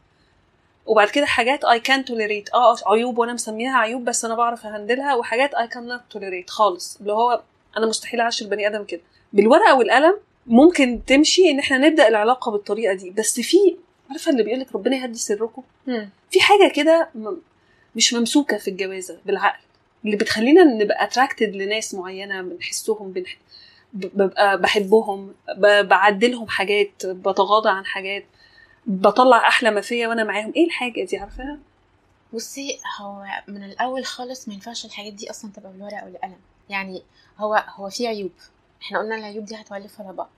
وبعد 0.85 1.07
كده 1.09 1.25
حاجات 1.25 1.65
I 1.65 1.79
can 1.79 2.05
tolerate 2.05 2.49
آه 2.53 2.75
عيوب 2.87 3.17
وأنا 3.17 3.33
مسميها 3.33 3.77
عيوب 3.77 4.05
بس 4.05 4.25
أنا 4.25 4.35
بعرف 4.35 4.65
أ 4.65 4.71
handle 4.71 5.04
ها. 5.04 5.15
وحاجات 5.15 5.53
I 5.53 5.67
can 5.67 5.87
not 5.87 6.01
tolerate 6.09 6.49
خالص. 6.49 6.97
اللي 7.01 7.13
هو 7.13 7.41
أنا 7.77 7.85
مستحيل 7.85 8.19
أعيش 8.19 8.41
البني 8.41 8.67
آدم 8.67 8.83
كده. 8.83 9.01
بالورقة 9.33 9.75
والقلم 9.77 10.19
ممكن 10.47 11.01
تمشي 11.07 11.49
إن 11.51 11.59
إحنا 11.59 11.77
نبدأ 11.77 12.07
العلاقة 12.07 12.51
بالطريقة 12.51 12.93
دي. 12.93 13.09
بس 13.09 13.39
في 13.39 13.57
عارفة 14.09 14.31
اللي 14.31 14.43
بيقول 14.43 14.59
لك 14.59 14.75
ربنا 14.75 14.95
يهدي 14.95 15.17
سركم؟ 15.17 15.63
في 16.31 16.41
حاجة 16.41 16.71
كده 16.75 17.09
مش 17.95 18.13
ممسوكة 18.13 18.57
في 18.57 18.67
الجوازة 18.69 19.19
بالعقل. 19.25 19.59
اللي 20.05 20.15
بتخلينا 20.17 20.63
نبقى 20.63 21.03
attracted 21.03 21.55
لناس 21.55 21.93
معينة 21.93 22.41
بنحسهم 22.41 23.11
بنح... 23.11 23.37
ببقى 23.93 24.61
بحبهم 24.61 25.33
بعدلهم 25.81 26.47
حاجات 26.47 27.05
بتغاضى 27.05 27.69
عن 27.69 27.85
حاجات 27.85 28.25
بطلع 28.85 29.47
أحلى 29.47 29.71
ما 29.71 29.81
فيا 29.81 30.07
وأنا 30.07 30.23
معاهم. 30.23 30.53
إيه 30.55 30.65
الحاجة 30.65 31.03
دي؟ 31.05 31.17
عارفاها 31.17 31.59
بصي 32.33 32.79
هو 32.99 33.25
من 33.47 33.63
الأول 33.63 34.05
خالص 34.05 34.47
ما 34.47 34.53
ينفعش 34.53 34.85
الحاجات 34.85 35.13
دي 35.13 35.29
أصلا 35.29 35.51
تبقى 35.51 35.71
بالورقة 35.71 36.05
والقلم 36.05 36.37
يعني 36.69 37.03
هو 37.37 37.63
هو 37.75 37.89
في 37.89 38.07
عيوب. 38.07 38.31
إحنا 38.81 38.99
قلنا 38.99 39.15
العيوب 39.15 39.45
دي 39.45 39.55
هتولف 39.55 40.01
على 40.01 40.13
بعض. 40.13 40.29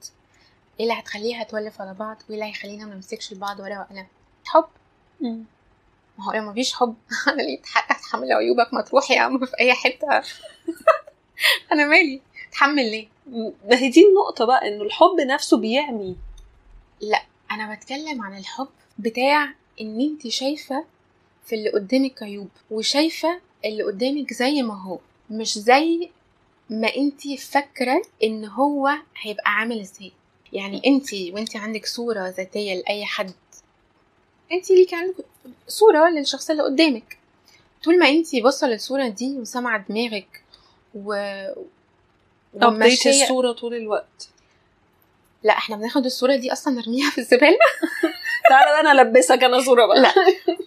إيه 0.80 0.86
اللي 0.86 0.99
هتخليها 0.99 1.43
تولف 1.43 1.82
على 1.82 1.93
بعض؟ 1.93 2.18
وإيه 2.30 2.34
اللي 2.39 2.45
هيخلينا 2.49 2.86
ما 2.86 2.95
نمسكش 2.95 3.34
لبعض 3.34 3.60
ورقة 3.60 3.80
وقلم؟ 3.80 4.08
حب. 4.45 4.66
ما 6.18 6.26
هو 6.26 6.32
لو 6.32 6.41
مفيش 6.51 6.74
حب. 6.74 6.95
أنا 7.28 7.41
ليه 7.47 7.59
اتحمل 7.89 8.34
عيوبك 8.34 8.74
ما 8.74 8.82
تروح 8.82 9.12
يا 9.12 9.20
عم 9.22 9.45
في 9.45 9.51
أي 9.59 9.74
حتة. 9.74 10.07
أنا 11.72 11.86
مالي. 11.86 12.22
اتحمل 12.49 12.91
ليه؟ 12.91 13.07
ما 13.70 13.78
هي 13.78 13.89
دي 13.89 14.05
النقطة 14.07 14.45
بقى 14.45 14.68
إنه 14.68 14.84
الحب 14.84 15.22
نفسه 15.28 15.57
بيعمي. 15.57 16.16
لا 17.01 17.22
أنا 17.51 17.76
بتكلم 17.76 18.22
عن 18.22 18.38
الحب 18.38 18.68
بتاع 18.99 19.53
إن 19.82 20.01
أنت 20.01 20.28
شايفة 20.28 20.86
في 21.45 21.55
اللي 21.55 21.70
قدامك 21.70 22.24
عيوب 22.24 22.49
وشايفة 22.72 23.39
اللي 23.66 23.84
قدامك 23.84 24.34
زي 24.34 24.62
ما 24.62 24.82
هو 24.84 24.99
مش 25.30 25.57
زي 25.57 26.09
ما 26.70 26.95
أنت 26.95 27.28
فاكرة 27.39 28.01
إن 28.24 28.45
هو 28.45 28.89
هيبقى 29.22 29.51
عامل 29.51 29.80
إزاي. 29.80 30.12
يعني 30.53 30.82
أنت 30.86 31.14
وأنت 31.14 31.55
عندك 31.55 31.86
صورة 31.86 32.28
ذاتية 32.30 32.74
لأي 32.76 33.05
حد 33.05 33.32
انت 34.52 34.72
ليكي 34.72 34.95
عندك 34.95 35.26
صورة 35.68 36.10
للشخص 36.10 36.49
اللي 36.49 36.64
قدامك. 36.64 37.18
طول 37.84 37.99
ما 37.99 38.10
انت 38.10 38.36
باصة 38.36 38.68
للصورة 38.68 39.08
دي 39.08 39.38
وسامعة 39.39 39.86
دماغك 39.89 40.43
و 40.95 41.14
ابديت 42.56 43.08
الصورة 43.08 43.52
طول 43.52 43.74
الوقت. 43.74 44.30
لا 45.43 45.54
إحنا 45.54 45.76
بناخد 45.76 46.06
الصورة 46.06 46.36
دي 46.36 46.54
أصلا 46.54 46.74
نرميها 46.74 47.10
في 47.10 47.18
الزبالة. 47.18 47.58
تعالى 48.49 48.80
أنا 48.80 49.02
ألبسك 49.02 49.43
أنا 49.43 49.62
صورة 49.62 49.86
بقى. 49.86 50.02
لا 50.02 50.14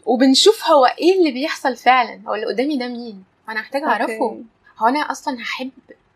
وبنشوف 0.07 0.64
هو 0.64 0.85
إيه 0.87 1.18
اللي 1.18 1.30
بيحصل 1.30 1.76
فعلا. 1.76 2.20
هو 2.28 2.35
اللي 2.35 2.47
قدامي 2.47 2.76
ده 2.76 2.89
مين؟ 2.89 3.24
وأنا 3.49 3.61
محتاجه 3.61 3.87
أعرفه. 3.87 4.43
هو 4.78 4.87
أنا 4.87 4.99
أصلا 4.99 5.43
هحب 5.43 5.70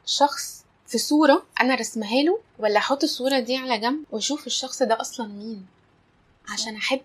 شخص 0.07 0.65
في 0.87 0.99
صورة 0.99 1.43
أنا 1.61 1.75
رسمها 1.75 2.23
له 2.23 2.39
ولا 2.59 2.79
أحط 2.79 3.03
الصورة 3.03 3.39
دي 3.39 3.57
على 3.57 3.79
جنب 3.79 4.05
وأشوف 4.11 4.47
الشخص 4.47 4.83
ده 4.83 5.01
أصلا 5.01 5.27
مين؟ 5.27 5.67
عشان 6.49 6.77
أحب 6.77 7.01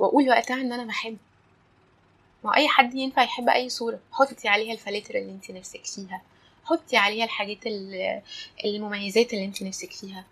وأقول 0.00 0.28
وقتها 0.28 0.60
إن 0.60 0.72
أنا 0.72 0.84
بحب 0.84 1.16
ما 2.44 2.56
أي 2.56 2.68
حد 2.68 2.94
ينفع 2.94 3.22
يحب 3.22 3.48
أي 3.48 3.68
صورة. 3.68 4.00
حطي 4.12 4.48
عليها 4.48 4.72
الفلاتر 4.72 5.14
اللي 5.14 5.32
انت 5.32 5.50
نفسك 5.50 5.84
فيها. 5.86 6.22
حطي 6.64 6.96
عليها 6.96 7.24
الحاجات 7.24 7.58
المميزات 8.64 9.32
اللي 9.34 9.44
انت 9.44 9.62
نفسك 9.62 9.92
فيها. 9.92 10.24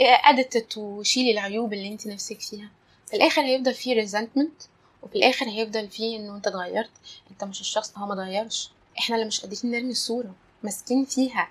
edit 0.00 0.78
وشيلي 0.78 1.30
العيوب 1.30 1.72
اللي 1.72 1.88
انت 1.88 2.06
نفسك 2.06 2.40
فيها. 2.40 2.70
في 3.06 3.16
الآخر 3.16 3.42
هيفضل 3.42 3.74
فيه 3.74 3.94
resentment 3.94 4.62
وفي 5.02 5.16
الآخر 5.16 5.48
هيفضل 5.48 5.88
فيه 5.88 6.16
إنه 6.16 6.36
أنت 6.36 6.46
اتغيرت. 6.46 6.90
أنت 7.30 7.44
مش 7.44 7.60
الشخص 7.60 7.98
هو 7.98 8.06
ما 8.06 8.14
اتغيرش. 8.14 8.70
إحنا 8.98 9.16
اللي 9.16 9.26
مش 9.26 9.40
قادرين 9.40 9.72
نرمي 9.72 9.90
الصورة 9.90 10.34
ماسكين 10.62 11.04
فيها. 11.04 11.48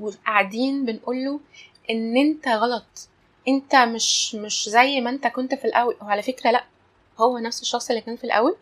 وقاعدين 0.00 0.84
بنقوله 0.84 1.40
إن 1.90 2.16
أنت 2.16 2.48
غلط. 2.48 3.08
أنت 3.48 3.76
مش 3.76 4.34
مش 4.34 4.68
زي 4.68 5.00
ما 5.00 5.10
أنت 5.10 5.26
كنت 5.26 5.54
في 5.54 5.64
الأول. 5.64 5.96
وعلى 6.02 6.22
فكرة 6.22 6.50
لأ. 6.50 6.64
هو 7.20 7.38
نفس 7.38 7.62
الشخص 7.62 7.90
اللي 7.90 8.00
كان 8.00 8.16
في 8.16 8.24
الأول. 8.24 8.56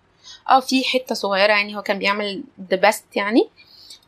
آه 0.49 0.61
في 0.61 0.85
حتة 0.85 1.15
صغيرة 1.15 1.53
يعني 1.53 1.77
هو 1.77 1.83
كان 1.83 1.99
بيعمل 1.99 2.43
the 2.71 2.77
best 2.77 3.17
يعني. 3.17 3.49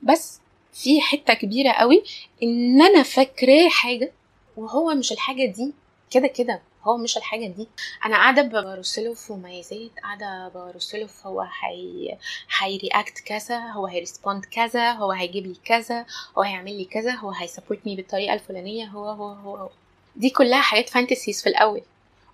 بس 0.03 0.41
في 0.73 1.01
حتة 1.01 1.35
كبيرة 1.35 1.73
قوي 1.73 2.05
إن 2.43 2.83
أنا 2.83 3.03
فاكراه 3.03 3.69
حاجة 3.69 4.13
وهو 4.57 4.95
مش 4.95 5.13
الحاجة 5.13 5.47
دي. 5.47 5.73
كده 6.11 6.27
كده 6.27 6.61
هو 6.83 6.97
مش 6.97 7.17
الحاجة 7.17 7.47
دي. 7.47 7.69
أنا 8.05 8.17
قاعدة 8.17 8.43
برسله 8.43 9.15
في 9.15 9.33
مميزات 9.33 9.91
قاعدة 10.03 10.49
برسله 10.55 11.07
في 11.07 11.29
هو 11.29 11.41
هي 11.41 12.19
هي 12.59 12.76
react 12.76 13.19
كذا 13.19 13.59
هو 13.59 13.87
هي 13.87 13.99
respond 13.99 14.45
كذا 14.45 14.93
هو 14.93 15.13
هيجيب 15.13 15.47
لي 15.47 15.57
كذا 15.65 16.07
هو 16.39 16.43
هيعمل 16.43 16.79
لي 16.79 16.85
كذا 16.85 17.11
هو 17.15 17.31
هي 17.31 17.43
support 17.43 17.85
ني 17.85 17.97
بالطريقة 17.97 18.35
الفلانية 18.35 18.87
هو 18.87 19.09
هو 19.09 19.29
هو, 19.33 19.57
هو. 19.57 19.69
دي 20.17 20.31
كلها 20.31 20.61
حاجات 20.61 20.89
fantasies 20.89 21.43
في 21.43 21.49
الأول. 21.49 21.83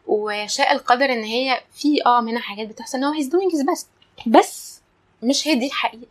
وشاء 0.07 0.73
القدر 0.73 1.05
إن 1.05 1.23
هي 1.25 1.61
في 1.75 2.07
آه 2.07 2.21
منها 2.21 2.41
حاجات 2.41 2.69
بتحصل. 2.69 2.99
إن 2.99 3.05
هو 3.05 3.13
he's 3.13 3.27
doing 3.27 3.53
his 3.53 3.63
best 3.63 3.89
بس 4.27 4.81
مش 5.23 5.49
هي 5.49 5.55
دي 5.55 5.67
الحقيقة. 5.67 6.07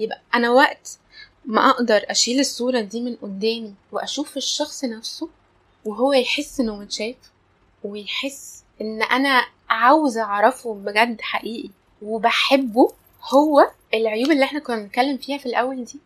يبقى 0.00 0.20
أنا 0.34 0.50
وقت 0.50 0.98
ما 1.44 1.70
أقدر 1.70 2.04
أشيل 2.08 2.40
الصورة 2.40 2.80
دي 2.80 3.00
من 3.00 3.16
قدامي 3.16 3.74
وأشوف 3.92 4.36
الشخص 4.36 4.84
نفسه 4.84 5.28
وهو 5.84 6.12
يحس 6.12 6.60
إنه 6.60 6.76
متشاف 6.76 7.14
ويحس 7.84 8.62
إن 8.80 9.02
أنا 9.02 9.46
عاوزه 9.70 10.22
أعرفه 10.22 10.74
بجد 10.74 11.20
حقيقي 11.20 11.70
وبحبه 12.02 12.92
هو 13.34 13.70
العيوب 13.94 14.30
اللي 14.30 14.44
إحنا 14.44 14.58
كنا 14.60 14.76
بنتكلم 14.76 15.16
فيها 15.16 15.38
في 15.38 15.46
الأول 15.46 15.84
دي 15.84 16.00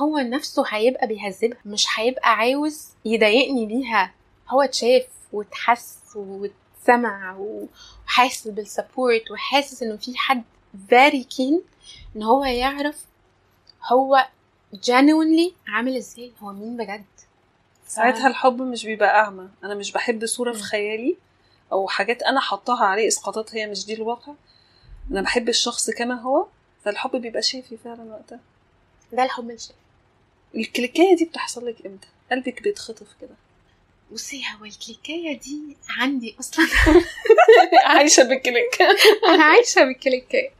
هو 0.00 0.18
نفسه 0.18 0.64
هيبقى 0.68 1.06
بيهذبها 1.06 1.58
مش 1.66 1.86
هيبقى 1.96 2.32
عاوز 2.36 2.88
يضايقني 3.04 3.66
بيها 3.66 4.12
هو 4.48 4.62
اتشاف 4.62 5.06
واتحس 5.32 5.98
واتسمع 6.16 7.36
وحاسس 7.38 8.48
بالسبورت 8.48 9.30
وحاسس 9.30 9.82
إنه 9.82 9.96
في 9.96 10.16
حد 10.18 10.42
very 10.90 11.24
keen 11.36 11.60
إن 12.16 12.22
هو 12.22 12.44
يعرف 12.44 13.04
هو 13.92 14.26
genuinely 14.74 15.52
عامل 15.68 15.96
إزاي 15.96 16.32
هو 16.42 16.52
مين 16.52 16.76
بجد. 16.76 17.04
ساعتها 17.86 18.26
الحب 18.26 18.62
مش 18.62 18.86
بيبقى 18.86 19.08
أعمى. 19.20 19.48
أنا 19.64 19.74
مش 19.74 19.92
بحب 19.92 20.26
صورة 20.26 20.52
في 20.52 20.62
خيالي 20.62 21.16
أو 21.72 21.88
حاجات 21.88 22.22
أنا 22.22 22.40
حطاها 22.40 22.84
عليه 22.84 23.08
إسقاطات 23.08 23.54
هي 23.54 23.66
مش 23.66 23.86
دي 23.86 23.94
الواقع. 23.94 24.32
أنا 25.10 25.20
بحب 25.22 25.48
الشخص 25.48 25.90
كما 25.90 26.14
هو 26.20 26.46
فالحب 26.84 27.16
بيبقى 27.16 27.42
شافي 27.42 27.76
فعلا 27.76 28.02
وقتها. 28.02 28.40
ده 29.12 29.24
الحب 29.24 29.50
الشافي. 29.50 29.78
الكليكايه 30.54 31.16
دي 31.16 31.24
بتحصل 31.24 31.66
لك 31.66 31.86
إمتى؟ 31.86 32.08
قلبك 32.30 32.62
بيتخطف 32.62 33.06
كده. 33.20 33.34
بصي 34.12 34.42
هو 34.60 34.64
الكليكايه 34.64 35.38
دي 35.38 35.76
عندي 35.88 36.36
أصلا. 36.40 36.66
عايشة 37.86 38.22
بالكليك 38.22 38.82
أنا 39.28 39.44
عايشة 39.44 39.84
بالكليكايه 39.84 40.50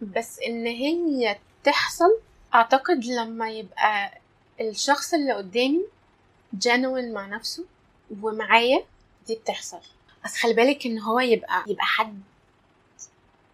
بس 0.00 0.38
إن 0.40 0.66
هي 0.66 1.38
تحصل 1.64 2.18
أعتقد 2.54 3.04
لما 3.04 3.50
يبقى 3.50 4.18
الشخص 4.60 5.14
اللي 5.14 5.32
قدامي 5.32 5.84
جانوين 6.52 7.12
مع 7.12 7.26
نفسه 7.26 7.64
ومعايا 8.22 8.84
دي 9.26 9.34
بتحصل. 9.34 9.80
بس 10.24 10.36
خلي 10.36 10.52
بالك 10.54 10.86
إن 10.86 10.98
هو 10.98 11.20
يبقى 11.20 11.64
يبقى 11.66 11.84
حد 11.86 12.20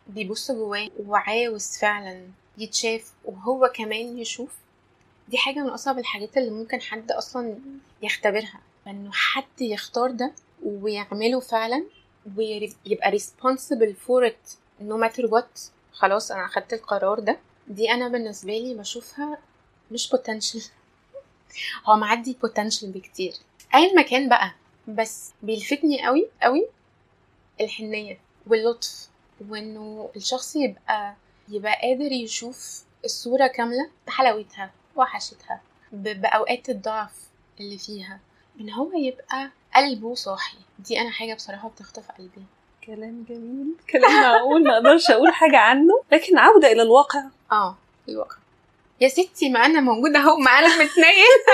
بيبص 0.07 0.51
جواه 0.51 0.91
وعاوز 1.07 1.79
فعلا 1.79 2.27
يتشاف 2.59 3.13
وهو 3.25 3.73
كمان 3.75 4.19
يشوف 4.19 4.51
دي 5.29 5.39
حاجة 5.39 5.59
من 5.59 5.69
أصعب 5.69 5.99
الحاجات 5.99 6.37
اللي 6.37 6.51
ممكن 6.51 6.81
حد 6.81 7.13
أصلا 7.13 7.59
يختبرها. 8.03 8.61
إنه 8.91 9.11
حد 9.13 9.61
يختار 9.61 10.11
ده 10.11 10.33
ويعمله 10.65 11.41
فعلا 11.41 11.85
ويبقى 12.37 13.19
responsible 13.19 13.95
for 14.07 14.31
it 14.31 14.57
no 14.83 14.95
matter 15.05 15.31
what 15.31 15.61
خلاص 15.93 16.31
أنا 16.31 16.45
أخدت 16.45 16.73
القرار 16.73 17.21
ده. 17.21 17.39
دي 17.69 17.91
أنا 17.91 18.09
بالنسبة 18.09 18.53
لي 18.59 18.75
بشوفها 18.75 19.39
مش 19.91 20.15
potential. 20.15 20.63
هو 21.89 21.97
معدي 21.97 22.37
potential 22.47 22.85
بكتير. 22.85 23.33
أي 23.75 23.95
مكان 23.97 24.29
بقى 24.29 24.53
بس 24.89 25.33
بيلفتني 25.43 26.07
قوي 26.07 26.29
قوي 26.43 26.67
الحنية 27.61 28.19
واللطف 28.47 29.09
وإنه 29.49 30.11
الشخص 30.17 30.57
يبقى 30.57 31.15
يبقى 31.49 31.73
قادر 31.83 32.13
يشوف 32.13 32.83
الصورة 33.05 33.47
كاملة 33.47 33.91
بحلاوتها 34.07 34.71
وحشتها 34.97 35.61
ب- 35.93 36.21
بأوقات 36.21 36.69
الضعف 36.71 37.13
اللي 37.61 37.79
فيها. 37.79 38.21
إن 38.61 38.71
هو 38.71 38.91
يبقى 38.95 39.51
قلبه 39.77 40.15
صاحي. 40.15 40.57
دي 40.79 41.01
أنا 41.01 41.11
حاجة 41.11 41.35
بصراحة 41.35 41.69
بتخطف 41.69 42.11
قلبي. 42.19 42.43
كلام 42.87 43.25
جميل. 43.29 43.75
كلام 43.91 44.23
معقول 44.23 44.65
ما 44.65 44.73
أقدرش 44.77 45.11
أقول 45.11 45.33
حاجة 45.33 45.59
عنه 45.59 46.03
لكن 46.13 46.39
عودة 46.39 46.73
إلى 46.73 46.83
الواقع. 46.83 47.23
آه 47.53 47.77
الواقع. 48.09 48.37
يا 49.01 49.09
ستي 49.09 49.51
ما 49.51 49.67
أنا 49.67 49.81
موجودة 49.81 50.19
أهو 50.19 50.37
معانا 50.37 50.69
متنيل 50.69 51.41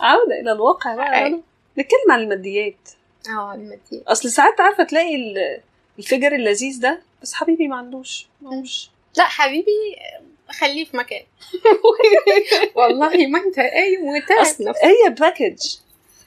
عودة 0.00 0.40
إلى 0.40 0.52
الواقع 0.52 0.94
بقى. 0.94 1.30
نتكلم 1.78 2.10
عن 2.12 2.20
الماديات. 2.20 2.88
آه 3.28 3.54
المتنيل 3.54 4.02
أصل 4.08 4.30
ساعات 4.30 4.60
عارفة 4.60 4.84
تلاقي 4.84 5.14
ال- 5.16 5.60
الفجر 5.98 6.32
اللذيذ 6.32 6.80
ده 6.80 7.00
بس 7.22 7.34
حبيبي 7.34 7.68
ما 7.68 7.76
عندوش 7.76 8.26
ما 8.42 8.50
عندوش. 8.50 8.90
لا 9.16 9.24
حبيبي 9.24 9.96
خليه 10.52 10.84
في 10.84 10.96
مكان. 10.96 11.22
والله 12.74 13.26
ما 13.26 13.38
انت 13.38 13.58
قايم 13.58 14.04
وتعب 14.04 14.40
نفسك. 14.40 14.84
هي 14.84 15.10
باكج 15.20 15.58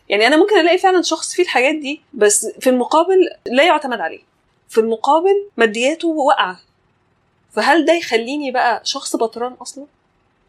يعني 0.09 0.27
أنا 0.27 0.37
ممكن 0.37 0.59
ألاقي 0.59 0.77
فعلا 0.77 1.01
شخص 1.01 1.33
فيه 1.33 1.43
الحاجات 1.43 1.75
دي 1.75 2.01
بس 2.13 2.45
في 2.59 2.69
المقابل 2.69 3.29
لا 3.45 3.63
يعتمد 3.65 3.99
عليه. 3.99 4.21
في 4.69 4.77
المقابل 4.77 5.47
مادياته 5.57 6.07
واقعة. 6.07 6.59
فهل 7.51 7.85
ده 7.85 7.93
يخليني 7.93 8.51
بقى 8.51 8.81
شخص 8.85 9.15
بطران 9.15 9.53
أصلا؟ 9.53 9.85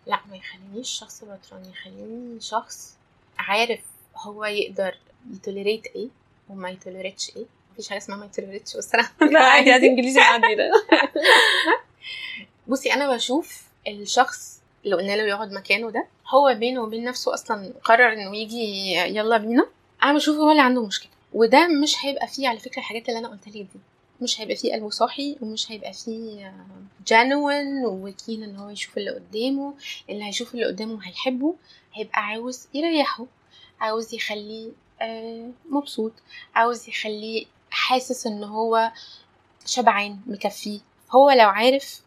لا 0.07 0.21
ما 0.31 0.37
يخلينيش 0.37 0.91
شخص 1.01 1.21
بطران. 1.25 1.63
يخليني 1.73 2.41
شخص 2.41 2.95
عارف 3.39 3.81
هو 4.17 4.45
يقدر 4.45 4.95
يتوليريت 5.35 5.87
إيه 5.97 6.09
وما 6.51 6.71
يتوليريتش 6.71 7.37
إيه. 7.37 7.45
مفيش 7.73 7.89
حاجة 7.89 7.99
اسمها 7.99 8.17
ما 8.19 8.25
يتوليريتش 8.27 8.77
بس 8.77 8.95
أنا 8.95 9.09
لا 9.33 9.41
عادي 9.41 9.73
عادي. 9.73 9.87
إنجليزي 9.87 10.21
معدي 10.21 10.55
ده 10.55 10.71
بصي 12.69 12.93
أنا 12.95 13.15
بشوف 13.15 13.63
الشخص 13.89 14.61
اللي 14.85 14.97
قلنا 14.97 15.17
له 15.17 15.23
يقعد 15.23 15.53
مكانه 15.53 15.91
ده 15.91 16.07
هو 16.29 16.55
بينه 16.55 16.83
وبين 16.83 17.05
نفسه 17.05 17.35
أصلا 17.35 17.73
قرر 17.85 18.13
إنه 18.13 18.37
يجي 18.37 18.93
يلا 18.93 19.37
بينا. 19.37 19.67
أنا 20.03 20.13
بشوف 20.15 20.37
هو 20.37 20.51
اللي 20.51 20.63
عنده 20.63 20.87
مشكلة. 20.87 21.11
وده 21.33 21.69
مش 21.69 22.05
هيبقى 22.05 22.29
فيه 22.29 22.49
على 22.49 22.59
فكرة 22.59 22.79
الحاجات 22.79 23.09
اللي 23.09 23.19
أنا 23.19 23.29
قلت 23.29 23.49
لك 23.49 23.55
دي. 23.55 23.81
مش 24.21 24.41
هيبقى 24.41 24.57
فيه 24.57 24.73
قلبه 24.73 24.91
صاحي 24.91 25.37
ومش 25.41 25.73
هيبقى 25.73 25.93
فيه 25.93 26.53
جانوين 27.07 27.87
وكين 27.87 28.43
إن 28.43 28.57
هو 28.57 28.69
يشوف 28.69 28.99
اللي 28.99 29.11
قدامه 29.11 29.75
اللي 30.11 30.25
هيشوف 30.25 30.55
اللي 30.55 30.65
قدامه 30.67 31.07
هيحبه 31.09 31.55
هيبقى 31.95 32.21
عاوز 32.21 32.69
يريحه 32.75 33.27
عاوز 33.81 34.15
يخليه 34.15 34.71
آه، 35.03 35.51
مبسوط 35.71 36.13
عاوز 36.55 36.89
يخليه 36.89 37.47
حاسس 37.71 38.27
إن 38.27 38.45
هو 38.45 38.93
شبعان 39.67 40.19
مكفيه. 40.27 40.81
هو 41.11 41.31
لو 41.31 41.49
عارف 41.49 42.01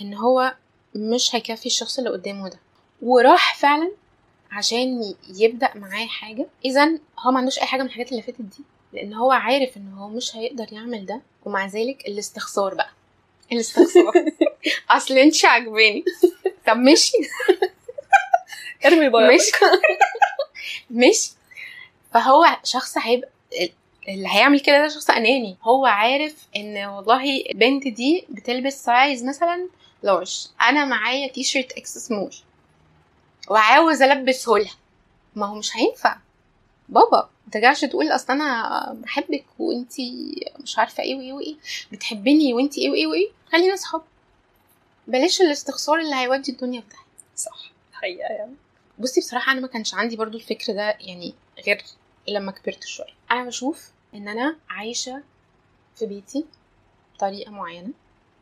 إن 0.00 0.14
هو 0.14 0.54
مش 0.94 1.34
هيكفي 1.34 1.66
الشخص 1.66 1.98
اللي 1.98 2.10
قدامه 2.10 2.48
ده. 2.48 2.58
وراح 3.02 3.56
فعلا 3.56 3.92
عشان 4.50 5.14
يبدأ 5.34 5.70
معاه 5.74 6.06
حاجة. 6.06 6.46
اذا 6.64 6.98
هو 7.18 7.30
ما 7.30 7.38
عندوش 7.38 7.58
أي 7.58 7.66
حاجة 7.66 7.80
من 7.80 7.86
الحاجات 7.86 8.12
اللي 8.12 8.22
فاتت 8.22 8.40
دي 8.42 8.64
لأن 8.92 9.14
هو 9.14 9.32
عارف 9.32 9.76
إن 9.76 9.92
هو 9.92 10.08
مش 10.08 10.36
هيقدر 10.36 10.66
يعمل 10.72 11.06
ده. 11.06 11.20
ومع 11.44 11.66
ذلك 11.66 12.06
الاستخسار 12.08 12.74
بقى. 12.74 12.90
الاستخسار. 13.52 14.12
أصل 14.90 15.18
أنت 15.18 15.44
عجباني 15.44 16.04
طب 16.66 16.76
مشي 16.76 17.12
ارمي 18.86 19.08
بياضك 19.08 19.34
مش 19.34 19.50
مش 20.90 21.30
فهو 22.14 22.44
شخص 22.64 22.98
هيبقى 22.98 23.28
اللي 24.08 24.28
هيعمل 24.28 24.60
كده 24.60 24.78
ده 24.82 24.88
شخص 24.88 25.10
أناني. 25.10 25.56
هو 25.62 25.86
عارف 25.86 26.46
إن 26.56 26.76
والله 26.86 27.40
البنت 27.50 27.88
دي 27.88 28.26
بتلبس 28.28 28.84
سايز 28.84 29.24
مثلا 29.24 29.68
large 30.02 30.46
أنا 30.62 30.84
معايا 30.84 31.28
تي 31.32 31.42
شيرت 31.44 31.72
إكس 31.72 31.98
سمول 31.98 32.34
وعاوز 33.50 34.02
البسه 34.02 34.52
لها 34.52 34.74
ما 35.36 35.46
هو 35.46 35.54
مش 35.54 35.76
هينفع. 35.76 36.16
بابا 36.88 37.30
ترجعش 37.52 37.80
تقول 37.84 38.06
أصل 38.08 38.32
أنا 38.32 38.92
بحبك 39.02 39.44
وانتي 39.58 40.34
مش 40.60 40.78
عارفة 40.78 41.02
إيه 41.02 41.14
وإيه 41.16 41.32
وإيه. 41.32 41.56
بتحبني 41.92 42.54
وانتي 42.54 42.80
إيه 42.80 42.90
وإيه 42.90 43.06
وإيه. 43.06 43.28
خلينا 43.52 43.74
أصحاب. 43.74 44.02
بلاش 45.06 45.40
الاستخسار 45.40 45.98
اللي 45.98 46.14
هيودي 46.14 46.52
الدنيا 46.52 46.80
في 46.80 46.86
داهيه 46.88 47.04
صح. 47.36 47.72
حقيقة 47.92 48.28
يعني. 48.32 48.54
بصي 48.98 49.20
بصراحة 49.20 49.52
أنا 49.52 49.60
ما 49.60 49.66
كانش 49.66 49.94
عندي 49.94 50.16
برضو 50.16 50.38
الفكر 50.38 50.72
ده 50.72 50.96
يعني 51.00 51.34
غير 51.66 51.84
لما 52.28 52.52
كبرت 52.52 52.84
شوية. 52.84 53.14
أنا 53.30 53.44
بشوف 53.44 53.90
إن 54.14 54.28
أنا 54.28 54.56
عايشة 54.68 55.22
في 55.96 56.06
بيتي 56.06 56.44
بطريقة 57.14 57.50
معينة. 57.52 57.90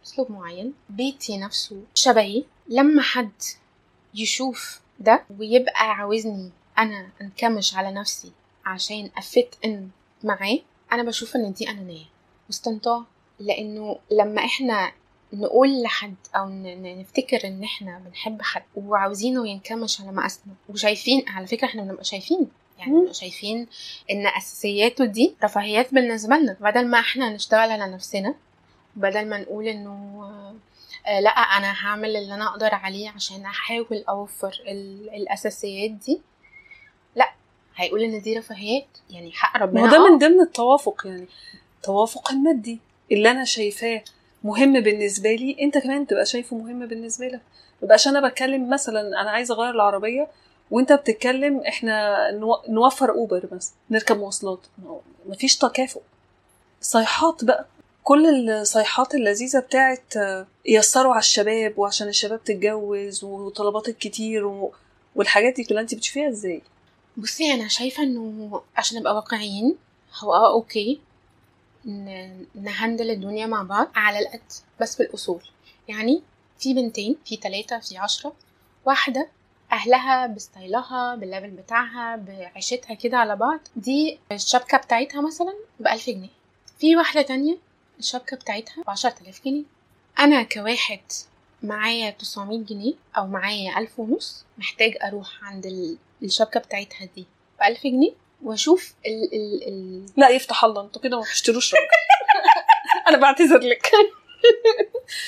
أسلوب 0.08 0.32
معين 0.32 0.74
بيتي 0.88 1.38
نفسه 1.38 1.82
شبهي. 1.94 2.44
لما 2.68 3.02
حد 3.02 3.42
يشوف 4.14 4.80
ده 5.00 5.24
ويبقى 5.38 5.90
عاوزني 5.90 6.50
أنا 6.78 7.08
أنكمش 7.20 7.74
على 7.74 7.92
نفسي 7.92 8.32
عشان 8.66 9.10
أفت 9.16 9.48
إن 9.64 9.88
معاه 10.24 10.58
أنا 10.92 11.02
بشوف 11.02 11.36
إن 11.36 11.52
دي 11.52 11.70
أنانية 11.70 12.04
واستمتاع. 12.46 13.02
لأنه 13.38 13.98
لما 14.10 14.44
إحنا 14.44 14.92
نقول 15.32 15.82
لحد 15.82 16.14
أو 16.36 16.48
نفتكر 16.48 17.46
إن 17.46 17.64
إحنا 17.64 17.98
بنحب 17.98 18.42
حد 18.42 18.62
وعاوزينه 18.76 19.48
ينكمش 19.48 20.00
على 20.00 20.12
مقاسنا 20.12 20.54
وشايفين 20.68 21.24
على 21.28 21.46
فكرة 21.46 21.66
إحنا 21.66 21.82
بنبقى 21.82 22.04
شايفين 22.04 22.48
يعني. 22.78 22.92
بنبقى 22.92 23.14
شايفين 23.14 23.66
إن 24.10 24.26
أساسياته 24.26 25.04
دي 25.04 25.34
رفاهيات 25.44 25.94
بالنسبة 25.94 26.36
لنا. 26.36 26.56
بدل 26.60 26.86
ما 26.86 27.00
إحنا 27.00 27.30
نشتغل 27.34 27.70
على 27.70 27.92
نفسنا 27.92 28.34
بدل 28.98 29.26
ما 29.28 29.38
نقول 29.40 29.66
إنه 29.68 30.22
آه، 31.06 31.20
لأ 31.20 31.30
أنا 31.30 31.72
هعمل 31.72 32.16
اللي 32.16 32.34
أنا 32.34 32.46
أقدر 32.48 32.74
عليه 32.74 33.10
عشان 33.10 33.44
أحاول 33.46 34.04
أوفر 34.08 34.62
ال- 34.68 35.10
الأساسيات 35.14 35.90
دي. 35.90 36.20
لأ 37.16 37.32
هيقول 37.76 38.02
إن 38.02 38.20
دي 38.22 38.38
رفاهيات 38.38 38.86
يعني 39.10 39.32
حق 39.32 39.56
ما 39.58 39.62
ربنا. 39.64 39.80
هو 39.82 39.86
ده 39.90 39.96
آه. 39.96 40.10
من 40.10 40.18
ضمن 40.18 40.40
التوافق 40.40 41.02
يعني 41.06 41.26
التوافق 41.76 42.32
المادي 42.32 42.78
اللي 43.12 43.30
أنا 43.30 43.44
شايفاه 43.44 44.02
مهم 44.44 44.80
بالنسبة 44.80 45.34
لي. 45.34 45.56
أنت 45.60 45.78
كمان 45.78 46.06
تبقى 46.06 46.26
شايفه 46.26 46.56
مهم 46.56 46.86
بالنسبة 46.86 47.26
لك. 47.26 47.40
ما 47.82 47.88
بقاش 47.88 48.08
أنا 48.08 48.28
بتكلم 48.28 48.70
مثلا 48.70 49.00
أنا 49.20 49.30
عايزة 49.30 49.54
أغير 49.54 49.70
العربية 49.74 50.28
وأنت 50.70 50.92
بتتكلم 50.92 51.60
إحنا 51.60 52.30
نو- 52.30 52.62
نوفر 52.68 53.10
أوبر 53.10 53.48
مثلا 53.52 53.74
نركب 53.90 54.16
مواصلات. 54.18 54.60
ما 54.78 55.00
مفيش 55.26 55.56
تكافؤ. 55.56 56.00
صيحات 56.80 57.44
بقى. 57.44 57.66
كل 58.08 58.50
الصيحات 58.50 59.14
اللذيذة 59.14 59.58
بتاعت 59.58 60.16
آه، 60.16 60.46
يسروا 60.66 61.12
على 61.12 61.18
الشباب 61.20 61.78
وعشان 61.78 62.08
الشباب 62.08 62.44
تتجوز 62.44 63.24
وطلبات 63.24 63.88
الكتير 63.88 64.46
و... 64.46 64.72
والحاجات 65.16 65.54
دي 65.56 65.64
كلها 65.64 65.80
انت 65.80 65.94
بتشوفيها 65.94 66.28
إزاي؟ 66.28 66.62
بصي 67.16 67.52
أنا 67.54 67.68
شايفة 67.68 68.02
إنه 68.02 68.60
عشان 68.76 68.98
نبقى 68.98 69.14
واقعيين 69.14 69.76
هو 70.18 70.34
آه 70.34 70.52
okay 70.52 71.00
نهندل 72.54 73.10
الدنيا 73.10 73.46
مع 73.46 73.62
بعض 73.62 73.88
على 73.94 74.18
القد 74.18 74.52
بس 74.80 74.96
بالأصول. 74.96 75.40
يعني 75.88 76.22
في 76.58 76.74
بنتين 76.74 77.16
في 77.24 77.36
ثلاثة 77.36 77.78
في 77.78 77.98
عشرة. 77.98 78.32
واحدة 78.84 79.28
أهلها 79.72 80.26
بستايلها 80.26 81.14
بالليفل 81.14 81.50
بتاعها 81.50 82.16
بعيشتها 82.16 82.94
كده 82.94 83.16
على 83.16 83.36
بعض. 83.36 83.60
دي 83.76 84.18
الشبكة 84.32 84.78
بتاعتها 84.78 85.20
مثلا 85.20 85.54
بألف 85.80 86.06
جنيه. 86.10 86.28
في 86.78 86.96
واحدة 86.96 87.22
تانية 87.22 87.67
الشبكة 87.98 88.36
بتاعتها 88.36 88.82
بعشرة 88.86 89.14
آلاف 89.22 89.40
جنيه. 89.44 89.62
أنا 90.18 90.42
كواحد 90.42 91.00
معايا 91.62 92.10
900 92.10 92.58
جنيه 92.58 92.94
أو 93.16 93.26
معايا 93.26 93.78
ألف 93.78 93.98
ونص 93.98 94.44
محتاج 94.58 94.96
أروح 95.04 95.28
عند 95.44 95.66
ال- 95.66 95.96
الشبكة 96.22 96.60
بتاعتها 96.60 97.08
دي 97.16 97.26
بألف 97.60 97.82
جنيه 97.84 98.12
وأشوف 98.42 98.92
ال 99.06 99.34
ال 99.34 99.68
ال 99.68 100.06
لا 100.16 100.28
يفتح 100.28 100.64
الله 100.64 100.82
أنتوا 100.82 101.02
كده 101.02 101.16
ما 101.16 101.22
بتشتروش 101.22 101.74
راجل 101.74 101.86
أنا 103.08 103.16
بعتذر 103.18 103.58
لك. 103.58 103.90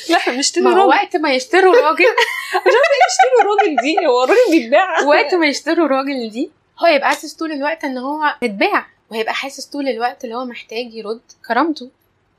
لا 0.08 0.16
إحنا 0.16 0.32
بنشتري 0.32 0.64
راجل 0.64 0.78
وقت 0.88 1.16
ما 1.16 1.34
يشتروا 1.34 1.74
راجل. 1.76 2.04
بنشتري 2.54 3.46
راجل 3.46 3.76
دي 3.82 4.06
هو 4.06 4.24
الراجل 4.24 4.40
بيتباع. 4.50 5.02
وقت 5.02 5.34
ما 5.34 5.46
يشتروا 5.46 5.88
راجل 5.88 6.30
دي 6.30 6.50
هو 6.82 6.86
يبقى 6.86 7.08
حاسس 7.08 7.34
طول 7.34 7.52
الوقت 7.52 7.84
إن 7.84 7.98
هو 7.98 8.34
متباع 8.42 8.86
وهيبقى 9.10 9.34
حاسس 9.34 9.66
طول 9.66 9.88
الوقت 9.88 10.24
اللي 10.24 10.34
هو 10.34 10.44
محتاج 10.44 10.94
يرد 10.94 11.20
كرامته. 11.48 11.90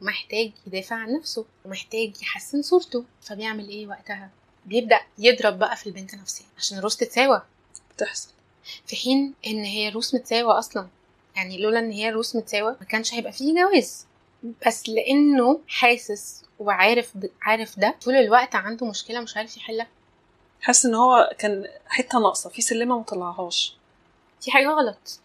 ومحتاج 0.02 0.52
يدافع 0.68 0.95
عن 0.95 1.14
نفسه 1.16 1.45
ومحتاج 1.66 2.22
يحسن 2.22 2.62
صورته 2.62 3.06
فبيعمل 3.22 3.70
إيه 3.70 3.88
وقتها؟ 3.88 4.30
بيبدأ 4.66 5.02
يضرب 5.18 5.60
بقى 5.60 5.76
في 5.76 5.88
البنت 5.88 6.16
نفسيا 6.16 6.45
عشان 6.58 6.78
الروس 6.78 6.97
تتساوى. 6.97 7.41
بتحصل. 7.95 8.30
في 8.86 8.95
حين 8.95 9.34
إن 9.47 9.64
هي 9.64 9.89
روس 9.89 10.16
متساوى 10.16 10.52
أصلا. 10.52 10.88
يعني 11.36 11.58
لولا 11.58 11.80
إن 11.80 11.91
هي 11.91 12.10
روس 12.10 12.36
متساوى 12.36 12.76
ما 12.80 12.86
كانش 12.86 13.14
هيبقى 13.14 13.32
فيه 13.32 13.54
جواز. 13.54 14.06
بس 14.68 14.89
لأنه 14.89 15.60
حاسس 15.68 16.43
وعارف 16.60 17.12
عارف 17.41 17.80
ده 17.80 17.95
طول 18.04 18.16
الوقت 18.16 18.56
عنده 18.56 18.86
مشكلة 18.88 19.20
مش 19.22 19.38
عارف 19.38 19.58
يحلها. 19.58 19.88
حاسس 20.62 20.86
إن 20.86 20.95
هو 20.95 21.36
كان 21.39 21.68
حتة 21.88 22.20
ناقصة 22.20 22.49
في 22.49 22.62
سلمة 22.62 22.97
ما 22.97 23.04
طلعهاش. 23.04 23.76
دي 24.45 24.52
حاجة 24.52 24.68
غلط. 24.70 25.20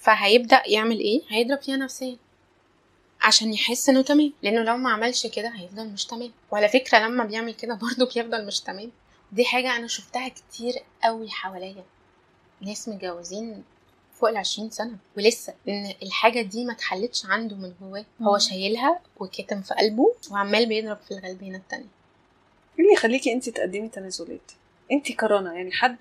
فهيبدأ 0.00 0.62
يعمل 0.66 0.98
إيه؟ 0.98 1.22
هيضرب 1.28 1.62
فيها 1.62 1.76
نفسيا. 1.76 2.16
عشان 3.22 3.52
يحس 3.52 3.88
إنه 3.88 4.02
تمام. 4.02 4.32
لأنه 4.42 4.62
لو 4.62 4.76
ما 4.76 4.90
عملش 4.90 5.26
كده 5.26 5.48
هيفضل 5.48 5.88
مش 5.88 6.04
تمام. 6.04 6.32
وعلى 6.50 6.68
فكرة 6.68 6.98
لما 6.98 7.24
بيعمل 7.24 7.54
كده 7.54 7.74
برضه 7.74 8.06
بيفضل 8.14 8.46
مش 8.46 8.60
تمام. 8.60 8.90
دي 9.32 9.44
حاجة 9.44 9.76
أنا 9.76 9.86
شفتها 9.86 10.28
كتير 10.28 10.72
قوي 11.04 11.30
حواليا. 11.30 11.84
ناس 12.60 12.88
متجوزين 12.88 13.64
فوق 14.14 14.28
العشرين 14.28 14.70
سنة. 14.70 14.96
ولسه 15.16 15.54
إن 15.68 15.94
الحاجة 16.02 16.42
دي 16.42 16.64
ما 16.64 16.72
اتحلتش 16.72 17.26
عنده 17.26 17.56
من 17.56 17.72
جواه. 17.80 18.04
هو. 18.22 18.38
شايلها 18.38 19.00
وكتم 19.20 19.62
في 19.62 19.74
قلبه 19.74 20.14
وعمال 20.30 20.66
بيضرب 20.66 20.98
في 21.08 21.10
الغلبانة 21.14 21.56
التانية. 21.56 21.86
إيه 22.78 22.84
اللي 22.84 22.92
يخليكي 22.92 23.32
انت 23.32 23.48
تقدمي 23.48 23.88
تنازلات؟ 23.88 24.52
انت 24.92 25.12
كرنا 25.12 25.54
يعني 25.54 25.72
حد 25.72 25.96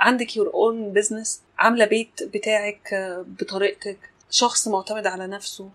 عندك 0.00 0.36
your 0.36 0.54
own 0.54 0.92
business 0.92 1.40
عاملة 1.58 1.84
بيت 1.84 2.22
بتاعك 2.22 2.92
آه، 2.92 3.24
بطريقتك 3.28 3.98
شخص 4.30 4.68
معتمد 4.68 5.06
على 5.06 5.26
نفسه. 5.26 5.70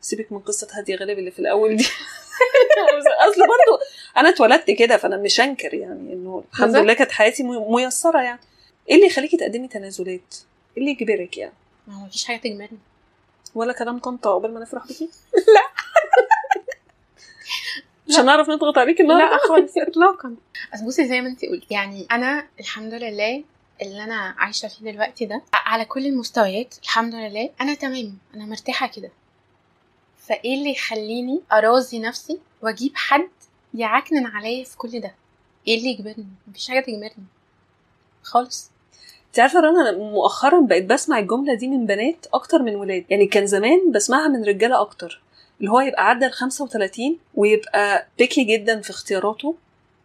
سيبك 0.00 0.32
من 0.32 0.38
قصة 0.38 0.68
هاديه 0.72 0.96
غالب 0.96 1.18
اللي 1.18 1.30
في 1.30 1.38
الأول 1.38 1.76
دي. 1.76 1.84
أصل 3.30 3.40
برضو 3.40 3.82
أنا 4.16 4.28
اتولدت 4.28 4.70
كده 4.70 4.96
فأنا 4.96 5.16
مش 5.16 5.40
أنكر 5.40 5.74
يعني 5.74 6.12
إنه 6.12 6.44
الحمد. 6.52 6.76
لله 6.76 6.92
كانت 6.94 7.12
حياتي 7.12 7.42
مي- 7.42 7.64
ميسرة 7.68 8.20
يعني. 8.22 8.40
إيه 8.88 8.94
اللي 8.94 9.06
يخليكي 9.06 9.36
تقدمي 9.36 9.68
تنازلات؟ 9.68 10.34
إيه 10.76 10.82
اللي 10.82 10.90
يجبرك 10.90 11.38
يعني؟ 11.38 11.52
ما 11.86 11.94
هو 11.94 12.04
مفيش 12.06 12.24
حاجة 12.24 12.36
تجبرني. 12.36 12.78
ولا 13.54 13.72
كلام 13.72 13.98
طنطا 13.98 14.34
قبل 14.34 14.50
ما 14.54 14.60
نفرح 14.60 14.86
بيكي؟ 14.86 15.04
لا. 15.54 15.70
مش 18.08 18.18
هنعرف 18.18 18.48
نضغط 18.50 18.78
عليكي 18.78 19.02
النهارده. 19.02 19.30
لا 19.36 19.38
خالص 19.48 19.72
اطلاقا. 19.88 20.34
بس 20.74 20.80
بصي 20.80 21.08
زي 21.08 21.20
ما 21.20 21.28
انت 21.28 21.44
قلت 21.44 21.70
يعني 21.70 22.06
أنا 22.12 22.46
الحمد 22.60 22.94
لله 22.94 23.44
اللي 23.82 24.04
أنا 24.04 24.34
عايشة 24.38 24.68
فيه 24.68 24.92
دلوقتي 24.92 25.24
ده 25.26 25.42
على 25.54 25.84
كل 25.84 26.06
المستويات 26.06 26.74
الحمد 26.82 27.14
لله 27.14 27.50
أنا 27.60 27.74
تمام 27.74 28.18
أنا 28.34 28.44
مرتاحة 28.46 28.86
كده. 28.96 29.10
فإيه 30.30 30.54
اللي 30.54 30.70
يخليني 30.70 31.40
أراضي 31.52 31.98
نفسي 31.98 32.38
وأجيب 32.62 32.92
حد 32.94 33.28
يعكنن 33.74 34.26
عليا 34.26 34.64
في 34.64 34.76
كل 34.76 35.00
ده؟ 35.00 35.14
إيه 35.68 35.78
اللي 35.78 35.88
يجبرني؟ 35.88 36.26
مفيش 36.48 36.68
حاجة 36.68 36.80
تجبرني. 36.80 37.24
خالص. 38.22 38.70
انت 39.26 39.38
عارفة 39.40 39.58
أنا 39.58 39.92
مؤخرا 39.98 40.60
بقيت 40.60 40.84
بسمع 40.84 41.18
الجملة 41.18 41.54
دي 41.54 41.68
من 41.68 41.86
بنات 41.86 42.26
أكتر 42.34 42.62
من 42.62 42.74
ولاد. 42.74 43.04
يعني 43.10 43.26
كان 43.26 43.46
زمان 43.46 43.92
بسمعها 43.92 44.28
من 44.28 44.44
رجالة 44.44 44.80
أكتر. 44.80 45.22
اللي 45.60 45.70
هو 45.70 45.80
يبقى 45.80 46.08
عدى 46.08 46.26
ال 46.26 46.32
35 46.32 47.18
ويبقى 47.34 48.06
picky 48.18 48.44
جدا 48.44 48.80
في 48.80 48.90
اختياراته. 48.90 49.54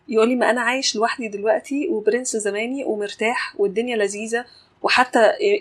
يقول 0.08 0.30
لي 0.30 0.36
ما 0.36 0.50
أنا 0.50 0.62
عايش 0.62 0.96
لوحدي 0.96 1.28
دلوقتي 1.28 1.88
وبرنس 1.88 2.38
زماني 2.38 2.84
ومرتاح 2.84 3.54
والدنيا 3.60 3.96
لذيذة 3.98 4.46
وحتى 4.86 5.20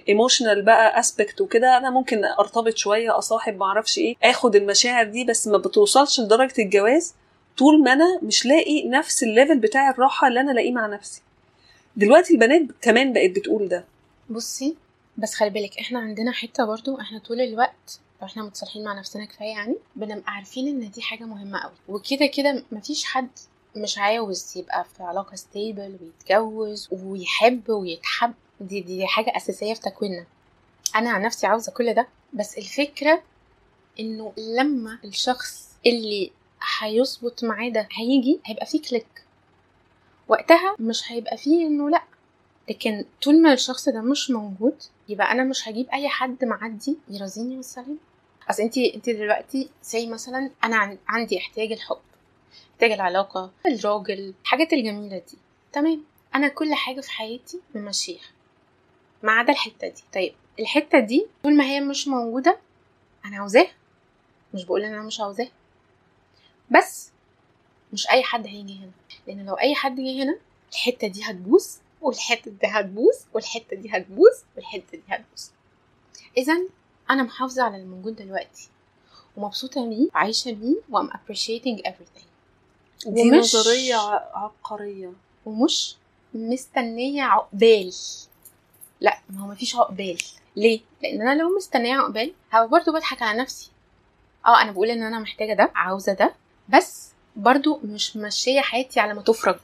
emotional 0.09 0.63
بقى 0.63 1.01
aspect 1.01 1.41
وكده 1.41 1.77
أنا 1.77 1.91
ممكن 1.91 2.25
أرتبط 2.25 2.77
شوية 2.77 3.19
أصاحب 3.19 3.57
ما 3.59 3.67
أعرفش 3.67 3.99
إيه 3.99 4.17
آخد 4.23 4.57
المشاعر 4.57 5.05
دي 5.05 5.25
بس 5.25 5.47
ما 5.49 5.59
بتوصلش 5.59 6.21
لدرجة 6.21 6.55
الجواز 6.63 7.15
طول 7.59 7.83
ما 7.83 7.93
أنا 7.93 8.19
مش 8.23 8.47
لاقي 8.47 8.89
نفس 8.89 9.23
ال 9.23 9.29
level 9.29 9.59
بتاع 9.59 9.91
الراحة 9.91 10.29
اللي 10.29 10.41
أنا 10.41 10.53
لاقيه 10.53 10.73
مع 10.73 10.87
نفسي. 10.87 11.23
دلوقتي 11.97 12.35
البنات 12.35 12.63
كمان 12.83 13.13
بقت 13.13 13.31
بتقول 13.31 13.69
ده. 13.69 13.85
بصي 14.31 14.77
بس 15.19 15.35
خلي 15.35 15.51
بالك 15.51 15.79
إحنا 15.79 15.99
عندنا 15.99 16.33
حتة 16.33 16.65
برضو 16.65 17.01
إحنا 17.01 17.19
طول 17.19 17.41
الوقت 17.41 18.01
لو 18.23 18.27
إحنا 18.29 18.43
متصالحين 18.43 18.85
مع 18.85 18.99
نفسنا 18.99 19.25
كفاية 19.25 19.49
يعني 19.49 19.77
بنبقى 19.97 20.33
عارفين 20.33 20.69
إن 20.69 20.91
دي 20.91 21.03
حاجة 21.03 21.25
مهمة 21.25 21.59
قوي 21.61 21.73
وكده 21.89 22.27
كده 22.27 22.65
مفيش 22.73 23.05
حد 23.05 23.29
مش 23.77 23.99
عاوز 23.99 24.53
يبقى 24.57 24.85
في 24.97 25.03
علاقة 25.03 25.35
stable 25.37 25.97
ويتجوز 26.01 26.89
ويحب 26.93 27.71
ويتحب. 27.71 28.35
دي 28.61 28.81
دي 28.81 29.07
حاجة 29.07 29.33
أساسية 29.37 29.75
في 29.75 29.81
تكويننا. 29.81 30.27
أنا 30.97 31.11
عن 31.11 31.23
نفسي 31.23 31.47
عاوزة 31.47 31.73
كل 31.73 31.95
ده 31.95 32.09
بس 32.33 32.59
الفكرة 32.59 33.23
إنه 34.01 34.33
لما 34.37 34.99
الشخص 35.05 35.69
اللي 35.87 36.31
هيظبط 36.81 37.45
معاه 37.45 37.69
ده 37.69 37.89
هيجي 37.93 38.41
هيبقى 38.47 38.67
فيه 38.67 38.83
كليك 38.83 39.25
وقتها 40.29 40.77
مش 40.79 41.13
هيبقى 41.13 41.37
فيه 41.37 41.67
إنه 41.67 41.91
لأ. 41.91 42.03
لكن 42.71 43.05
طول 43.23 43.43
ما 43.43 43.53
الشخص 43.53 43.89
ده 43.89 44.01
مش 44.01 44.31
موجود 44.31 44.83
يبقى 45.09 45.33
أنا 45.33 45.45
مش 45.45 45.69
هجيب 45.69 45.89
أي 45.91 46.09
حد 46.09 46.45
معدي 46.45 46.97
يرازيني 47.09 47.57
والسلام 47.57 47.99
أصل 48.51 48.63
انت 48.63 48.79
انت 48.79 49.11
دلوقتي 49.11 49.69
زي 49.83 50.07
مثلا 50.07 50.51
عن- 50.63 50.99
عندي 51.09 51.39
احتياج 51.39 51.73
الحب 51.73 51.97
احتياج 52.73 52.91
العلاقة 52.93 53.51
الراجل 53.67 54.35
الحاجات 54.43 54.73
الجميلة 54.73 55.19
دي. 55.19 55.39
تمام. 55.73 56.05
أنا 56.35 56.49
كل 56.49 56.75
حاجة 56.75 57.01
في 57.01 57.11
حياتي 57.11 57.61
ممشيها 57.75 58.25
ما 59.25 59.33
عدا 59.33 59.53
الحتة 59.53 59.89
دي. 59.89 60.03
طيب 60.15 60.35
الحتة 60.61 60.99
دي 60.99 61.27
طول 61.43 61.57
ما 61.57 61.65
هي 61.65 61.81
مش 61.81 62.09
موجودة 62.09 62.59
أنا 63.25 63.37
عاوزاها. 63.37 63.71
مش 64.55 64.65
بقول 64.65 64.83
إن 64.85 64.93
أنا 64.95 65.03
مش 65.03 65.21
عاوزاها. 65.21 65.51
بس 66.71 67.11
مش 67.93 68.11
أي 68.11 68.23
حد 68.23 68.47
هيجي 68.47 68.79
هنا. 68.79 68.91
لأن 69.27 69.47
لو 69.47 69.55
أي 69.55 69.75
حد 69.75 69.97
جه 70.01 70.23
هنا 70.23 70.39
الحتة 70.73 71.07
دي 71.07 71.23
هتبوظ 71.23 71.67
والحتة 72.03 72.51
دي 72.51 72.67
هتبوظ 72.67 73.15
والحتة 73.35 73.77
دي 73.77 73.89
هتبوظ 73.91 74.33
والحتة 74.57 74.93
دي 74.99 75.03
هتبوظ. 75.09 75.43
اذا 76.39 76.53
أنا 77.11 77.23
محافظة 77.23 77.63
على 77.63 77.77
الموجود 77.77 78.17
دلوقتي. 78.17 78.69
ومبسوطة 79.37 79.89
بيه 79.89 80.09
وعايشة 80.15 80.53
بيه 80.53 80.77
وام 80.91 81.11
appreciating 81.11 81.81
everything. 81.89 82.27
دي 83.07 83.23
ومش- 83.23 83.55
نظرية 83.55 83.97
عبقرية. 84.35 85.13
ومش 85.47 85.97
مستنية 86.35 87.23
عقبال. 87.23 87.93
لا. 89.05 89.19
ما 89.31 89.41
هو 89.45 89.47
مفيش 89.51 89.77
عقبال. 89.77 90.19
ليه؟ 90.57 90.81
لأن 91.03 91.21
أنا 91.29 91.43
لو 91.43 91.57
مستنية 91.57 91.95
عقبال 91.97 92.33
هبقى 92.51 92.69
برضه 92.69 92.93
بضحك 92.93 93.23
على 93.23 93.39
نفسي. 93.39 93.71
آه 94.47 94.63
أنا 94.63 94.73
بقول 94.73 94.91
إن 94.91 95.03
أنا 95.03 95.19
محتاجة 95.19 95.53
ده 95.55 95.71
عاوزة 95.75 96.13
ده. 96.13 96.35
بس 96.69 97.09
برضو 97.37 97.81
مش 97.85 98.17
ماشية 98.17 98.61
حياتي 98.61 99.01
على 99.01 99.15
ما 99.15 99.23
تفرج. 99.23 99.59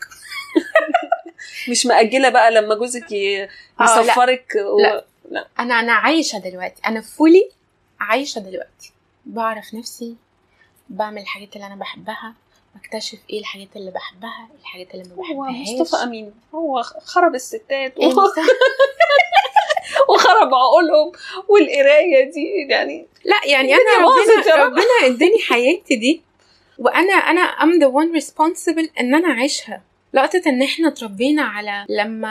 مش 1.70 1.86
مأجلة 1.86 2.28
بقى 2.28 2.50
لما 2.50 2.74
جوزك 2.74 3.12
ي- 3.12 3.44
آه، 3.44 3.48
لا. 3.80 4.00
يسفرك 4.02 4.52
و... 4.56 4.80
لا. 5.30 5.46
أنا 5.58 5.80
أنا 5.80 5.92
عايشة 5.92 6.38
دلوقتي. 6.38 6.82
أنا 6.86 7.00
فولي 7.00 7.50
عايشة 8.00 8.38
دلوقتي. 8.38 8.92
بعرف 9.26 9.74
نفسي 9.74 10.16
بعمل 10.88 11.22
الحاجات 11.22 11.56
اللي 11.56 11.66
أنا 11.66 11.74
بحبها 11.74 12.34
بكتشف 12.74 13.18
إيه 13.30 13.40
الحاجات 13.40 13.68
اللي 13.76 13.90
بحبها 13.90 14.48
الحاجات 14.60 14.94
اللي 14.94 15.04
ما 15.08 15.14
هو 15.14 15.22
بحبهاش. 15.22 15.68
مصطفى 15.80 16.02
أمين. 16.02 16.34
هو 16.54 16.82
خرب 16.82 17.34
الستات. 17.34 17.96
إيه 17.98 18.06
و- 18.14 18.32
وخرب 20.08 20.54
عقولهم 20.54 21.12
والقراية 21.48 22.30
دي 22.30 22.66
يعني 22.68 23.06
لا 23.24 23.36
يعني 23.46 23.74
أنا 23.74 24.06
ربنا 24.06 24.64
رب. 24.64 24.70
ربنا 24.72 24.84
اداني 25.16 25.38
حياتي 25.48 25.96
دي 25.96 26.22
وأنا 26.78 27.12
أنا 27.12 27.40
ام 27.40 27.78
ذا 27.78 27.86
وان 27.86 28.20
responsible 28.20 28.88
إن 29.00 29.14
أنا 29.14 29.28
أعيشها. 29.32 29.82
لقطة 30.14 30.42
إن 30.46 30.62
إحنا 30.62 30.88
اتربينا 30.88 31.42
على 31.42 31.86
لما 31.88 32.28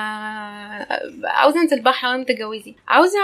عاوزة 1.23 1.61
أنزل 1.61 1.81
بحر 1.81 2.07
لما 2.07 2.23
تتجوزي 2.23 2.75
عاوزة 2.87 3.19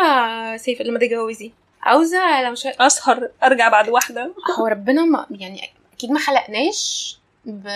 سيف 0.58 0.82
لما 0.82 1.00
تتجوزي. 1.00 1.52
عاوزة 1.84 2.42
لو 2.44 2.52
مش 2.52 2.68
أسهر 2.68 3.30
أرجع 3.44 3.70
بعد 3.70 3.90
واحدة. 3.90 4.32
هو 4.60 4.68
ربنا 4.68 5.06
ما 5.06 5.26
يعني 5.32 5.62
أكيد 5.94 6.12
ما 6.12 6.20
خلقناش 6.20 7.18
ب... 7.46 7.68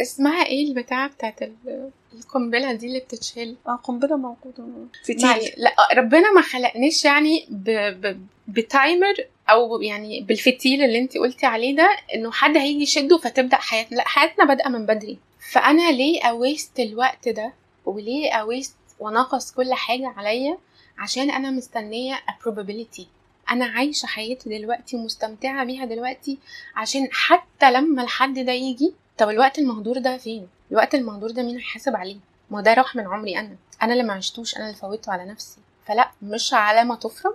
اسمها 0.00 0.46
إيه 0.46 0.68
البتاعة 0.68 1.08
بتاعت 1.08 1.42
ال- 1.42 1.90
القنبلة 2.14 2.72
دي 2.72 2.86
اللي 2.86 2.98
بتتشال. 3.00 3.56
آه 3.66 3.74
قنبلة 3.76 4.16
موجودة. 4.16 4.64
في 5.04 5.12
يعني 5.12 5.40
تيل 5.40 5.52
لا 5.56 5.72
ربنا 5.96 6.32
ما 6.32 6.40
خلقناش 6.40 7.04
يعني 7.04 7.46
ب... 7.50 7.70
ب... 7.70 8.26
ب 8.48 8.59
timer 8.59 9.14
أو 9.50 9.80
يعني 9.82 10.20
بالفتيل 10.20 10.82
اللي 10.82 10.98
انت 10.98 11.16
قلتي 11.18 11.46
عليه 11.46 11.76
ده 11.76 11.96
إنه 12.14 12.30
حد 12.30 12.56
هيجي 12.56 12.82
يشده 12.82 13.18
فتبدأ 13.18 13.56
حياتنا. 13.56 13.96
لا 13.96 14.08
حياتنا 14.08 14.44
بادئة 14.44 14.68
من 14.68 14.86
بدري. 14.86 15.18
فأنا 15.52 15.90
ليه 15.92 16.22
أ 16.24 16.33
waste 16.33 16.80
الوقت 16.80 17.28
ده؟ 17.28 17.52
وليه 17.86 18.32
اويست 18.32 18.74
ونقص 19.00 19.52
كل 19.52 19.74
حاجة 19.74 20.08
عليا؟ 20.16 20.58
عشان 20.98 21.30
أنا 21.30 21.50
مستنية 21.50 22.14
probability. 22.44 23.02
أنا 23.50 23.64
عايشة 23.66 24.06
حياتي 24.06 24.58
دلوقتي 24.58 24.96
ومستمتعه 24.96 25.64
بيها 25.64 25.84
دلوقتي 25.84 26.38
عشان 26.76 27.08
حتى 27.12 27.70
لما 27.70 28.02
الحد 28.02 28.38
ده 28.38 28.52
يجي 28.52 28.92
طب 29.18 29.30
الوقت 29.30 29.58
المهدور 29.58 29.98
ده 29.98 30.16
فين؟ 30.16 30.48
الوقت 30.70 30.94
المهدور 30.94 31.30
ده 31.30 31.42
مين 31.42 31.56
هيحاسب 31.56 31.96
عليه؟ 31.96 32.16
ما 32.50 32.60
ده 32.60 32.74
راح 32.74 32.96
من 32.96 33.06
عمري 33.06 33.38
أنا. 33.38 33.56
أنا 33.82 33.92
اللي 33.92 34.04
ما 34.04 34.12
عشتوش 34.12 34.56
أنا 34.56 34.64
اللي 34.66 34.76
فوتته 34.76 35.12
على 35.12 35.24
نفسي. 35.24 35.58
فلا 35.86 36.10
مش 36.22 36.54
على 36.54 36.84
ما 36.84 36.94
تفرج. 36.94 37.34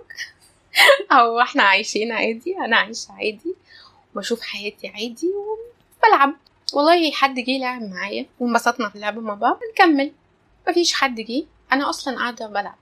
أو 1.12 1.40
إحنا 1.40 1.62
عايشين 1.62 2.12
عادي 2.12 2.56
أنا 2.58 2.76
عايشة 2.76 3.12
عادي. 3.12 3.54
وبشوف 4.14 4.40
حياتي 4.40 4.88
عادي 4.88 5.30
وبلعب. 5.34 6.34
والله 6.72 7.10
حد 7.10 7.34
جه 7.34 7.58
لعب 7.58 7.82
معايا 7.82 8.26
وانبسطنا 8.40 8.88
في 8.88 8.96
اللعب 8.96 9.18
مع 9.18 9.34
بعض 9.34 9.60
نكمل. 9.72 10.12
مفيش 10.68 10.92
حد 10.92 11.20
جه. 11.20 11.44
أنا 11.72 11.90
أصلا 11.90 12.16
قاعدة 12.16 12.46
بلعب. 12.46 12.78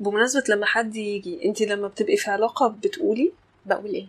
بمناسبة 0.00 0.44
لما 0.48 0.66
حد 0.66 0.96
يجي 0.96 1.44
أنت 1.44 1.62
لما 1.62 1.88
بتبقي 1.88 2.16
في 2.16 2.30
علاقة 2.30 2.68
بتقولي؟ 2.68 3.32
بقول 3.66 3.94
إيه؟ 3.94 4.06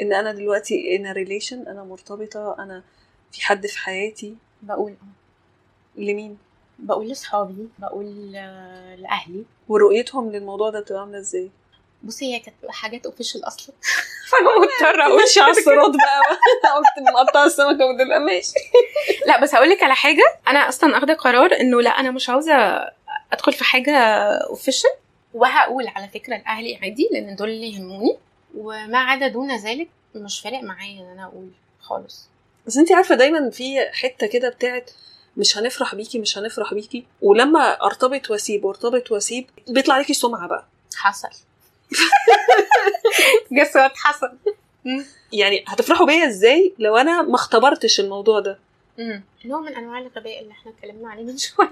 إن 0.00 0.12
أنا 0.12 0.32
دلوقتي 0.32 0.98
in 0.98 1.02
a 1.02 1.16
relation 1.16 1.68
أنا 1.68 1.84
مرتبطة 1.84 2.56
أنا 2.58 2.82
في 3.34 3.42
حد 3.42 3.66
في 3.66 3.78
حياتي 3.78 4.34
بقول 4.62 4.90
آه 4.92 6.00
لمين؟ 6.00 6.38
بقول 6.78 7.08
لاصحابي 7.08 7.68
بقول 7.78 8.32
آه، 8.36 8.94
لأهلي. 8.94 9.44
ورؤيتهم 9.68 10.30
للموضوع 10.32 10.70
ده 10.70 10.80
بتبقى 10.80 11.00
عاملة 11.00 11.18
إزاي؟ 11.18 11.50
بصي 12.02 12.34
هي 12.34 12.40
كانت 12.40 12.56
حاجات 12.68 13.06
اوفيشال 13.06 13.46
أصلا. 13.46 13.74
فأنا 14.30 14.48
مضطرة 14.60 15.02
أقول 15.02 15.22
الصراط 15.22 15.90
بقى. 15.96 16.20
قلت 16.76 17.08
مقطع 17.14 17.44
السمكة 17.44 17.84
وتبقى 17.86 18.20
ماشي. 18.20 18.52
لا 19.26 19.40
بس 19.42 19.54
هقول 19.54 19.70
لك 19.70 19.82
على 19.82 19.94
حاجة. 19.94 20.22
أنا 20.48 20.68
أصلا 20.68 20.98
اخده 20.98 21.14
قرار 21.14 21.60
إنه 21.60 21.80
لا 21.82 21.90
أنا 21.90 22.10
مش 22.10 22.30
عاوزة 22.30 22.54
أدخل 23.32 23.52
في 23.52 23.64
حاجة 23.64 23.96
اوفيشال 24.50 24.90
وهقول 25.34 25.88
على 25.88 26.08
فكرة 26.08 26.36
لأهلي 26.36 26.76
عادي 26.82 27.08
لأن 27.12 27.36
دول 27.36 27.48
اللي 27.48 27.72
يهموني. 27.72 28.18
وما 28.56 28.98
عدا 28.98 29.28
دون 29.28 29.56
ذلك 29.56 29.88
مش 30.14 30.40
فارق 30.40 30.60
معايا 30.62 31.00
إن 31.00 31.06
أنا 31.10 31.24
أقول 31.24 31.48
خالص. 31.80 32.28
بس 32.66 32.76
انت 32.76 32.92
عارفة 32.92 33.14
دايما 33.14 33.50
في 33.50 33.80
حتة 33.92 34.26
كده 34.26 34.48
بتاعت 34.48 34.90
مش 35.36 35.58
هنفرح 35.58 35.94
بيكي 35.94 36.18
مش 36.18 36.38
هنفرح 36.38 36.74
بيكي. 36.74 37.06
ولما 37.22 37.84
ارتبط 37.84 38.30
واسيب 38.30 38.64
وارتبط 38.64 39.10
واسيب 39.12 39.46
بيطلع 39.68 39.94
عليكي 39.94 40.14
سمعة 40.14 40.48
بقى. 40.48 40.66
حصل. 40.96 41.28
guess 43.52 43.76
what 43.76 43.92
حصل. 43.96 44.32
يعني 45.32 45.64
هتفرحوا 45.68 46.06
بيا 46.06 46.28
إزاي 46.28 46.74
لو 46.78 46.96
أنا 46.96 47.22
ما 47.22 47.34
اختبرتش 47.34 48.00
الموضوع 48.00 48.40
ده؟ 48.40 48.58
نوع 49.44 49.60
من 49.60 49.74
أنواع 49.76 49.98
الغباء 49.98 50.40
اللي 50.40 50.52
إحنا 50.52 50.72
اتكلمنا 50.72 51.08
عليه 51.08 51.22
من 51.24 51.38
شوية. 51.38 51.68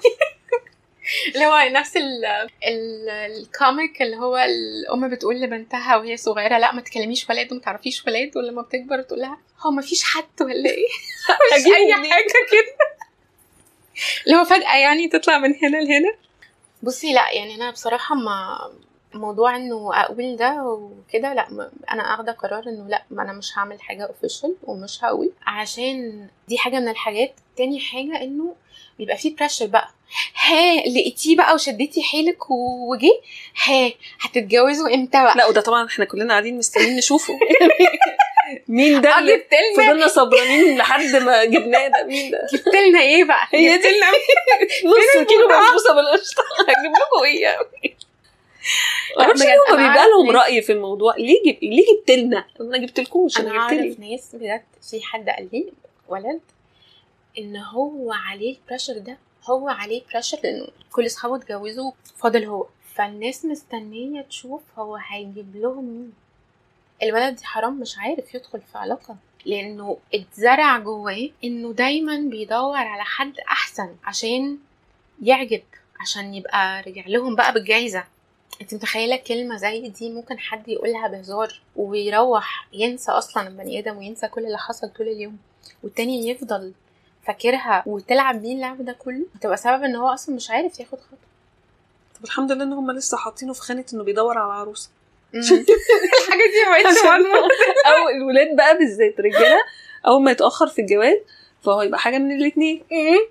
اللي 1.34 1.46
هو 1.46 1.68
نفس 1.70 1.96
ال 1.96 2.24
ال 2.68 3.08
ال 3.10 3.26
comic 3.26 4.02
اللي 4.02 4.16
هو 4.16 4.36
الأم 4.36 5.08
بتقول 5.08 5.40
لبنتها 5.40 5.96
وهي 5.96 6.16
صغيرة 6.16 6.58
لا 6.58 6.72
ما 6.72 6.80
تكلميش 6.80 7.30
ولاد 7.30 7.52
وما 7.52 7.60
تعرفيش 7.60 8.06
ولاد. 8.06 8.36
ولما 8.36 8.62
بتكبر 8.62 9.02
تقول 9.02 9.20
لها 9.20 9.38
هو 9.60 9.70
ما 9.70 9.82
فيش 9.82 10.02
حد 10.04 10.40
ولا 10.40 10.70
إيه؟ 10.70 10.86
مش 11.58 11.66
أي؟ 11.66 11.94
حاجة 11.94 12.24
كده. 12.50 12.76
اللي 14.26 14.36
هو 14.36 14.44
فجأة 14.44 14.76
يعني 14.76 15.08
تطلع 15.08 15.38
من 15.38 15.54
هنا 15.62 15.76
لهنا. 15.76 16.14
بصي 16.82 17.12
لا 17.12 17.30
يعني 17.32 17.54
أنا 17.54 17.70
بصراحة 17.70 18.14
ما 18.14 18.58
موضوع 19.14 19.56
إنه 19.56 19.90
أقول 20.00 20.36
ده 20.36 20.62
وكده 20.64 21.34
لا 21.34 21.70
أنا 21.90 22.14
أخدة 22.14 22.32
قرار 22.32 22.62
إنه 22.68 22.88
لا 22.88 23.04
ما 23.10 23.22
أنا 23.22 23.32
مش 23.32 23.58
هعمل 23.58 23.80
حاجة 23.80 24.02
official 24.06 24.56
ومش 24.62 25.04
هقول. 25.04 25.32
عشان 25.46 26.28
دي 26.48 26.58
حاجة 26.58 26.80
من 26.80 26.88
الحاجات. 26.88 27.34
تاني 27.56 27.80
حاجة 27.80 28.22
إنه 28.22 28.54
بيبقى 28.98 29.16
فيه 29.16 29.36
pressure 29.36 29.66
بقى. 29.66 29.88
ها 30.34 30.76
لقيتيه 30.76 31.36
بقى 31.36 31.54
وشديتي 31.54 32.02
حيلك 32.02 32.50
وجه 32.50 33.20
ها 33.66 33.92
هتتجوزوا 34.20 34.94
إمتى 34.94 35.22
بقى؟ 35.22 35.36
لا 35.36 35.46
وده 35.46 35.60
طبعا 35.60 35.86
إحنا 35.86 36.04
كلنا 36.04 36.30
قاعدين 36.30 36.58
مستنيين 36.58 36.96
نشوفه. 36.96 37.34
مين 38.68 39.00
ده 39.00 39.18
اللي 39.18 39.44
فضلنا 39.76 40.08
صبرانين 40.08 40.78
لحد 40.78 41.16
ما 41.16 41.44
جبناه 41.44 41.88
ده؟ 41.88 42.04
مين 42.06 42.30
ده؟ 42.30 42.46
جبت 42.52 42.74
لنا 42.76 43.00
إيه 43.00 43.24
بقى؟ 43.24 43.48
هي 43.50 43.78
دي. 43.78 43.88
لنا 43.88 44.06
نص 44.84 45.26
كيلو؟ 45.28 45.48
بسبوسة 45.48 45.94
بالقشطة. 45.94 46.42
هجيب 46.60 46.92
لكم 46.92 47.24
إيه 47.24 47.58
معرفش 49.18 49.40
بجد، 49.40 49.48
ليه 49.48 49.74
أنا 49.74 49.88
بيبقى 49.88 50.06
لهم 50.08 50.30
رأي 50.30 50.62
في 50.62 50.72
الموضوع. 50.72 51.14
ليه 51.16 51.42
جب... 51.46 51.58
ليه 51.62 51.84
جبت 51.96 52.10
لنا؟ 52.10 52.44
أنا 52.60 52.78
جبت 52.78 53.00
لكوش 53.00 53.40
أنا 53.40 53.50
أنا 53.50 53.82
جبت 53.84 54.00
ناس 54.00 54.30
بجد 54.36 54.62
في 54.90 55.02
حد 55.02 55.28
قال 55.28 55.48
لي 55.52 55.72
ولد 56.08 56.40
إن 57.38 57.56
هو 57.56 58.12
عليه 58.12 58.56
ال 58.56 58.61
pressure 58.61 58.98
ده 58.98 59.18
هو 59.50 59.68
عليه 59.68 60.02
pressure 60.12 60.38
لأنه 60.44 60.66
كل 60.92 61.06
أصحابه 61.06 61.36
اتجوزوا 61.36 61.92
فاضل 62.16 62.44
هو. 62.44 62.66
فالناس 62.94 63.44
مستنية 63.44 64.22
تشوف 64.22 64.62
هو 64.78 64.96
هيجيب 64.96 65.56
لهم 65.56 65.84
مين. 65.84 66.12
الولد 67.02 67.40
حرام 67.40 67.80
مش 67.80 67.98
عارف 67.98 68.34
يدخل 68.34 68.60
في 68.60 68.78
علاقة 68.78 69.16
لأنه 69.46 69.98
اتزرع 70.14 70.78
جواه 70.78 71.28
إنه 71.44 71.72
دايما 71.72 72.16
بيدور 72.16 72.76
على 72.76 73.04
حد 73.04 73.38
أحسن 73.38 73.96
عشان 74.04 74.58
يعجب 75.22 75.62
عشان 76.00 76.34
يبقى 76.34 76.82
رجع 76.82 77.02
لهم 77.06 77.34
بقى 77.36 77.52
بالجايزة. 77.52 78.04
أنت 78.60 78.74
متخيلة 78.74 79.16
كلمة 79.16 79.56
زي 79.56 79.88
دي 79.88 80.10
ممكن 80.10 80.38
حد 80.38 80.68
يقولها 80.68 81.08
بهزار 81.08 81.60
ويروح 81.76 82.68
ينسى 82.72 83.12
أصلا 83.12 83.48
البني 83.48 83.78
آدم 83.78 83.96
وينسى 83.96 84.28
كل 84.28 84.46
اللي 84.46 84.58
حصل 84.58 84.88
طول 84.88 85.08
اليوم 85.08 85.38
والتاني 85.82 86.28
يفضل 86.28 86.72
فاكرها. 87.26 87.82
وتلعب 87.86 88.42
بيه 88.42 88.54
اللعب 88.54 88.84
ده 88.84 88.92
كله؟ 88.92 89.26
تبقى 89.40 89.56
سبب 89.56 89.82
إن 89.82 89.96
هو 89.96 90.08
أصلا 90.08 90.34
مش 90.34 90.50
عارف 90.50 90.80
ياخد 90.80 90.98
خطوة. 90.98 91.18
طب 92.18 92.24
الحمد 92.24 92.52
لله 92.52 92.64
إن 92.64 92.72
هم 92.72 92.90
لسه 92.90 93.16
حاطينه 93.16 93.52
في 93.52 93.60
خانة 93.60 93.84
إنه 93.94 94.04
بيدور 94.04 94.38
على 94.38 94.52
عروسة. 94.52 94.90
الحاجة 95.32 96.42
دي 96.52 96.64
ما 96.66 96.82
بقتش 96.82 96.98
مضمونة. 97.04 97.48
أو 97.86 98.08
الولاد 98.16 98.56
بقى 98.56 98.78
بالذات 98.78 99.20
رجالة. 99.20 99.62
أول 100.06 100.22
ما 100.22 100.30
يتأخر 100.30 100.66
في 100.66 100.82
الجواز 100.82 101.18
فهو 101.62 101.82
يبقى 101.82 101.98
حاجة 101.98 102.18
من 102.18 102.32
الاثنين 102.36 102.84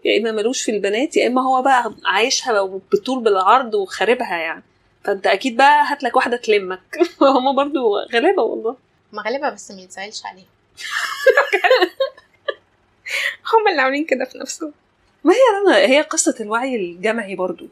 يا 0.06 0.20
إما 0.20 0.32
ملوش 0.32 0.62
في 0.62 0.72
البنات 0.72 1.18
يا 1.18 1.28
إما 1.28 1.42
هو 1.42 1.62
بقى 1.62 1.94
عايشها 2.06 2.64
بالطول 2.92 3.24
بالعرض 3.24 3.74
وخاربها 3.74 4.38
يعني. 4.38 4.64
فأنت 5.04 5.28
أكيد 5.28 5.58
بقى 5.58 5.84
هات 5.88 6.04
لك 6.04 6.16
واحدة 6.16 6.38
تلمك. 6.38 7.00
هم 7.22 7.56
برضو 7.56 7.98
غلابة 8.14 8.42
والله. 8.44 8.76
ما 9.12 9.22
غالبا 9.22 9.50
بس 9.50 9.72
ما 9.72 9.82
يتزعلش 9.82 10.26
عليهم 10.26 10.46
هم 13.54 13.68
اللي 13.68 13.82
عاملين 13.82 14.06
كده 14.06 14.26
في 14.26 14.38
نفسهم. 14.38 14.72
ما 15.24 15.34
هي 15.34 15.40
رنا 15.62 15.78
هي 15.78 16.02
قصة 16.02 16.36
الوعي 16.40 16.76
الجمعي 16.76 17.36
برضو. 17.36 17.68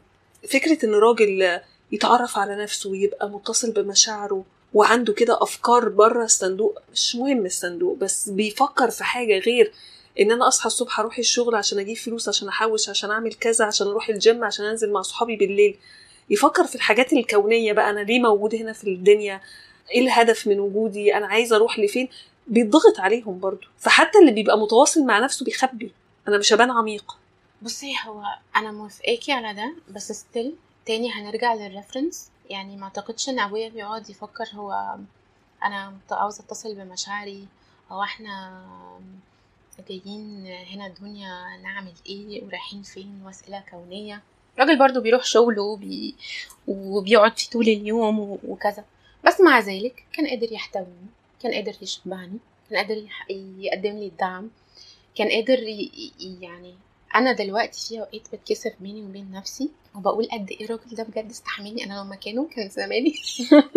فكرة 0.48 0.84
إن 0.86 0.94
راجل 0.94 1.60
يتعرف 1.92 2.38
على 2.38 2.62
نفسه 2.62 2.90
ويبقى 2.90 3.28
متصل 3.28 3.72
بمشاعره 3.72 4.44
وعنده 4.74 5.12
كده 5.12 5.42
أفكار 5.42 5.88
بره 5.88 6.24
الصندوق 6.24 6.78
مش 6.92 7.16
مهم 7.16 7.46
الصندوق 7.46 7.96
بس 7.96 8.28
بيفكر 8.28 8.90
في 8.90 9.04
حاجة 9.04 9.38
غير 9.38 9.72
إن 10.20 10.32
أنا 10.32 10.48
أصحى 10.48 10.66
الصبح 10.66 11.00
أروح 11.00 11.18
الشغل 11.18 11.54
عشان 11.54 11.78
أجيب 11.78 11.96
فلوس 11.96 12.28
عشان 12.28 12.48
أحوش 12.48 12.88
عشان 12.88 13.10
أعمل 13.10 13.34
كذا 13.34 13.64
عشان 13.64 13.86
أروح 13.86 14.08
الجيم 14.08 14.44
عشان 14.44 14.64
أنزل 14.64 14.92
مع 14.92 15.02
صحابي 15.02 15.36
بالليل. 15.36 15.76
يفكر 16.30 16.64
في 16.64 16.74
الحاجات 16.74 17.12
الكونية 17.12 17.72
بقى 17.72 17.90
أنا 17.90 18.00
ليه 18.00 18.20
موجود 18.20 18.54
هنا 18.54 18.72
في 18.72 18.84
الدنيا؟ 18.84 19.40
إيه 19.90 20.00
الهدف 20.00 20.46
من 20.46 20.60
وجودي؟ 20.60 21.14
أنا 21.16 21.26
عايزه 21.26 21.56
أروح 21.56 21.78
لفين؟ 21.78 22.08
بيضغط 22.46 23.00
عليهم 23.00 23.38
برضو. 23.40 23.66
فحتى 23.78 24.18
اللي 24.18 24.32
بيبقى 24.32 24.58
متواصل 24.58 25.06
مع 25.06 25.18
نفسه 25.18 25.44
بيخبي. 25.44 25.92
أنا 26.28 26.38
مش 26.38 26.52
هبان 26.52 26.70
عميق. 26.70 27.16
بصي 27.62 27.94
هو 28.06 28.22
أنا 28.56 28.72
موافقاكي 28.72 29.32
على 29.32 29.54
ده 29.54 29.72
بس 29.90 30.12
still 30.12 30.54
تاني 30.86 31.12
هنرجع 31.12 31.54
لل 31.54 31.68
reference 31.68 32.30
يعني 32.50 32.76
ما 32.76 32.84
أعتقدش 32.84 33.28
إن 33.28 33.38
أبويا 33.40 33.68
بيقعد 33.68 34.10
يفكر 34.10 34.44
هو 34.54 34.96
أنا 35.64 35.92
عاوزه 36.10 36.44
أتصل 36.44 36.74
بمشاعري 36.74 37.46
هو 37.90 38.02
إحنا 38.02 38.62
جايين 39.88 40.46
هنا 40.46 40.86
الدنيا 40.86 41.56
نعمل 41.62 41.92
إيه 42.06 42.44
ورايحين 42.44 42.82
فين 42.82 43.22
وأسئلة 43.24 43.64
كونية. 43.70 44.22
الراجل 44.54 44.78
برضو 44.78 45.00
بيروح 45.00 45.24
شغله 45.24 45.62
وبي... 45.62 46.14
وبيقعد 46.68 47.38
فيه 47.38 47.50
طول 47.50 47.68
اليوم 47.68 48.38
وكذا. 48.48 48.84
بس 49.26 49.40
مع 49.40 49.58
ذلك 49.60 50.04
كان 50.12 50.26
قادر 50.26 50.52
يحتويني. 50.52 51.06
كان 51.42 51.54
قادر 51.54 51.74
يشبعني 51.82 52.38
كان 52.70 52.78
قادر. 52.78 53.06
يقدم 53.58 53.98
لي 53.98 54.06
الدعم 54.06 54.50
كان 55.14 55.28
قادر 55.28 55.58
يعني 56.40 56.74
أنا 57.14 57.32
دلوقتي 57.32 57.88
في 57.88 58.00
أوقات 58.00 58.22
بتكسف 58.32 58.72
بيني 58.80 59.02
وبين 59.02 59.30
نفسي 59.30 59.70
وبقول 59.94 60.28
قد 60.32 60.50
إيه 60.50 60.64
الراجل 60.64 60.94
ده 60.96 61.02
بجد 61.02 61.30
استحملني 61.30 61.84
أنا 61.84 61.94
لو 61.94 62.04
مكانه 62.04 62.48
كان 62.56 62.68
زماني 62.68 63.14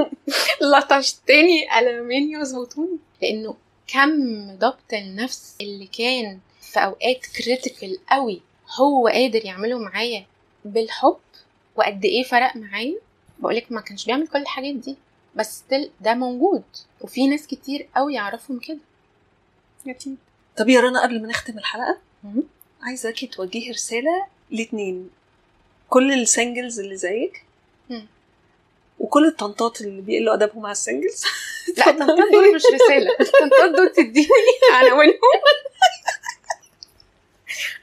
لطشتني 0.74 1.70
قلمين 1.70 2.32
يظبطوني 2.42 2.98
لأنه 3.22 3.56
كم 3.88 4.46
ضبط 4.58 4.94
النفس 4.94 5.56
اللي 5.62 5.88
كان 5.88 6.40
في 6.62 6.80
أوقات 6.80 7.26
critical 7.26 7.98
قوي 8.12 8.42
هو 8.80 9.08
قادر 9.08 9.46
يعمله 9.46 9.80
معايا 9.80 10.26
بالحب 10.66 11.18
وقد 11.76 12.06
إيه 12.06 12.24
فرق 12.24 12.56
معايا 12.56 13.00
بقولك 13.40 13.72
ما 13.72 13.82
كانش 13.82 14.06
بيعمل 14.06 14.28
كل 14.28 14.40
الحاجات 14.40 14.76
دي 14.76 14.96
بس 15.36 15.58
still 15.58 15.92
ده 16.02 16.14
موجود. 16.14 16.64
وفي 17.02 17.28
ناس 17.28 17.48
كتير 17.48 17.88
قوي 17.96 18.14
يعرفهم 18.14 18.60
كده. 18.60 18.78
أكيد 19.88 20.18
طب 20.58 20.70
يا 20.70 20.82
رنا 20.82 21.04
قبل 21.04 21.22
ما 21.22 21.28
نختم 21.28 21.58
الحلقة 21.58 21.98
مم. 22.24 22.44
عايزاكي 22.82 23.28
توجهي 23.28 23.72
رسالة 23.72 24.26
لاتنين. 24.52 25.10
كل 25.90 26.14
ال 26.14 26.22
singles 26.22 26.80
اللي 26.80 26.98
زيك. 26.98 27.44
مم. 27.90 28.08
وكل 29.00 29.26
الطنطات 29.28 29.82
اللي 29.82 30.02
بيقلوا 30.02 30.34
أدبهم 30.34 30.62
مع 30.62 30.72
ال 30.72 30.78
singles. 30.78 31.24
لا 31.78 31.90
الطنطات 31.90 32.32
دول 32.32 32.56
مش 32.56 32.62
رسالة. 32.74 33.12
الطنطات 33.22 33.76
دول 33.76 33.90
تديني 33.90 34.28
عناوينهم 34.74 35.18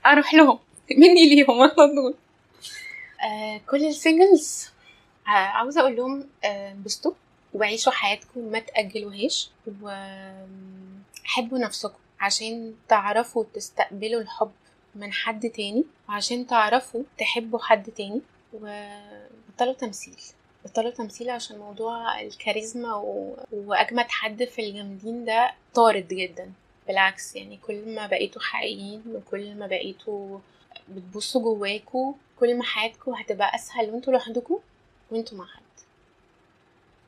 أروح 0.06 0.34
لهم. 0.34 0.58
مني 0.90 1.34
ليهم 1.34 1.60
على 1.60 1.70
طول. 1.70 2.14
آه 3.22 3.60
كل 3.70 3.84
ال 3.86 3.95
singles. 3.95 4.68
آه 5.26 5.30
عاوزة 5.30 5.80
أقول 5.80 5.96
لهم 5.96 6.28
آه 6.44 6.72
انبسطوا 6.72 7.12
وعيشوا 7.54 7.92
حياتكم 7.92 8.40
ما 8.40 8.58
تأجلوهاش 8.58 9.50
وحبوا 9.82 11.58
نفسكم 11.58 11.98
عشان 12.20 12.74
تعرفوا 12.88 13.44
تستقبلوا 13.54 14.20
الحب 14.20 14.50
من 14.94 15.12
حد 15.12 15.50
تاني 15.50 15.84
وعشان 16.08 16.46
تعرفوا 16.46 17.02
تحبوا 17.18 17.58
حد 17.58 17.90
تاني 17.90 18.20
وبطلوا 18.54 19.72
تمثيل. 19.72 20.16
بطلوا 20.64 20.90
تمثيل 20.90 21.30
عشان 21.30 21.58
موضوع 21.58 22.20
الكاريزما 22.20 22.94
و... 22.94 23.36
وأجمد 23.52 24.06
حد 24.08 24.44
في 24.44 24.68
الجامدين 24.68 25.24
ده 25.24 25.52
طارد 25.74 26.08
جدا. 26.08 26.52
بالعكس 26.86 27.36
يعني 27.36 27.56
كل 27.56 27.94
ما 27.94 28.06
بقيتوا 28.06 28.42
حقيقيين 28.42 29.02
وكل 29.14 29.54
ما 29.54 29.66
بقيتوا 29.66 30.38
بتبصوا 30.88 31.42
جواكوا 31.42 32.12
كل 32.40 32.56
ما 32.58 32.64
حياتكم 32.64 33.14
هتبقى 33.14 33.54
أسهل 33.54 33.90
وانتوا 33.90 34.12
لوحدكم 34.12 34.58
وانتوا 35.10 35.38
مع 35.38 35.46
حد. 35.46 35.62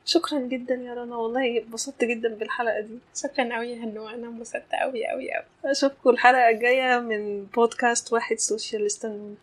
شكرا 0.05 0.38
جدا 0.38 0.74
يا 0.74 0.94
رنا 0.94 1.16
والله 1.16 1.59
اتبسطت 1.59 2.05
جدا 2.05 2.34
بالحلقة 2.34 2.80
دي. 2.80 2.98
شكرا 3.22 3.57
قوي 3.57 3.68
يا 3.70 3.76
هنوع 3.84 4.14
أنا 4.14 4.26
انبسطت 4.28 4.72
قوي 4.72 5.07
قوي 5.07 5.32
قوي 5.34 5.44
أشوفكم 5.64 6.11
الحلقة 6.11 6.48
الجاية 6.48 6.98
من 6.98 7.44
بودكاست 7.44 8.12
واحد 8.12 8.38
سوشيال 8.38 8.86
استنوني 8.86 9.34